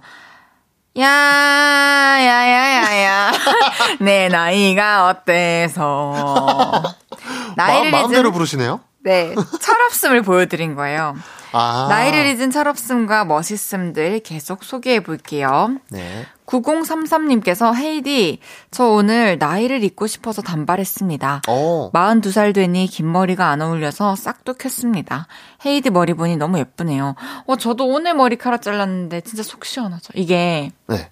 야, 0.99 1.03
야, 1.03 2.19
야, 2.21 2.71
야, 2.75 3.03
야. 3.03 3.31
내 3.99 4.29
나이가 4.29 5.09
어때서. 5.09 6.95
나이를 7.57 7.91
마, 7.91 7.97
마음대로 7.99 8.29
잊은, 8.29 8.31
부르시네요. 8.31 8.79
네, 8.99 9.33
철없음을 9.61 10.21
보여드린 10.21 10.75
거예요. 10.75 11.15
아. 11.53 11.87
나이를 11.89 12.25
잊은 12.27 12.51
철없음과 12.51 13.25
멋있음들 13.25 14.19
계속 14.19 14.63
소개해 14.63 15.01
볼게요. 15.01 15.77
네. 15.89 16.25
9033님께서 16.45 17.75
헤이디, 17.75 18.39
저 18.71 18.85
오늘 18.85 19.37
나이를 19.37 19.83
잊고 19.83 20.07
싶어서 20.07 20.41
단발했습니다. 20.41 21.41
어. 21.47 21.91
42살 21.93 22.53
되니 22.53 22.87
긴 22.87 23.11
머리가 23.11 23.49
안 23.49 23.61
어울려서 23.61 24.15
싹도 24.15 24.53
켰습니다. 24.53 25.27
헤이디 25.65 25.89
머리 25.89 26.13
보니 26.13 26.37
너무 26.37 26.59
예쁘네요. 26.59 27.15
어, 27.45 27.55
저도 27.57 27.87
오늘 27.87 28.13
머리카락 28.13 28.61
잘랐는데 28.61 29.21
진짜 29.21 29.43
속 29.43 29.65
시원하죠. 29.65 30.13
이게 30.15 30.71
네. 30.87 31.09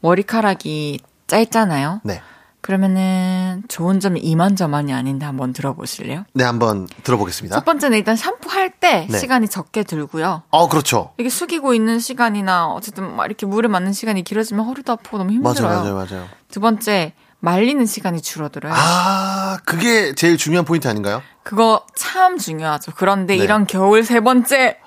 머리카락이 0.00 1.00
짧잖아요. 1.26 2.00
네. 2.04 2.22
그러면은 2.70 3.64
좋은 3.66 3.98
점이 3.98 4.20
이만저만이 4.20 4.92
아닌데 4.92 5.26
한번 5.26 5.52
들어보실래요? 5.52 6.24
네, 6.34 6.44
한번 6.44 6.86
들어보겠습니다. 7.02 7.56
첫 7.56 7.64
번째는 7.64 7.98
일단 7.98 8.14
샴푸할 8.14 8.70
때 8.70 9.08
네. 9.10 9.18
시간이 9.18 9.48
적게 9.48 9.82
들고요. 9.82 10.44
어, 10.50 10.68
그렇죠. 10.68 11.10
이게 11.18 11.28
숙이고 11.28 11.74
있는 11.74 11.98
시간이나 11.98 12.68
어쨌든 12.68 13.16
막 13.16 13.26
이렇게 13.26 13.44
물에 13.44 13.66
맞는 13.66 13.92
시간이 13.92 14.22
길어지면 14.22 14.64
허리도 14.66 14.92
아프고 14.92 15.18
너무 15.18 15.32
힘들어요. 15.32 15.68
맞아요, 15.68 15.94
맞아요, 15.94 16.06
맞아요. 16.12 16.28
두 16.48 16.60
번째, 16.60 17.12
말리는 17.40 17.84
시간이 17.86 18.22
줄어들어요. 18.22 18.72
아, 18.72 19.58
그게 19.64 20.14
제일 20.14 20.36
중요한 20.36 20.64
포인트 20.64 20.86
아닌가요? 20.86 21.22
그거 21.42 21.84
참 21.96 22.38
중요하죠. 22.38 22.92
그런데 22.94 23.36
네. 23.36 23.42
이런 23.42 23.66
겨울 23.66 24.04
세 24.04 24.20
번째. 24.20 24.78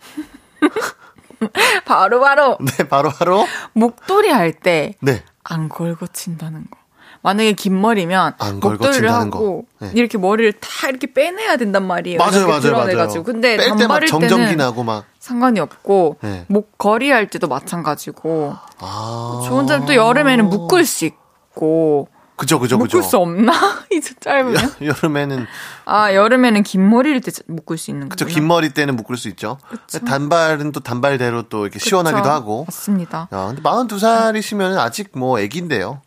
바로 1.84 2.18
바로 2.18 2.58
네, 2.60 2.88
바로 2.88 3.10
바로. 3.10 3.46
목도리 3.74 4.28
할때안 4.28 4.94
네. 5.02 5.22
걸고 5.68 6.08
친다는 6.08 6.64
거. 6.68 6.85
만약에 7.26 7.54
긴 7.54 7.80
머리면 7.80 8.34
목도리를 8.60 9.12
하고 9.12 9.66
거. 9.80 9.84
네. 9.84 9.90
이렇게 9.96 10.16
머리를 10.16 10.52
다 10.60 10.88
이렇게 10.88 11.12
빼내야 11.12 11.56
된단 11.56 11.84
말이에요. 11.84 12.18
맞아요, 12.18 12.46
맞아요, 12.46 12.60
드러내가지고. 12.60 12.96
맞아요. 12.96 13.22
근데 13.24 13.56
뺄때막 13.56 13.78
단발일 13.80 14.08
정전기 14.08 14.44
때는 14.44 14.56
나고 14.58 14.84
막. 14.84 15.06
상관이 15.18 15.58
없고 15.58 16.18
네. 16.22 16.44
목 16.46 16.78
걸이 16.78 17.10
할 17.10 17.28
때도 17.28 17.48
마찬가지고 17.48 18.54
아. 18.78 19.42
좋은 19.44 19.66
점은 19.66 19.86
또 19.86 19.96
여름에는 19.96 20.48
묶을 20.48 20.84
수 20.84 21.04
있고 21.04 22.06
그죠, 22.36 22.60
그죠, 22.60 22.78
그죠. 22.78 22.98
묶을 22.98 23.10
수 23.10 23.16
없나? 23.16 23.52
이제 23.90 24.14
짧으면 24.20 24.54
여, 24.82 24.86
여름에는 25.02 25.46
아 25.84 26.14
여름에는 26.14 26.62
긴 26.62 26.88
머리일 26.88 27.22
때 27.22 27.32
묶을 27.48 27.76
수 27.76 27.90
있는 27.90 28.08
그쵸 28.08 28.24
거구나. 28.24 28.34
긴 28.36 28.46
머리 28.46 28.68
때는 28.68 28.94
묶을 28.94 29.16
수 29.16 29.28
있죠. 29.30 29.58
단발은 30.06 30.70
또 30.70 30.78
단발대로 30.78 31.48
또 31.48 31.64
이렇게 31.64 31.80
그쵸. 31.80 31.88
시원하기도 31.88 32.30
하고. 32.30 32.66
맞습니다. 32.68 33.28
야, 33.32 33.46
근데 33.48 33.62
42살이시면 33.62 34.78
아직 34.78 35.10
뭐 35.18 35.40
애기인데요. 35.40 36.02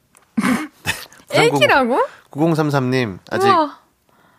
애기라고? 1.31 1.99
9033님 2.31 3.19
아직 3.31 3.47
우와, 3.47 3.77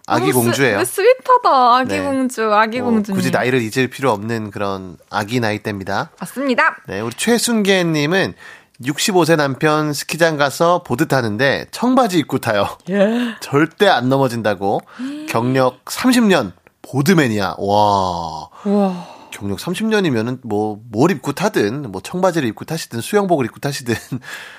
아기 0.06 0.30
너무 0.30 0.44
공주예요. 0.44 0.84
스, 0.84 0.94
sweet하다. 0.94 1.76
아기 1.76 1.88
네. 1.88 2.02
공주, 2.02 2.52
아기 2.52 2.80
어, 2.80 2.84
공주님. 2.84 3.16
굳이 3.16 3.30
나이를 3.30 3.60
잊을 3.62 3.88
필요 3.88 4.10
없는 4.12 4.50
그런 4.50 4.96
아기 5.10 5.40
나이대입니다. 5.40 6.10
맞습니다. 6.20 6.76
네, 6.86 7.00
우리 7.00 7.12
최순계님은 7.14 8.34
65세 8.82 9.36
남편 9.36 9.92
스키장 9.92 10.36
가서 10.36 10.82
보드 10.82 11.06
타는데 11.06 11.66
청바지 11.70 12.18
입고 12.20 12.38
타요. 12.38 12.66
예. 12.88 13.34
절대 13.40 13.86
안 13.88 14.08
넘어진다고. 14.08 14.80
경력 15.28 15.84
30년 15.84 16.52
boardman이야. 16.82 17.56
와. 17.58 18.48
우와. 18.64 19.06
경력 19.32 19.58
30년이면은 19.58 20.40
뭐 20.44 20.78
뭘 20.90 21.10
입고 21.12 21.32
타든 21.32 21.92
뭐 21.92 22.00
청바지를 22.00 22.48
입고 22.48 22.64
타시든 22.64 23.00
수영복을 23.00 23.44
입고 23.46 23.60
타시든 23.60 23.94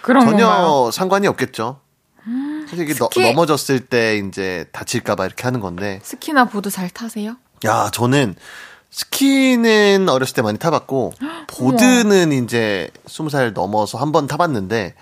그런 0.01 0.23
전혀 0.25 0.45
건가요? 0.47 0.91
상관이 0.91 1.27
없겠죠. 1.27 1.81
사실 2.69 2.85
이게 2.85 2.93
스키- 2.93 3.21
너, 3.21 3.27
넘어졌을 3.29 3.79
때 3.81 4.17
이제 4.17 4.65
다칠까봐 4.71 5.25
이렇게 5.25 5.43
하는 5.43 5.59
건데. 5.59 5.99
스키나 6.03 6.45
보드 6.45 6.69
잘 6.69 6.89
타세요? 6.89 7.35
야, 7.65 7.89
저는 7.91 8.35
스키는 8.89 10.09
어렸을 10.09 10.35
때 10.35 10.41
많이 10.41 10.57
타봤고, 10.57 11.13
보드는 11.47 12.31
이제 12.31 12.89
20살 13.07 13.53
넘어서 13.53 13.97
한 13.97 14.11
번 14.11 14.27
타봤는데, 14.27 14.93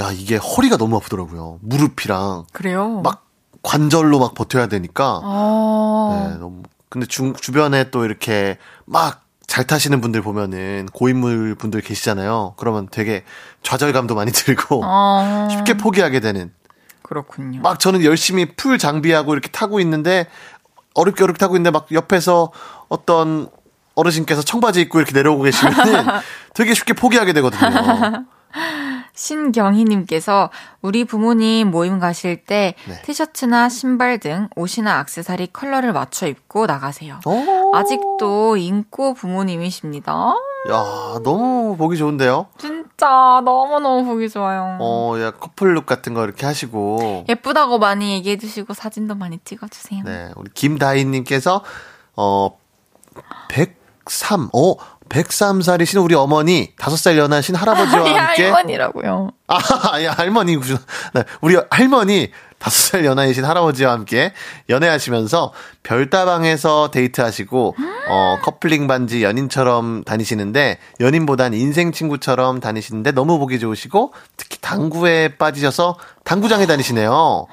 야, 0.00 0.10
이게 0.12 0.36
허리가 0.36 0.76
너무 0.76 0.96
아프더라고요. 0.96 1.58
무릎이랑 1.60 2.44
그래요? 2.52 3.00
막 3.02 3.26
관절로 3.62 4.18
막 4.18 4.34
버텨야 4.34 4.68
되니까. 4.68 5.20
어. 5.22 6.28
네, 6.30 6.38
너무. 6.38 6.62
근데 6.88 7.06
주, 7.06 7.32
주변에 7.40 7.90
또 7.90 8.04
이렇게 8.04 8.58
막 8.84 9.20
잘 9.48 9.66
타시는 9.66 10.00
분들 10.00 10.22
보면은 10.22 10.88
고인물 10.94 11.56
분들 11.56 11.82
계시잖아요. 11.82 12.54
그러면 12.56 12.88
되게 12.90 13.22
좌절감도 13.62 14.14
많이 14.14 14.32
들고 14.32 14.80
어. 14.82 15.48
쉽게 15.50 15.76
포기하게 15.76 16.20
되는. 16.20 16.54
그렇군요. 17.12 17.60
막 17.60 17.78
저는 17.78 18.02
열심히 18.04 18.46
풀 18.46 18.78
장비하고 18.78 19.34
이렇게 19.34 19.50
타고 19.50 19.80
있는데 19.80 20.26
어렵게 20.94 21.22
어렵게 21.22 21.38
타고 21.38 21.56
있는데 21.56 21.70
막 21.70 21.86
옆에서 21.92 22.52
어떤 22.88 23.48
어르신께서 23.94 24.42
청바지 24.42 24.80
입고 24.82 24.98
이렇게 24.98 25.12
내려오고 25.12 25.42
계시면은 25.42 26.06
되게 26.54 26.72
쉽게 26.72 26.94
포기하게 26.94 27.34
되거든요. 27.34 28.24
신경희님께서 29.14 30.50
우리 30.80 31.04
부모님 31.04 31.70
모임 31.70 31.98
가실 31.98 32.44
때 32.44 32.74
네. 32.88 33.02
티셔츠나 33.02 33.68
신발 33.68 34.18
등 34.18 34.48
옷이나 34.56 34.98
악세사리 34.98 35.48
컬러를 35.52 35.92
맞춰 35.92 36.26
입고 36.26 36.66
나가세요. 36.66 37.20
오. 37.26 37.76
아직도 37.76 38.56
인고 38.56 39.14
부모님이십니다. 39.14 40.34
야, 40.70 41.18
너무 41.24 41.76
보기 41.76 41.96
좋은데요? 41.96 42.46
진짜 42.56 43.42
너무너무 43.44 44.04
보기 44.04 44.30
좋아요. 44.30 44.78
어, 44.80 45.16
야, 45.18 45.32
커플룩 45.32 45.86
같은 45.86 46.14
거 46.14 46.24
이렇게 46.24 46.46
하시고. 46.46 47.24
예쁘다고 47.28 47.78
많이 47.78 48.12
얘기해 48.12 48.38
주시고 48.38 48.72
사진도 48.74 49.16
많이 49.16 49.38
찍어 49.44 49.66
주세요. 49.68 50.02
네, 50.04 50.30
우리 50.36 50.50
김다희 50.54 51.04
님께서, 51.04 51.64
어, 52.14 52.56
103, 53.48 54.50
어, 54.52 54.76
103살이신 55.12 56.02
우리 56.02 56.14
어머니, 56.14 56.74
5살 56.76 57.16
연하신 57.18 57.54
할아버지와 57.54 58.00
아니, 58.00 58.14
함께. 58.14 58.44
할머니라고요. 58.44 59.30
아, 59.46 60.02
야, 60.02 60.12
할머니구나. 60.12 60.80
네, 61.14 61.24
우리 61.42 61.56
할머니, 61.70 62.30
5살 62.58 63.04
연하이신 63.04 63.44
할아버지와 63.44 63.92
함께 63.92 64.32
연애하시면서 64.70 65.52
별다방에서 65.82 66.90
데이트하시고, 66.92 67.76
어, 68.08 68.38
커플링 68.42 68.86
반지 68.86 69.22
연인처럼 69.22 70.02
다니시는데, 70.04 70.78
연인보단 71.00 71.52
인생 71.54 71.92
친구처럼 71.92 72.60
다니시는데 72.60 73.12
너무 73.12 73.38
보기 73.38 73.58
좋으시고, 73.58 74.14
특히 74.36 74.58
당구에 74.60 75.36
빠지셔서 75.36 75.98
당구장에 76.24 76.66
다니시네요. 76.66 77.46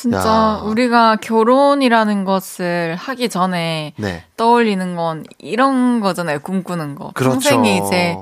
진짜 0.00 0.18
야. 0.18 0.60
우리가 0.62 1.16
결혼이라는 1.16 2.22
것을 2.22 2.94
하기 2.96 3.28
전에 3.28 3.94
네. 3.96 4.22
떠올리는 4.36 4.94
건 4.94 5.24
이런 5.38 5.98
거잖아요. 5.98 6.38
꿈꾸는 6.38 6.94
거. 6.94 7.10
그렇죠. 7.14 7.32
평생에 7.32 7.78
이제 7.78 8.16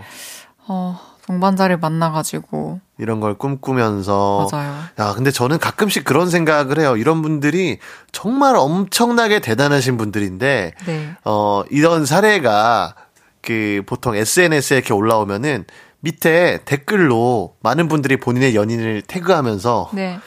어, 0.66 0.99
동반자를 1.27 1.77
만나가지고 1.77 2.81
이런 2.97 3.20
걸 3.20 3.35
꿈꾸면서 3.35 4.49
맞아요. 4.51 4.74
야, 4.99 5.12
근데 5.12 5.31
저는 5.31 5.59
가끔씩 5.59 6.05
그런 6.05 6.31
생각을 6.31 6.81
해요. 6.81 6.97
이런 6.97 7.20
분들이 7.20 7.79
정말 8.11 8.57
엄청나게 8.57 9.41
대단하신 9.41 9.99
분들인데 9.99 10.72
네. 10.87 11.11
어, 11.27 11.62
이런 11.68 12.07
사례가 12.07 12.95
그 13.43 13.83
보통 13.85 14.16
SNS에 14.16 14.79
이렇게 14.79 14.95
올라오면은 14.95 15.66
밑에 16.01 16.61
댓글로 16.64 17.57
많은 17.61 17.89
분들이 17.89 18.16
본인의 18.16 18.55
연인을 18.55 19.03
태그하면서 19.03 19.91
네. 19.93 20.18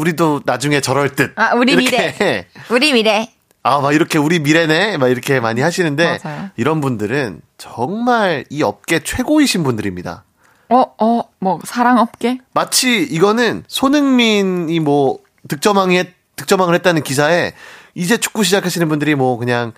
우리도 0.00 0.42
나중에 0.44 0.80
저럴 0.82 1.14
듯. 1.16 1.32
아, 1.36 1.54
우리 1.54 1.72
이렇게 1.72 2.46
우리 2.70 2.92
미래. 2.92 3.30
아, 3.62 3.80
막 3.80 3.94
이렇게 3.94 4.18
우리 4.18 4.38
미래네? 4.38 4.98
막 4.98 5.08
이렇게 5.08 5.40
많이 5.40 5.62
하시는데 5.62 6.20
맞아요. 6.22 6.50
이런 6.56 6.80
분들은 6.82 7.40
정말 7.56 8.44
이 8.50 8.62
업계 8.62 9.00
최고이신 9.00 9.64
분들입니다. 9.64 10.24
어, 10.68 10.84
어, 11.00 11.22
뭐 11.40 11.58
사랑 11.64 11.98
업계? 11.98 12.38
마치 12.52 13.02
이거는 13.02 13.64
손흥민이 13.68 14.78
뭐 14.80 15.18
득점왕이 15.48 15.96
했- 15.98 16.14
득점왕을 16.36 16.74
했다는 16.74 17.02
기사에 17.02 17.52
이제 17.94 18.18
축구 18.18 18.44
시작하시는 18.44 18.86
분들이 18.90 19.14
뭐 19.14 19.38
그냥 19.38 19.72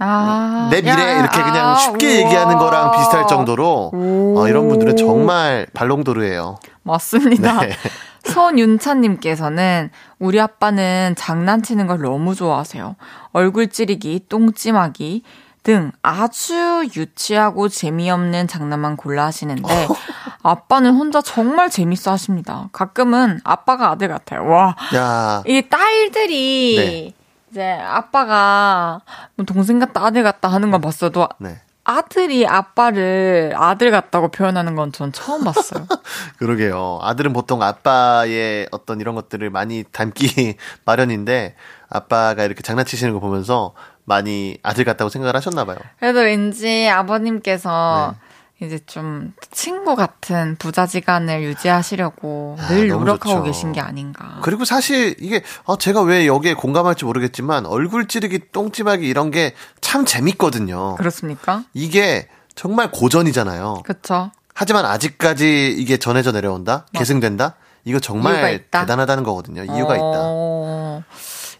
아. 0.00 0.68
내 0.72 0.80
미래 0.82 0.92
야, 0.92 1.18
이렇게 1.20 1.42
그냥 1.42 1.68
아, 1.70 1.74
쉽게 1.76 2.06
우와. 2.06 2.26
얘기하는 2.26 2.58
거랑 2.58 2.90
비슷할 2.92 3.26
정도로 3.28 3.90
오. 3.94 4.34
어, 4.38 4.48
이런 4.48 4.68
분들은 4.68 4.96
정말 4.96 5.66
발롱도르예요. 5.74 6.58
맞습니다. 6.82 7.60
네. 7.60 7.70
손윤찬님께서는 8.32 9.90
우리 10.18 10.40
아빠는 10.40 11.14
장난치는 11.16 11.86
걸 11.86 12.00
너무 12.00 12.34
좋아하세요. 12.34 12.96
얼굴 13.32 13.68
찌르기, 13.68 14.26
똥찜하기 14.28 15.22
등 15.62 15.92
아주 16.02 16.88
유치하고 16.96 17.68
재미없는 17.68 18.48
장난만 18.48 18.96
골라 18.96 19.26
하시는데 19.26 19.62
아빠는 20.42 20.94
혼자 20.94 21.20
정말 21.20 21.68
재밌어 21.68 22.12
하십니다. 22.12 22.68
가끔은 22.72 23.40
아빠가 23.44 23.90
아들 23.90 24.08
같아요. 24.08 24.46
와, 24.46 24.76
야, 24.94 25.42
이 25.46 25.62
딸들이 25.68 26.76
네. 26.76 27.14
이제 27.50 27.72
아빠가 27.72 29.02
뭐 29.36 29.44
동생 29.44 29.78
같다 29.78 30.04
아들 30.04 30.22
같다 30.22 30.48
하는 30.48 30.70
건 30.70 30.80
봤어도 30.80 31.28
네. 31.38 31.60
아들이 31.90 32.46
아빠를 32.46 33.54
아들 33.56 33.90
같다고 33.90 34.28
표현하는 34.28 34.74
건 34.74 34.92
전 34.92 35.10
처음 35.12 35.44
봤어요. 35.44 35.86
그러게요. 36.38 36.98
아들은 37.02 37.32
보통 37.32 37.62
아빠의 37.62 38.68
어떤 38.70 39.00
이런 39.00 39.14
것들을 39.14 39.48
많이 39.50 39.84
닮기 39.90 40.56
마련인데 40.84 41.54
아빠가 41.88 42.44
이렇게 42.44 42.60
장난치시는 42.62 43.14
거 43.14 43.20
보면서 43.20 43.72
많이 44.04 44.58
아들 44.62 44.84
같다고 44.84 45.08
생각을 45.08 45.34
하셨나 45.36 45.64
봐요. 45.64 45.78
그래도 45.98 46.20
왠지 46.20 46.88
아버님께서 46.88 48.14
네. 48.14 48.27
이제 48.60 48.80
좀 48.86 49.34
친구 49.52 49.94
같은 49.94 50.56
부자지간을 50.58 51.44
유지하시려고 51.44 52.56
아, 52.58 52.66
늘 52.68 52.88
노력하고 52.88 53.18
좋죠. 53.28 53.42
계신 53.44 53.72
게 53.72 53.80
아닌가. 53.80 54.40
그리고 54.42 54.64
사실 54.64 55.14
이게 55.20 55.44
어, 55.64 55.78
제가 55.78 56.02
왜 56.02 56.26
여기에 56.26 56.54
공감할지 56.54 57.04
모르겠지만 57.04 57.66
얼굴 57.66 58.08
찌르기, 58.08 58.50
똥찜하기 58.52 59.06
이런 59.06 59.30
게 59.30 59.54
참 59.80 60.04
재밌거든요. 60.04 60.96
그렇습니까? 60.96 61.64
이게 61.72 62.28
정말 62.54 62.90
고전이잖아요. 62.90 63.84
그쵸. 63.86 64.30
하지만 64.54 64.84
아직까지 64.84 65.74
이게 65.78 65.96
전해져 65.96 66.30
내려온다? 66.32 66.84
계승된다? 66.92 67.54
이거 67.84 67.98
정말 68.00 68.52
있다? 68.54 68.80
대단하다는 68.80 69.22
거거든요. 69.24 69.62
이유가 69.62 69.94
있다. 69.94 70.02
어, 70.04 71.02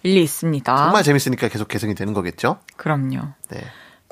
일리 0.03 0.23
있습니다. 0.25 0.77
정말 0.77 1.03
재밌으니까 1.05 1.49
계속 1.49 1.69
계승이 1.69 1.95
되는 1.95 2.13
거겠죠? 2.13 2.59
그럼요. 2.77 3.21
네. 3.51 3.61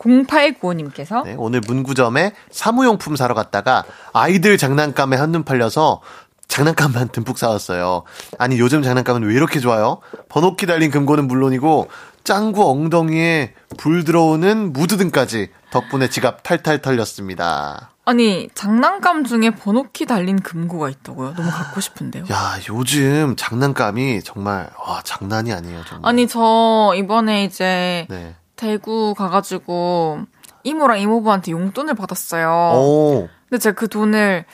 0895님께서 0.06 1.24
네, 1.24 1.34
오늘 1.36 1.60
문구점에 1.66 2.32
사무용품 2.50 3.16
사러 3.16 3.34
갔다가 3.34 3.84
아이들 4.12 4.56
장난감에 4.56 5.16
한눈 5.16 5.44
팔려서 5.44 6.00
장난감만 6.48 7.08
듬뿍 7.08 7.38
사왔어요. 7.38 8.04
아니 8.38 8.58
요즘 8.58 8.82
장난감은 8.82 9.26
왜 9.28 9.34
이렇게 9.34 9.60
좋아요? 9.60 10.00
번호키 10.28 10.66
달린 10.66 10.90
금고는 10.90 11.26
물론이고 11.26 11.88
짱구 12.24 12.68
엉덩이에 12.70 13.54
불 13.76 14.04
들어오는 14.04 14.72
무드 14.72 14.96
등까지 14.96 15.50
덕분에 15.70 16.08
지갑 16.08 16.42
탈탈 16.42 16.80
털렸습니다. 16.80 17.90
아니 18.04 18.48
장난감 18.54 19.24
중에 19.24 19.50
번호키 19.50 20.06
달린 20.06 20.40
금고가 20.40 20.88
있다고요? 20.90 21.34
너무 21.34 21.50
갖고 21.50 21.80
싶은데요. 21.80 22.24
야 22.30 22.58
요즘 22.68 23.34
장난감이 23.36 24.22
정말 24.22 24.70
와 24.78 25.02
장난이 25.02 25.52
아니에요 25.52 25.84
정말. 25.84 26.08
아니 26.08 26.28
저 26.28 26.94
이번에 26.96 27.44
이제 27.44 28.06
네. 28.08 28.36
대구 28.56 29.14
가가지고 29.14 30.20
이모랑 30.64 31.00
이모부한테 31.00 31.52
용돈을 31.52 31.94
받았어요. 31.94 32.48
오. 32.74 33.28
근데 33.48 33.60
제가 33.60 33.74
그 33.74 33.88
돈을 33.88 34.44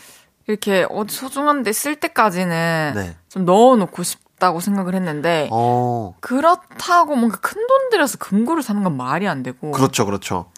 이렇게 0.46 0.86
어디 0.90 1.14
소중한데 1.14 1.72
쓸 1.72 1.96
때까지는 1.96 2.92
네. 2.96 3.16
좀 3.28 3.44
넣어놓고 3.44 4.02
싶다고 4.02 4.60
생각을 4.60 4.94
했는데 4.94 5.48
어. 5.52 6.14
그렇다고 6.20 7.16
뭔가 7.16 7.38
큰 7.38 7.62
돈 7.66 7.90
들여서 7.90 8.18
금고를 8.18 8.62
사는 8.62 8.82
건 8.82 8.96
말이 8.96 9.26
안 9.28 9.42
되고 9.42 9.70
그렇죠 9.70 10.04
그렇죠. 10.04 10.50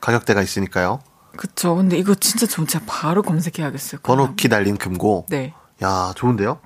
가격대가 0.00 0.42
있으니까요. 0.42 1.00
그쵸 1.36 1.74
근데 1.74 1.96
이거 1.96 2.14
진짜 2.14 2.46
좀 2.46 2.66
제가 2.66 2.84
바로 2.86 3.22
검색해야겠어요 3.22 4.02
번호키 4.02 4.48
달린 4.48 4.76
금고. 4.76 5.26
네 5.30 5.52
야, 5.82 6.12
좋은데요? 6.14 6.60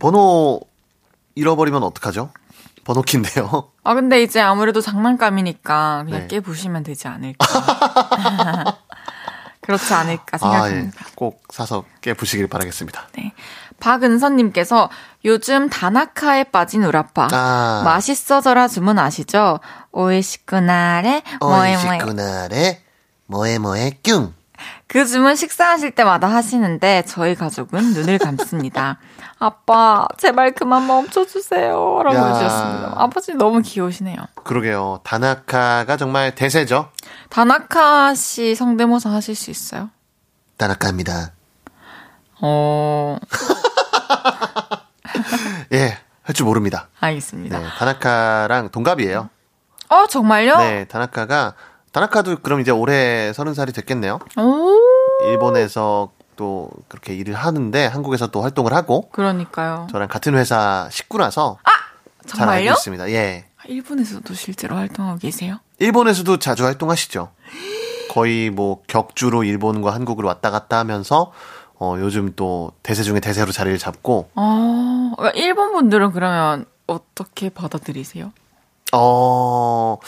번호 0.00 0.60
잃어버리면 1.34 1.82
어떡하죠? 1.82 2.30
번호키인데요. 2.84 3.70
아 3.82 3.94
근데 3.94 4.22
이제 4.22 4.40
아무래도 4.40 4.80
장난감이니까 4.80 6.04
그냥 6.06 6.20
네. 6.20 6.26
깨부시면 6.28 6.82
되지 6.82 7.08
않을까 7.08 7.46
그렇지 9.60 9.94
않을까 9.94 10.24
아, 10.32 10.38
생각합니다 10.38 11.00
예. 11.00 11.12
꼭 11.14 11.42
사서 11.50 11.84
깨부시길 12.02 12.46
바라겠습니다. 12.48 13.08
네. 13.16 13.32
박은선님께서 13.80 14.88
요즘 15.24 15.68
다나카에 15.68 16.44
빠진 16.44 16.84
우라파 16.84 17.28
아. 17.32 17.82
맛있어져라 17.84 18.68
주문 18.68 18.98
아시죠? 18.98 19.60
오이시쿠나레 19.92 21.22
뭐에 21.40 21.76
뭐에 21.76 21.76
오이시쿠나레 21.76 22.82
뭐에 23.26 23.58
뭐에 23.58 23.90
뀨. 24.02 24.34
그 24.86 25.06
주문 25.06 25.34
식사하실 25.36 25.92
때마다 25.92 26.28
하시는데 26.28 27.04
저희 27.06 27.34
가족은 27.34 27.92
눈을 27.94 28.18
감습니다. 28.18 28.98
아빠 29.38 30.06
제발 30.18 30.52
그만 30.52 30.86
멈춰주세요 30.86 32.02
라고 32.04 32.16
야. 32.16 32.26
해주셨습니다. 32.28 32.94
아버지 32.96 33.34
너무 33.34 33.62
귀여우시네요. 33.62 34.16
그러게요. 34.44 35.00
다나카가 35.04 35.96
정말 35.96 36.34
대세죠. 36.34 36.90
다나카 37.30 38.14
씨 38.14 38.54
성대모사 38.54 39.10
하실 39.10 39.34
수 39.34 39.50
있어요? 39.50 39.90
다나카입니다. 40.56 41.32
어 42.40 43.18
예, 45.72 45.98
할 46.22 46.34
줄 46.34 46.46
모릅니다. 46.46 46.88
알겠습니다. 47.00 47.58
네, 47.58 47.66
다나카랑 47.78 48.70
동갑이에요. 48.70 49.28
어 49.88 50.06
정말요? 50.06 50.56
네, 50.58 50.84
다나카가 50.86 51.54
다나카도 51.94 52.38
그럼 52.42 52.60
이제 52.60 52.72
올해 52.72 53.32
서른 53.32 53.54
살이 53.54 53.72
됐겠네요. 53.72 54.18
오 54.36 54.78
일본에서 55.28 56.10
또 56.34 56.68
그렇게 56.88 57.14
일을 57.14 57.34
하는데 57.34 57.86
한국에서 57.86 58.26
또 58.32 58.42
활동을 58.42 58.72
하고 58.72 59.08
그러니까요. 59.10 59.86
저랑 59.92 60.08
같은 60.08 60.34
회사 60.34 60.88
식구라서 60.90 61.58
잘 62.26 62.48
알고 62.48 62.52
정말요? 62.64 62.72
있습니다. 62.72 63.10
예. 63.10 63.44
일본에서도 63.68 64.34
실제로 64.34 64.74
활동하고 64.74 65.18
계세요? 65.20 65.60
일본에서도 65.78 66.36
자주 66.40 66.64
활동하시죠. 66.64 67.30
거의 68.10 68.50
뭐 68.50 68.82
격주로 68.88 69.44
일본과 69.44 69.94
한국을 69.94 70.24
왔다 70.24 70.50
갔다 70.50 70.78
하면서 70.78 71.32
어 71.78 71.94
요즘 72.00 72.32
또 72.34 72.72
대세 72.82 73.04
중에 73.04 73.20
대세로 73.20 73.52
자리를 73.52 73.78
잡고 73.78 74.30
어, 74.34 75.12
그러니까 75.16 75.38
일본 75.38 75.72
분들은 75.72 76.10
그러면 76.10 76.64
어떻게 76.88 77.50
받아들이세요? 77.50 78.32
어 78.92 79.98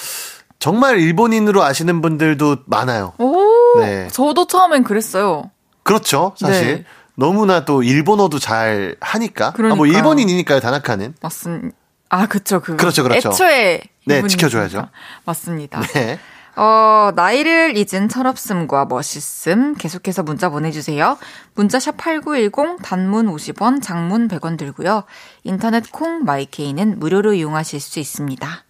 정말 0.66 0.98
일본인으로 0.98 1.62
아시는 1.62 2.02
분들도 2.02 2.56
많아요. 2.64 3.12
오, 3.18 3.78
네. 3.78 4.08
저도 4.08 4.48
처음엔 4.48 4.82
그랬어요. 4.82 5.52
그렇죠. 5.84 6.34
사실 6.36 6.78
네. 6.78 6.84
너무나 7.14 7.64
또 7.64 7.84
일본어도 7.84 8.40
잘 8.40 8.96
하니까. 9.00 9.46
아, 9.46 9.50
뭐 9.50 9.56
그러니까요. 9.58 9.92
일본인이니까요, 9.92 10.58
다나카는. 10.58 11.14
맞습. 11.22 11.70
아, 12.08 12.26
그쵸, 12.26 12.60
그. 12.60 12.74
그렇죠, 12.74 13.04
그렇죠. 13.04 13.28
애초에. 13.28 13.80
네. 14.06 14.26
지켜줘야죠. 14.26 14.88
맞습니다. 15.24 15.82
네. 15.94 16.18
어, 16.56 17.12
나이를 17.14 17.76
잊은 17.76 18.08
철없음과 18.08 18.86
멋있음 18.86 19.76
계속해서 19.76 20.24
문자 20.24 20.48
보내주세요. 20.48 21.16
문자샵 21.54 21.96
8910 21.96 22.82
단문 22.82 23.32
50원, 23.32 23.80
장문 23.80 24.26
100원 24.26 24.58
들고요. 24.58 25.04
인터넷 25.44 25.92
콩 25.92 26.24
마이케이는 26.24 26.98
무료로 26.98 27.34
이용하실 27.34 27.78
수 27.78 28.00
있습니다. 28.00 28.64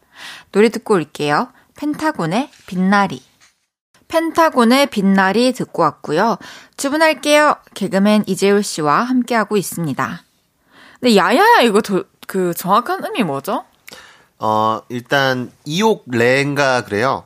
노래 0.52 0.68
듣고 0.68 0.92
올게요. 0.92 1.48
펜타곤의 1.76 2.50
빛나리. 2.66 3.22
펜타곤의 4.08 4.86
빛나리 4.86 5.52
듣고 5.52 5.82
왔고요. 5.82 6.38
주문할게요. 6.76 7.56
개그맨 7.74 8.24
이재율 8.26 8.62
씨와 8.62 9.00
함께하고 9.02 9.56
있습니다. 9.56 10.22
근데 11.00 11.16
야야야 11.16 11.60
이거 11.62 11.80
도, 11.82 12.04
그 12.26 12.54
정확한 12.54 13.04
의미 13.04 13.22
뭐죠? 13.24 13.64
어, 14.38 14.80
일단 14.88 15.50
이옥 15.64 16.04
레인가 16.10 16.82
그래요. 16.84 17.24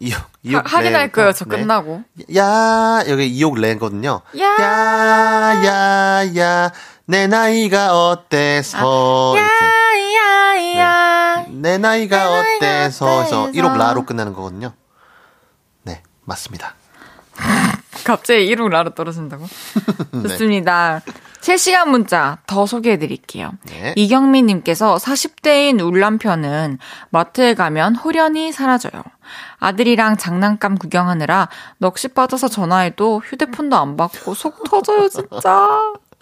이옥 0.00 0.20
이옥 0.42 0.72
하, 0.72 0.78
확인할 0.78 1.02
레인가? 1.02 1.14
거예요. 1.14 1.32
저 1.32 1.44
네. 1.44 1.56
끝나고. 1.58 2.02
야 2.36 3.02
여기 3.08 3.28
이옥 3.28 3.58
레인거든요. 3.58 4.22
야. 4.38 4.56
야야야 5.64 6.72
내 7.06 7.26
나이가 7.26 8.08
어때서 8.08 9.34
이렇게 9.36 9.50
야야야. 9.98 11.46
내 11.50 11.78
나이가 11.78 12.16
내 12.16 12.24
나이가 12.24 12.40
어때서 12.40 13.22
해서 13.22 13.42
어때서. 13.44 13.62
1옥 13.62 13.76
라로 13.76 14.04
끝나는 14.04 14.32
거거든요. 14.32 14.72
네 15.82 16.02
맞습니다. 16.24 16.74
갑자기 18.04 18.46
이름 18.46 18.68
라로 18.68 18.90
떨어진다고? 18.94 19.46
좋습니다. 20.22 21.00
실시간 21.40 21.90
문자 21.90 22.38
더 22.46 22.64
소개해 22.64 22.98
드릴게요. 22.98 23.52
네. 23.64 23.92
이경민 23.96 24.46
님께서 24.46 24.96
40대인 24.96 25.78
울 25.84 26.00
남편은 26.00 26.78
마트에 27.10 27.54
가면 27.54 27.96
홀연히 27.96 28.50
사라져요. 28.50 29.02
아들이랑 29.58 30.16
장난감 30.16 30.76
구경하느라 30.78 31.48
넋이 31.78 32.14
빠져서 32.14 32.48
전화해도 32.48 33.22
휴대폰도 33.24 33.76
안 33.76 33.96
받고 33.96 34.32
속 34.34 34.64
터져요, 34.70 35.08
진짜. 35.08 35.82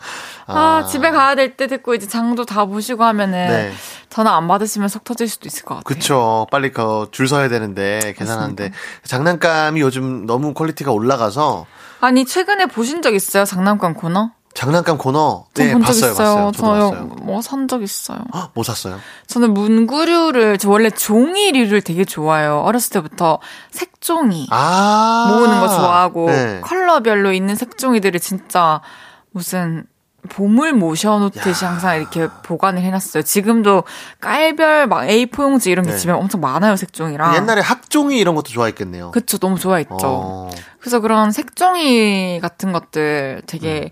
아, 0.46 0.86
집에 0.90 1.11
가야 1.11 1.34
될때 1.34 1.66
듣고 1.66 1.94
이제 1.94 2.07
장도 2.07 2.44
다 2.44 2.64
보시고 2.64 3.05
하면은 3.05 3.48
네. 3.48 3.72
전화 4.09 4.36
안 4.36 4.48
받으시면 4.48 4.88
속 4.88 5.05
터질 5.05 5.28
수도 5.28 5.46
있을 5.48 5.64
것 5.64 5.76
같아요. 5.76 5.82
그쵸. 5.84 6.46
빨리 6.50 6.72
그줄 6.72 7.28
서야 7.28 7.48
되는데 7.48 8.14
계산하는데 8.16 8.72
장난감이 9.05 9.80
요즘 9.80 10.26
너무 10.26 10.55
quality가 10.55 10.93
올라가서 10.92 11.66
아니, 12.00 12.24
최근에 12.24 12.66
보신 12.66 13.00
적 13.00 13.14
있어요? 13.14 13.44
장난감 13.44 13.94
코너? 13.94 14.32
장난감 14.55 14.98
코너 14.98 15.46
전네 15.55 15.78
봤어요, 15.78 16.11
있어요. 16.11 16.14
봤어요. 16.14 16.53
저요, 16.53 16.90
봤어요. 16.90 17.05
뭐산 17.22 17.68
적 17.68 17.82
있어요. 17.82 18.18
헉, 18.34 18.50
뭐 18.55 18.62
샀어요? 18.64 18.98
저는 19.26 19.55
문구류를, 19.55 20.59
저 20.59 20.68
원래 20.68 20.90
종이류를 20.90 21.80
되게 21.80 22.05
좋아해요. 22.05 22.61
어렸을 22.61 22.90
때부터 22.92 23.38
색종이 23.70 24.48
아 24.50 25.26
모으는 25.30 25.61
거 25.61 25.68
좋아하고, 25.68 26.26
네. 26.26 26.61
컬러별로 26.61 27.32
있는 27.32 27.55
색종이들을 27.55 28.20
진짜 28.20 28.82
무슨 29.30 29.86
보물 30.29 30.73
모셔놓듯이 30.73 31.64
야. 31.64 31.70
항상 31.70 31.97
이렇게 31.97 32.29
보관을 32.45 32.81
해놨어요. 32.83 33.23
지금도 33.25 33.85
깔별 34.20 34.87
막 34.87 35.03
A4 35.03 35.43
용지 35.43 35.70
이런 35.70 35.85
게 35.85 35.93
네. 35.93 35.99
집에 35.99 36.12
엄청 36.12 36.41
많아요, 36.41 36.77
색종이랑. 36.77 37.35
옛날에 37.35 37.61
학종이 37.61 38.18
이런 38.18 38.35
것도 38.35 38.51
좋아했겠네요. 38.51 39.11
그쵸, 39.11 39.39
너무 39.39 39.59
좋아했죠. 39.59 39.97
어. 40.01 40.51
그래서 40.79 41.01
그런 41.01 41.33
색종이 41.33 42.39
같은 42.41 42.73
것들 42.73 43.43
되게 43.47 43.91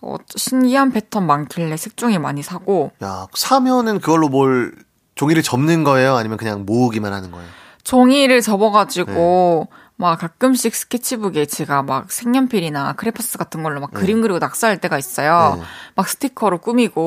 어, 0.00 0.16
신기한 0.34 0.92
패턴 0.92 1.26
많길래 1.26 1.76
색종이 1.76 2.18
많이 2.18 2.42
사고, 2.42 2.92
야 3.02 3.26
사면은 3.34 4.00
그걸로 4.00 4.28
뭘 4.28 4.74
종이를 5.14 5.42
접는 5.42 5.84
거예요? 5.84 6.16
아니면 6.16 6.38
그냥 6.38 6.64
모으기만 6.64 7.12
하는 7.12 7.30
거예요? 7.30 7.48
종이를 7.84 8.40
접어가지고 8.40 9.68
막 9.96 10.18
가끔씩 10.18 10.74
스케치북에 10.74 11.46
제가 11.46 11.82
막 11.82 12.10
색연필이나 12.12 12.92
크레파스 12.94 13.38
같은 13.38 13.62
걸로 13.62 13.80
막 13.80 13.92
그림 13.92 14.20
그리고 14.20 14.38
낙서할 14.38 14.78
때가 14.78 14.98
있어요. 14.98 15.54
네. 15.58 15.62
막 15.94 16.08
스티커로 16.08 16.58
꾸미고 16.58 17.00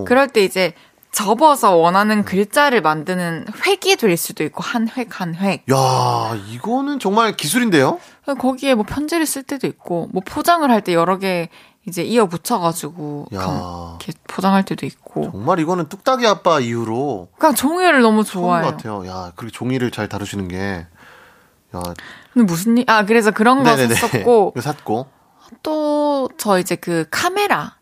오. 0.00 0.04
그럴 0.04 0.28
때 0.28 0.44
이제 0.44 0.74
접어서 1.12 1.76
원하는 1.76 2.24
글자를 2.26 2.82
만드는 2.82 3.46
획이 3.66 3.96
될 3.96 4.14
수도 4.18 4.44
있고 4.44 4.62
한 4.62 4.86
획 4.88 5.18
한 5.20 5.34
획. 5.34 5.64
야 5.72 6.36
이거는 6.50 6.98
정말 6.98 7.34
기술인데요? 7.34 7.98
거기에 8.38 8.74
뭐 8.74 8.84
편지를 8.86 9.24
쓸 9.24 9.42
때도 9.42 9.66
있고 9.66 10.08
뭐 10.12 10.22
포장을 10.26 10.68
할 10.70 10.82
때 10.82 10.92
여러 10.92 11.16
개 11.16 11.48
이제 11.88 12.02
이어 12.02 12.26
붙여가지고 12.26 13.28
이렇게 13.30 14.12
포장할 14.28 14.64
때도 14.64 14.84
있고. 14.84 15.30
정말 15.30 15.58
이거는 15.60 15.88
뚝딱이 15.88 16.26
아빠 16.26 16.60
이후로 16.60 17.28
그냥 17.38 17.54
종이를 17.54 18.02
너무 18.02 18.22
좋아해요. 18.24 18.72
같아요. 18.72 19.06
야 19.06 19.32
그렇게 19.36 19.52
종이를 19.56 19.90
잘 19.90 20.08
다루시는 20.08 20.48
게. 20.48 20.86
야, 21.78 21.94
근데 22.32 22.46
무슨 22.46 22.78
일? 22.78 22.84
아 22.88 23.04
그래서 23.04 23.30
그런 23.30 23.62
거 23.62 23.70
네네네. 23.74 23.94
샀었고 23.94 24.54
샀고. 24.60 25.06
또 25.62 26.28
저 26.38 26.58
이제 26.58 26.74
그 26.76 27.04
카메라 27.10 27.76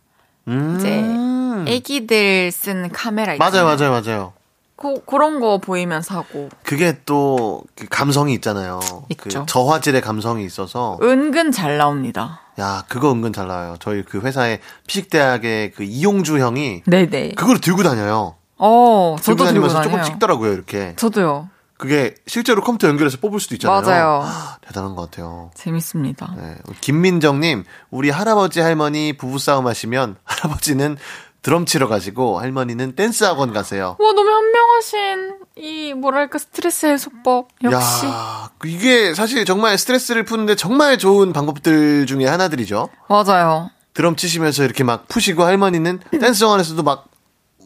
음. 0.49 0.77
이제 0.77 1.73
애기들 1.73 2.51
쓴 2.53 2.91
카메라 2.91 3.35
맞아요, 3.39 3.49
있잖아요. 3.71 3.77
맞아요, 3.91 4.03
맞아요. 4.03 4.33
그, 4.77 5.03
그런 5.07 5.41
거 5.41 5.59
보이면 5.59 6.03
사고 6.03 6.49
그게 6.63 6.99
또그 7.07 7.87
감성이 7.91 8.35
있잖아요. 8.35 8.81
있죠. 9.11 9.41
그 9.41 9.47
저화질의 9.47 10.01
감성이 10.03 10.45
있어서. 10.45 10.99
은근 11.01 11.53
잘 11.53 11.79
나옵니다. 11.79 12.41
야, 12.61 12.85
그거 12.89 13.13
은근 13.13 13.33
잘 13.33 13.47
나와요. 13.47 13.77
저희 13.81 14.03
그 14.03 14.21
회사의 14.21 14.61
피식대학의 14.87 15.73
그 15.73 15.85
이용주 15.85 16.39
형이 16.39 16.83
네네. 16.87 17.33
그걸 17.37 17.61
들고 17.61 17.83
다녀요. 17.83 18.35
어, 18.59 19.17
들고 19.21 19.23
저도 19.23 19.37
들고 19.37 19.45
다니면서 19.69 19.75
다녀요. 19.83 19.91
조금 19.91 20.05
찍더라고요, 20.05 20.53
이렇게. 20.53 20.95
저도요. 20.97 21.49
그게 21.77 22.15
실제로 22.27 22.63
컴퓨터 22.63 22.89
연결해서 22.89 23.19
뽑을 23.19 23.41
수도 23.41 23.55
있잖아요. 23.57 23.81
맞아요. 23.83 24.21
하, 24.23 24.59
대단한 24.67 24.95
것 24.95 25.11
같아요. 25.11 25.51
재밌습니다. 25.55 26.33
네. 26.37 26.57
김민정님, 26.81 27.65
우리 27.91 28.11
할아버지 28.11 28.61
할머니 28.61 29.13
부부싸움 29.17 29.67
하시면 29.67 30.17
할아버지는 30.25 30.97
드럼 31.43 31.67
치러 31.67 31.89
가시고 31.89 32.39
할머니는 32.41 32.95
댄스 32.97 33.25
학원 33.25 33.53
가세요. 33.53 33.97
와 33.99 34.13
너무 34.13 34.31
현명하신 34.31 35.35
이 35.57 35.93
뭐랄까 35.93 36.39
스트레스 36.39 36.87
해소법 36.87 37.49
역시 37.63 38.07
야, 38.07 38.51
이게 38.65 39.13
사실 39.15 39.45
정말 39.45 39.77
스트레스를 39.77 40.25
푸는데 40.25 40.55
정말 40.57 40.97
좋은 40.97 41.35
방법들 41.35 42.07
중에 42.07 42.27
하나들이죠. 42.27 42.89
맞아요. 43.11 43.71
드럼 43.93 44.17
치시면서 44.17 44.65
이렇게 44.65 44.85
막 44.85 45.07
푸시고 45.07 45.45
할머니는 45.45 46.01
댄스 46.19 46.45
학원에서도 46.45 46.83
막, 46.83 47.05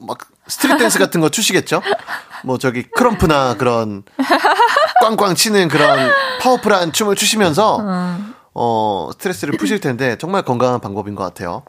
막 0.00 0.18
street 0.46 0.78
dance 0.78 0.98
같은 0.98 1.20
거 1.20 1.28
추시겠죠? 1.28 1.82
뭐 2.44 2.58
저기 2.58 2.82
krump나 2.82 3.54
그런 3.54 4.02
꽝꽝 5.02 5.34
치는 5.34 5.68
그런 5.68 6.10
powerful한 6.40 6.92
춤을 6.92 7.16
추시면서 7.16 7.84
어, 8.54 9.10
스트레스를 9.12 9.56
푸실 9.56 9.80
텐데 9.80 10.16
정말 10.18 10.42
건강한 10.42 10.80
방법인 10.80 11.14
것 11.14 11.24
같아요. 11.24 11.62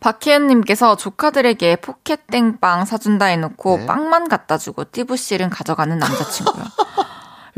박혜연님께서 0.00 0.96
조카들에게 0.96 1.76
포켓 1.76 2.26
땡빵 2.28 2.86
사준다 2.86 3.26
해놓고 3.26 3.78
네. 3.78 3.86
빵만 3.86 4.28
갖다 4.28 4.56
주고 4.56 4.84
띠부실은 4.84 5.50
가져가는 5.50 5.96
남자친구요. 5.98 6.64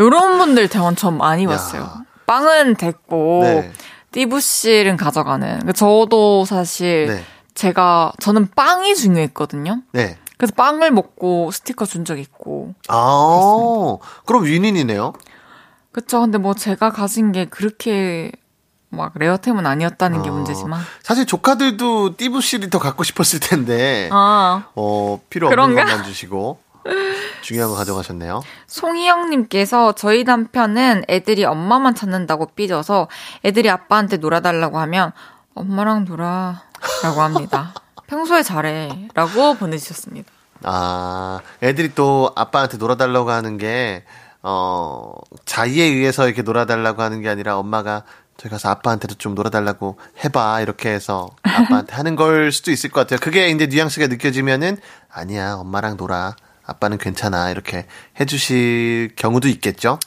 요런 0.00 0.38
분들 0.38 0.68
대원 0.68 0.96
전 0.96 1.18
많이 1.18 1.46
봤어요. 1.46 1.88
빵은 2.26 2.76
됐고 2.76 3.40
네. 3.42 3.72
띠부실은 4.10 4.96
가져가는. 4.96 5.60
저도 5.74 6.44
사실 6.44 7.06
네. 7.06 7.24
제가 7.54 8.12
저는 8.20 8.48
빵이 8.54 8.94
중요했거든요. 8.94 9.82
네. 9.92 10.18
그래서 10.38 10.54
빵을 10.56 10.90
먹고 10.90 11.50
스티커 11.52 11.84
준 11.86 12.04
적 12.04 12.18
있고. 12.18 12.74
아, 12.88 13.96
그럼 14.26 14.44
win-win이네요. 14.44 15.12
그쵸. 15.92 16.20
근데 16.20 16.38
뭐 16.38 16.54
제가 16.54 16.90
가진 16.90 17.30
게 17.32 17.44
그렇게 17.44 18.32
막 18.88 19.12
레어템은 19.14 19.66
아니었다는 19.66 20.22
게 20.22 20.30
어, 20.30 20.32
문제지만. 20.32 20.80
사실 21.02 21.26
조카들도 21.26 22.16
띠부실이 22.16 22.70
더 22.70 22.78
갖고 22.78 23.04
싶었을 23.04 23.40
텐데, 23.40 24.08
아. 24.12 24.64
어, 24.74 25.20
필요 25.30 25.46
없는 25.46 25.56
그런가? 25.74 25.84
것만 25.84 26.04
주시고, 26.04 26.58
중요한 27.42 27.70
거 27.70 27.76
가져가셨네요. 27.76 28.42
송희영님께서 28.66 29.92
저희 29.92 30.24
남편은 30.24 31.04
애들이 31.08 31.44
엄마만 31.44 31.94
찾는다고 31.94 32.46
삐져서 32.54 33.08
애들이 33.44 33.70
아빠한테 33.70 34.16
놀아달라고 34.18 34.78
하면 34.78 35.12
엄마랑 35.54 36.04
놀아 36.04 36.62
라고 37.02 37.20
합니다. 37.22 37.74
평소에 38.06 38.42
잘해 38.42 39.08
라고 39.14 39.54
보내주셨습니다. 39.54 40.30
아, 40.64 41.40
애들이 41.62 41.94
또 41.94 42.30
아빠한테 42.36 42.76
놀아달라고 42.76 43.30
하는 43.30 43.58
게, 43.58 44.04
어, 44.42 45.12
자의에 45.44 45.84
의해서 45.84 46.26
이렇게 46.26 46.42
놀아달라고 46.42 47.02
하는 47.02 47.20
게 47.20 47.28
아니라 47.28 47.58
엄마가 47.58 48.04
저기 48.36 48.50
가서 48.50 48.70
아빠한테도 48.70 49.16
좀 49.16 49.34
놀아달라고 49.34 49.98
해봐. 50.24 50.60
이렇게 50.60 50.90
해서 50.90 51.28
아빠한테 51.42 51.94
하는 51.94 52.16
걸 52.16 52.52
수도 52.52 52.70
있을 52.70 52.90
것 52.90 53.00
같아요. 53.00 53.18
그게 53.20 53.48
이제 53.50 53.66
뉘앙스가 53.66 54.06
느껴지면은 54.06 54.78
아니야, 55.10 55.54
엄마랑 55.54 55.96
놀아. 55.96 56.36
아빠는 56.64 56.98
괜찮아. 56.98 57.50
이렇게 57.50 57.86
해주실 58.20 59.12
경우도 59.16 59.48
있겠죠? 59.48 59.98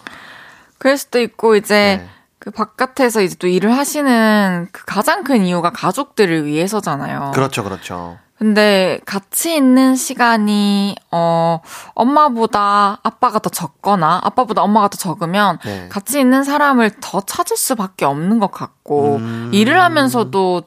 그럴 0.78 0.98
수도 0.98 1.20
있고 1.20 1.56
이제 1.56 2.02
네. 2.02 2.10
그 2.46 2.52
바깥에서 2.52 3.22
이제 3.22 3.36
또 3.40 3.48
일을 3.48 3.76
하시는 3.76 4.68
그 4.72 4.86
가장 4.86 5.24
큰 5.24 5.44
이유가 5.44 5.72
가족들을 5.72 6.46
위해서잖아요. 6.46 7.32
그렇죠, 7.34 7.64
그렇죠. 7.64 8.20
근데 8.38 9.00
같이 9.06 9.56
있는 9.56 9.96
시간이 9.96 10.96
어 11.12 11.62
엄마보다 11.96 13.00
아빠가 13.02 13.40
더 13.40 13.50
적거나 13.50 14.20
아빠보다 14.24 14.62
엄마가 14.62 14.90
더 14.90 14.98
적으면 14.98 15.58
네. 15.66 15.90
같이 15.90 16.20
있는 16.20 16.44
사람을 16.44 16.92
더 17.02 17.22
찾을 17.22 17.58
수밖에 17.58 18.06
없는 18.06 18.38
것 18.38 18.52
같고 18.52 19.16
음. 19.16 19.50
일을 19.52 19.82
하면서도 19.82 20.64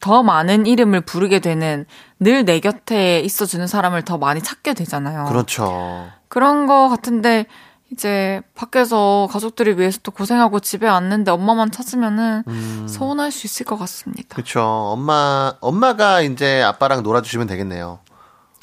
더 0.00 0.22
많은 0.24 0.66
이름을 0.66 1.02
부르게 1.02 1.38
되는 1.38 1.86
늘 2.18 2.44
내 2.44 2.58
곁에 2.58 3.20
있어주는 3.20 3.68
사람을 3.68 4.02
더 4.02 4.18
많이 4.18 4.42
찾게 4.42 4.74
되잖아요. 4.74 5.26
그렇죠. 5.26 6.08
그런 6.26 6.66
거 6.66 6.88
같은데 6.88 7.46
이제 7.92 8.40
밖에서 8.54 9.28
가족들을 9.30 9.78
위해서 9.78 9.98
또 10.02 10.12
고생하고 10.12 10.60
집에 10.60 10.88
왔는데 10.88 11.30
엄마만 11.32 11.70
찾으면은 11.72 12.44
음. 12.46 12.86
서운할 12.88 13.32
수 13.32 13.46
있을 13.46 13.66
것 13.66 13.78
같습니다. 13.78 14.34
그렇죠. 14.34 14.62
엄마, 14.62 15.54
엄마가 15.60 16.22
이제 16.22 16.62
아빠랑 16.62 17.02
놀아주시면 17.02 17.46
되겠네요. 17.48 17.98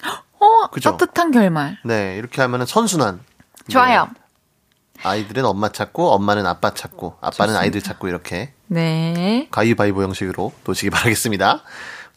어, 0.40 0.46
어, 0.46 0.70
그죠? 0.70 0.92
따뜻한 0.92 1.32
결말. 1.32 1.78
네, 1.84 2.16
이렇게 2.18 2.42
하면은 2.42 2.66
선순환. 2.66 3.20
좋아요. 3.70 4.08
네. 4.14 4.22
아이들은 5.04 5.46
엄마 5.46 5.70
찾고, 5.70 6.10
엄마는 6.12 6.46
아빠 6.48 6.74
찾고, 6.74 7.18
아빠는 7.22 7.56
아이들 7.56 7.82
찾고, 7.82 8.08
이렇게 8.08 8.54
네. 8.68 9.48
가위바위보 9.52 10.02
형식으로 10.04 10.54
노시기 10.64 10.90
바라겠습니다. 10.92 11.62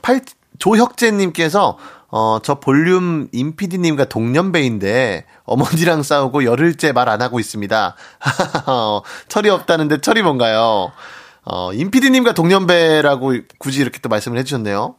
팔, 0.01 0.23
조혁재님께서, 0.59 1.77
어, 2.09 2.39
저 2.43 2.59
볼륨 2.61 3.29
임피디님과 3.33 4.07
동년배인데, 4.07 5.27
어머니랑 5.51 6.03
싸우고 6.03 6.45
열흘째 6.45 6.93
말 6.93 7.09
안 7.11 7.21
하고 7.23 7.41
있습니다. 7.41 7.97
어, 8.67 9.03
철이 9.29 9.51
없다는데 9.51 10.01
철이 10.01 10.23
뭔가요? 10.23 10.93
어, 11.45 11.73
임피디님과 11.73 12.35
동년배라고 12.35 13.33
굳이 13.59 13.81
이렇게 13.81 13.99
또 13.99 14.09
말씀을 14.09 14.39
해주셨네요. 14.39 14.95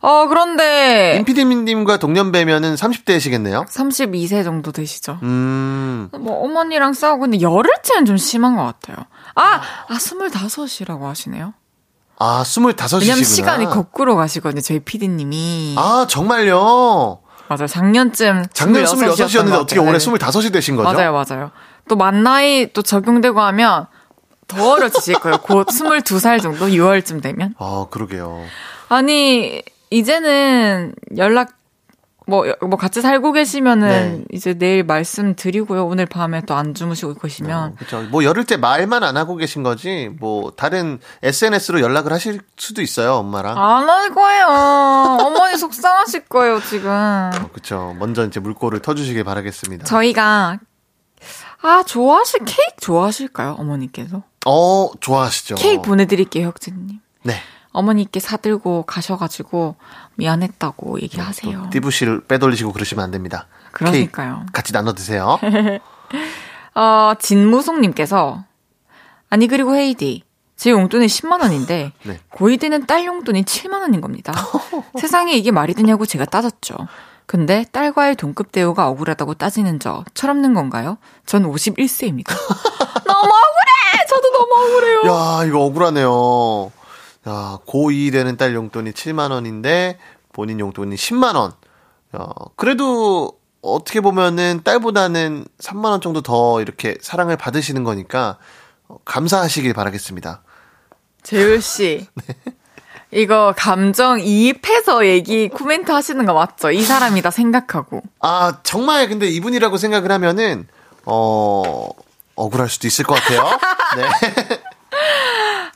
어, 0.00 0.26
그런데 0.28 1.16
임피디님과 1.18 1.96
동년배면은 1.96 2.76
30대시겠네요? 2.76 3.66
32세 3.66 4.44
정도 4.44 4.70
되시죠? 4.70 5.18
음, 5.22 6.08
뭐 6.20 6.44
어머니랑 6.44 6.92
싸우고 6.92 7.22
근데 7.22 7.40
열흘째는 7.40 8.04
좀 8.04 8.16
심한 8.16 8.56
것 8.56 8.62
같아요. 8.62 8.96
아, 9.34 9.60
아, 9.88 9.94
25이라고 9.94 11.02
하시네요. 11.02 11.52
아, 12.18 12.42
25이시구나. 12.44 13.00
왜냐면 13.00 13.24
시간이 13.24 13.64
거꾸로 13.66 14.14
가시거든요, 14.14 14.60
저희 14.60 14.78
피디님이. 14.78 15.74
아, 15.78 16.06
정말요? 16.08 17.18
맞아요. 17.48 17.66
작년쯤 17.66 18.44
작년 18.52 18.84
26이었던 18.84 19.14
26이었는데 19.26 19.50
것 19.50 19.58
어떻게. 19.60 19.80
올해 19.80 19.98
네. 19.98 19.98
25이 19.98 20.52
되신 20.52 20.76
거죠? 20.76 20.90
맞아요, 20.92 21.12
맞아요. 21.12 21.50
또 21.88 21.96
만 21.96 22.22
나이 22.22 22.72
또 22.72 22.82
적용되고 22.82 23.40
하면 23.40 23.86
더 24.48 24.72
어려지실 24.72 25.14
거예요. 25.16 25.38
곧 25.38 25.66
22살 25.66 26.40
정도? 26.42 26.66
6월쯤 26.66 27.22
되면? 27.22 27.54
아, 27.58 27.86
그러게요. 27.90 28.42
아니, 28.88 29.62
이제는 29.90 30.94
연락, 31.16 31.50
뭐, 32.26 32.44
뭐 32.62 32.78
같이 32.78 33.02
살고 33.02 33.32
계시면은 33.32 33.88
네. 33.88 34.24
이제 34.32 34.54
내일 34.54 34.82
말씀드리고요. 34.84 35.86
오늘 35.86 36.06
밤에 36.06 36.40
또 36.46 36.54
안 36.54 36.72
주무시고 36.74 37.14
계시면. 37.14 37.76
그렇죠. 37.76 38.00
뭐 38.10 38.24
열흘째 38.24 38.56
말만 38.56 39.02
안 39.02 39.16
하고 39.18 39.36
계신 39.36 39.62
거지. 39.62 40.10
뭐 40.20 40.50
다른 40.56 41.00
SNS로 41.22 41.80
연락을 41.82 42.12
하실 42.12 42.40
수도 42.56 42.80
있어요, 42.80 43.14
엄마랑. 43.16 43.58
안 43.58 43.88
할 43.90 44.10
거예요. 44.14 44.46
속상하실 45.74 46.24
거예요, 46.26 46.60
지금. 46.62 47.30
그렇죠. 47.52 47.94
먼저 47.98 48.26
이제 48.26 48.40
물꼬를 48.40 48.80
터주시길 48.80 49.24
바라겠습니다. 49.24 49.84
저희가, 49.84 50.58
아, 51.62 51.82
좋아하실, 51.86 52.40
케이크 52.44 52.76
좋아하실까요? 52.80 53.56
어머니께서? 53.58 54.22
어, 54.46 54.90
좋아하시죠. 55.00 55.56
케이크 55.56 55.82
보내드릴게요, 55.82 56.46
혁진님. 56.48 57.00
네. 57.22 57.34
어머니께 57.72 58.20
사들고 58.20 58.84
가셔가지고 58.84 59.74
미안했다고 60.14 61.00
얘기하세요. 61.00 61.70
띠부씨를 61.72 62.24
빼돌리시고 62.26 62.72
그러시면 62.72 63.04
안 63.04 63.10
됩니다. 63.10 63.48
그러니까요. 63.72 64.46
같이 64.52 64.72
나눠 64.72 64.92
드세요. 64.92 65.40
어, 66.76 67.14
진무송님께서 67.18 68.44
아니 69.28 69.48
그리고 69.48 69.74
헤이디 69.74 70.22
제 70.56 70.70
용돈이 70.70 71.06
10만 71.06 71.40
원인데 71.40 71.92
네. 72.04 72.20
고2 72.32 72.60
되는 72.60 72.86
딸 72.86 73.04
용돈이 73.04 73.44
7만 73.44 73.80
원인 73.80 74.00
겁니다. 74.00 74.32
세상에 75.00 75.34
이게 75.34 75.50
말이 75.50 75.74
되냐고 75.74 76.06
제가 76.06 76.24
따졌죠. 76.24 76.76
근데 77.26 77.64
딸과의 77.72 78.16
동급 78.16 78.52
대우가 78.52 78.88
억울하다고 78.88 79.34
따지는 79.34 79.80
저 79.80 80.04
철없는 80.14 80.52
건가요? 80.54 80.98
전 81.24 81.44
51세입니다. 81.50 82.28
너무 83.06 83.32
억울해! 83.32 84.06
저도 84.08 84.30
너무 84.30 84.54
억울해요. 84.54 85.00
야, 85.06 85.44
이거 85.46 85.60
억울하네요. 85.60 86.70
야, 87.26 87.58
고2 87.66 88.12
되는 88.12 88.36
딸 88.36 88.54
용돈이 88.54 88.92
7만 88.92 89.30
원인데 89.30 89.98
본인 90.32 90.60
용돈이 90.60 90.96
10만 90.96 91.34
원. 91.36 91.52
야, 92.16 92.28
그래도 92.56 93.32
어떻게 93.62 94.00
보면은 94.02 94.60
딸보다는 94.62 95.46
3만 95.58 95.86
원 95.86 96.00
정도 96.02 96.20
더 96.20 96.60
이렇게 96.60 96.96
사랑을 97.00 97.36
받으시는 97.38 97.82
거니까 97.84 98.36
어, 98.88 98.98
감사하시길 99.06 99.72
바라겠습니다. 99.72 100.42
재율 101.24 101.60
씨. 101.60 102.06
이거 103.10 103.54
감정 103.56 104.20
이입해서 104.20 105.06
얘기 105.06 105.48
코멘트 105.48 105.90
하시는 105.90 106.24
거 106.26 106.34
맞죠? 106.34 106.70
이 106.70 106.82
사람이다 106.82 107.30
생각하고. 107.30 108.02
아, 108.20 108.58
정말 108.62 109.08
근데 109.08 109.26
이분이라고 109.28 109.76
생각을 109.76 110.10
하면은 110.12 110.66
어 111.04 111.88
억울할 112.34 112.68
수도 112.68 112.86
있을 112.86 113.04
것 113.04 113.14
같아요. 113.14 113.42
네. 113.96 114.08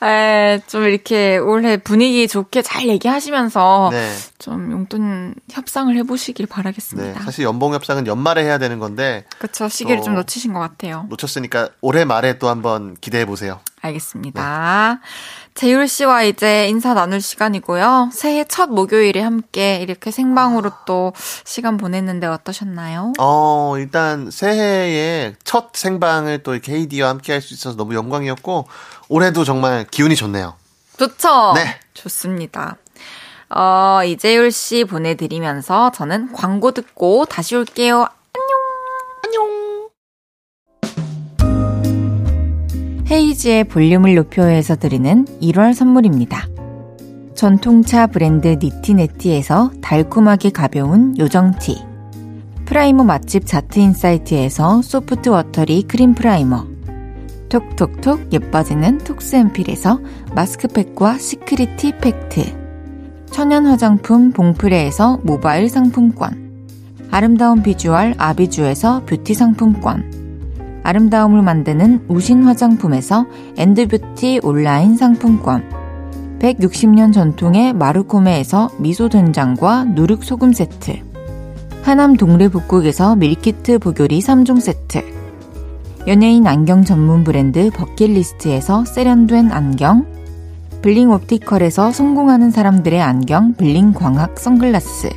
에, 0.03 0.61
좀 0.69 0.85
이렇게 0.85 1.39
올해 1.39 1.77
분위기 1.77 2.29
좋게 2.29 2.63
잘 2.63 2.87
얘기하시면서 2.89 3.89
네. 3.91 4.13
좀 4.39 4.71
용돈 4.71 5.35
협상을 5.51 5.95
해보시길 5.97 6.47
네. 6.47 6.53
바라겠습니다. 6.53 7.21
사실 7.23 7.45
연봉 7.45 7.75
협상은 7.75 8.07
연말에 8.07 8.45
해야 8.45 8.59
되는 8.59 8.79
건데 8.79 9.25
그쵸. 9.39 9.69
시기를 9.69 9.99
또- 9.99 10.05
좀 10.05 10.15
놓치신 10.15 10.53
것 10.53 10.61
같아요. 10.61 11.07
놓쳤으니까 11.11 11.71
올해 11.81 12.05
말에 12.05 12.39
또 12.39 12.49
한번 12.49 12.97
기대해 13.01 13.25
보세요. 13.27 13.59
알겠습니다. 13.81 15.01
재율 15.59 15.89
씨와 15.89 16.23
이제 16.23 16.69
인사 16.69 16.95
나눌 16.95 17.21
시간이고요. 17.21 18.11
새해 18.13 18.45
첫 18.45 18.69
목요일에 18.71 19.21
함께 19.21 19.79
이렇게 19.83 20.13
생방으로 20.13 20.71
또 20.87 21.13
시간 21.45 21.77
보냈는데 21.79 22.29
어떠셨나요? 22.29 23.15
어, 23.19 23.75
일단 23.77 24.31
새해에 24.31 25.35
첫 25.43 25.71
생방을 25.75 26.45
또 26.45 26.55
헤이디와 26.55 27.09
함께 27.09 27.33
할 27.33 27.43
수 27.43 27.55
있어서 27.55 27.77
너무 27.77 27.97
영광이었고 27.97 28.69
올해도 29.09 29.43
정말 29.43 29.85
기운이 29.91 30.15
좋네요. 30.15 30.55
좋죠? 30.97 31.55
네. 31.57 31.81
좋습니다. 31.93 32.77
어, 33.51 34.03
이재율 34.05 34.53
씨 34.53 34.85
보내드리면서 34.85 35.91
저는 35.91 36.33
광고 36.35 36.71
듣고 36.71 37.25
다시 37.25 37.57
올게요. 37.57 38.07
헤이지의 43.11 43.65
볼륨을 43.65 44.15
높여서 44.17 44.77
드리는 44.77 45.25
1월 45.41 45.73
선물입니다. 45.73 46.47
전통차 47.35 48.07
브랜드 48.07 48.59
니티네티에서 48.61 49.71
달콤하게 49.81 50.51
가벼운 50.51 51.17
요정티. 51.17 51.83
프라이머 52.67 53.05
맛집 53.05 53.47
자트인사이트에서 53.47 54.83
소프트 54.83 55.31
워터리 55.31 55.85
크림 55.85 56.15
프라이머. 56.15 56.67
톡톡톡 57.49 58.31
예뻐지는 58.31 58.99
톡스앤필에서 58.99 60.01
마스크팩과 60.35 61.17
시크릿티 61.17 61.97
팩트 61.97 63.25
천연 63.31 63.65
화장품 63.65 64.33
봉프레에서 64.33 65.21
모바일 65.23 65.71
상품권 65.71 66.69
아름다운 67.11 67.63
비주얼 67.63 68.17
아비주에서 68.19 69.07
뷰티 69.07 69.33
상품권 69.33 70.18
아름다움을 70.89 71.43
만드는 71.43 72.07
우신 72.09 72.45
화장품에서 72.45 73.27
엔드뷰티 73.59 74.41
온라인 74.43 74.97
상품권. 74.97 75.63
160년 76.39 77.13
전통의 77.13 77.75
마루코메에서 77.75 78.71
미소된장과 78.79 79.85
누룩소금 79.85 80.55
세트. 80.55 81.03
하남 81.83 82.17
동래복국에서 82.17 83.17
밀키트 83.17 83.81
복요리 83.81 84.21
3종 84.21 84.61
세트. 84.61 85.03
연예인 86.07 86.47
안경 86.47 86.85
전문 86.85 87.23
브랜드 87.23 87.71
버킷리스트에서 87.71 88.87
세련된 88.87 89.53
안경, 89.53 90.07
블링 90.81 91.11
옵티컬에서 91.11 91.93
성공하는 91.93 92.51
사람들의 92.51 93.03
안경 93.03 93.53
블링 93.53 93.93
광학 93.93 94.39
선글라스, 94.39 95.11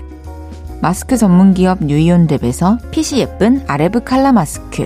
마스크 0.81 1.15
전문 1.15 1.53
기업 1.53 1.80
뉴이온랩에서 1.80 2.91
핏이 2.91 3.22
예쁜 3.22 3.64
아레브 3.68 4.03
칼라 4.03 4.34
마스크, 4.34 4.85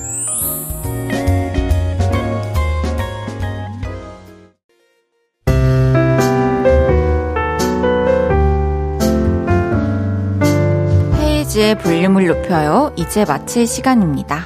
헤이지의 11.71 11.77
볼륨을 11.79 12.27
높여요. 12.27 12.91
이제 12.97 13.23
마칠 13.25 13.65
시간입니다. 13.67 14.43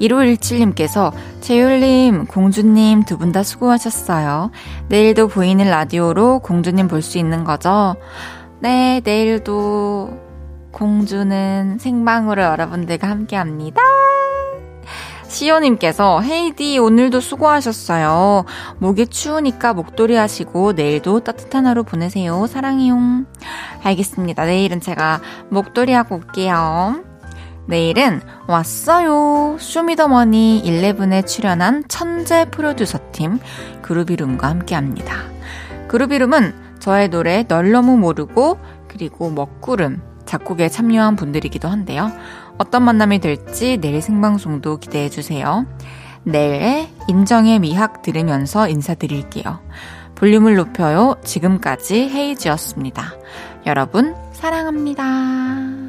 1517님께서 0.00 1.12
재율님, 1.40 2.26
공주님 2.26 3.04
두 3.04 3.16
분 3.18 3.32
다 3.32 3.42
수고하셨어요. 3.42 4.50
내일도 4.88 5.28
보이는 5.28 5.68
라디오로 5.68 6.40
공주님 6.40 6.88
볼 6.88 7.00
수 7.02 7.18
있는 7.18 7.44
거죠? 7.44 7.96
네, 8.60 9.00
내일도 9.04 10.10
공주는 10.72 11.78
생방으로 11.80 12.42
여러분들과 12.42 13.08
함께 13.08 13.36
합니다. 13.36 13.80
시오님께서 15.36 16.22
헤이디 16.22 16.78
오늘도 16.78 17.20
수고하셨어요. 17.20 18.46
목이 18.78 19.06
추우니까 19.08 19.74
목도리 19.74 20.16
하시고 20.16 20.72
내일도 20.72 21.20
따뜻한 21.20 21.66
하루 21.66 21.84
보내세요. 21.84 22.46
사랑해요. 22.46 22.96
알겠습니다. 23.82 24.46
내일은 24.46 24.80
제가 24.80 25.20
목도리 25.50 25.92
하고 25.92 26.16
올게요. 26.16 27.04
내일은 27.66 28.22
왔어요. 28.48 29.58
쇼미더머니 29.60 30.62
11에 30.64 31.26
출연한 31.26 31.84
천재 31.86 32.46
프로듀서 32.50 32.98
팀 33.12 33.38
그루비룸과 33.82 34.48
함께 34.48 34.74
합니다. 34.74 35.16
그루비룸은 35.88 36.78
저의 36.78 37.10
노래 37.10 37.42
널 37.46 37.72
너무 37.72 37.98
모르고 37.98 38.58
그리고 38.88 39.30
먹구름 39.30 40.00
작곡에 40.24 40.68
참여한 40.68 41.14
분들이기도 41.16 41.68
한데요. 41.68 42.10
어떤 42.58 42.82
만남이 42.82 43.20
될지 43.20 43.78
내일 43.78 44.00
생방송도 44.00 44.78
기대해 44.78 45.08
주세요. 45.08 45.66
내일의 46.24 46.88
인정의 47.08 47.60
미학 47.60 48.02
들으면서 48.02 48.68
인사드릴게요. 48.68 49.60
볼륨을 50.16 50.56
높여요. 50.56 51.16
지금까지 51.22 52.08
헤이즈였습니다. 52.08 53.14
여러분, 53.66 54.14
사랑합니다. 54.32 55.85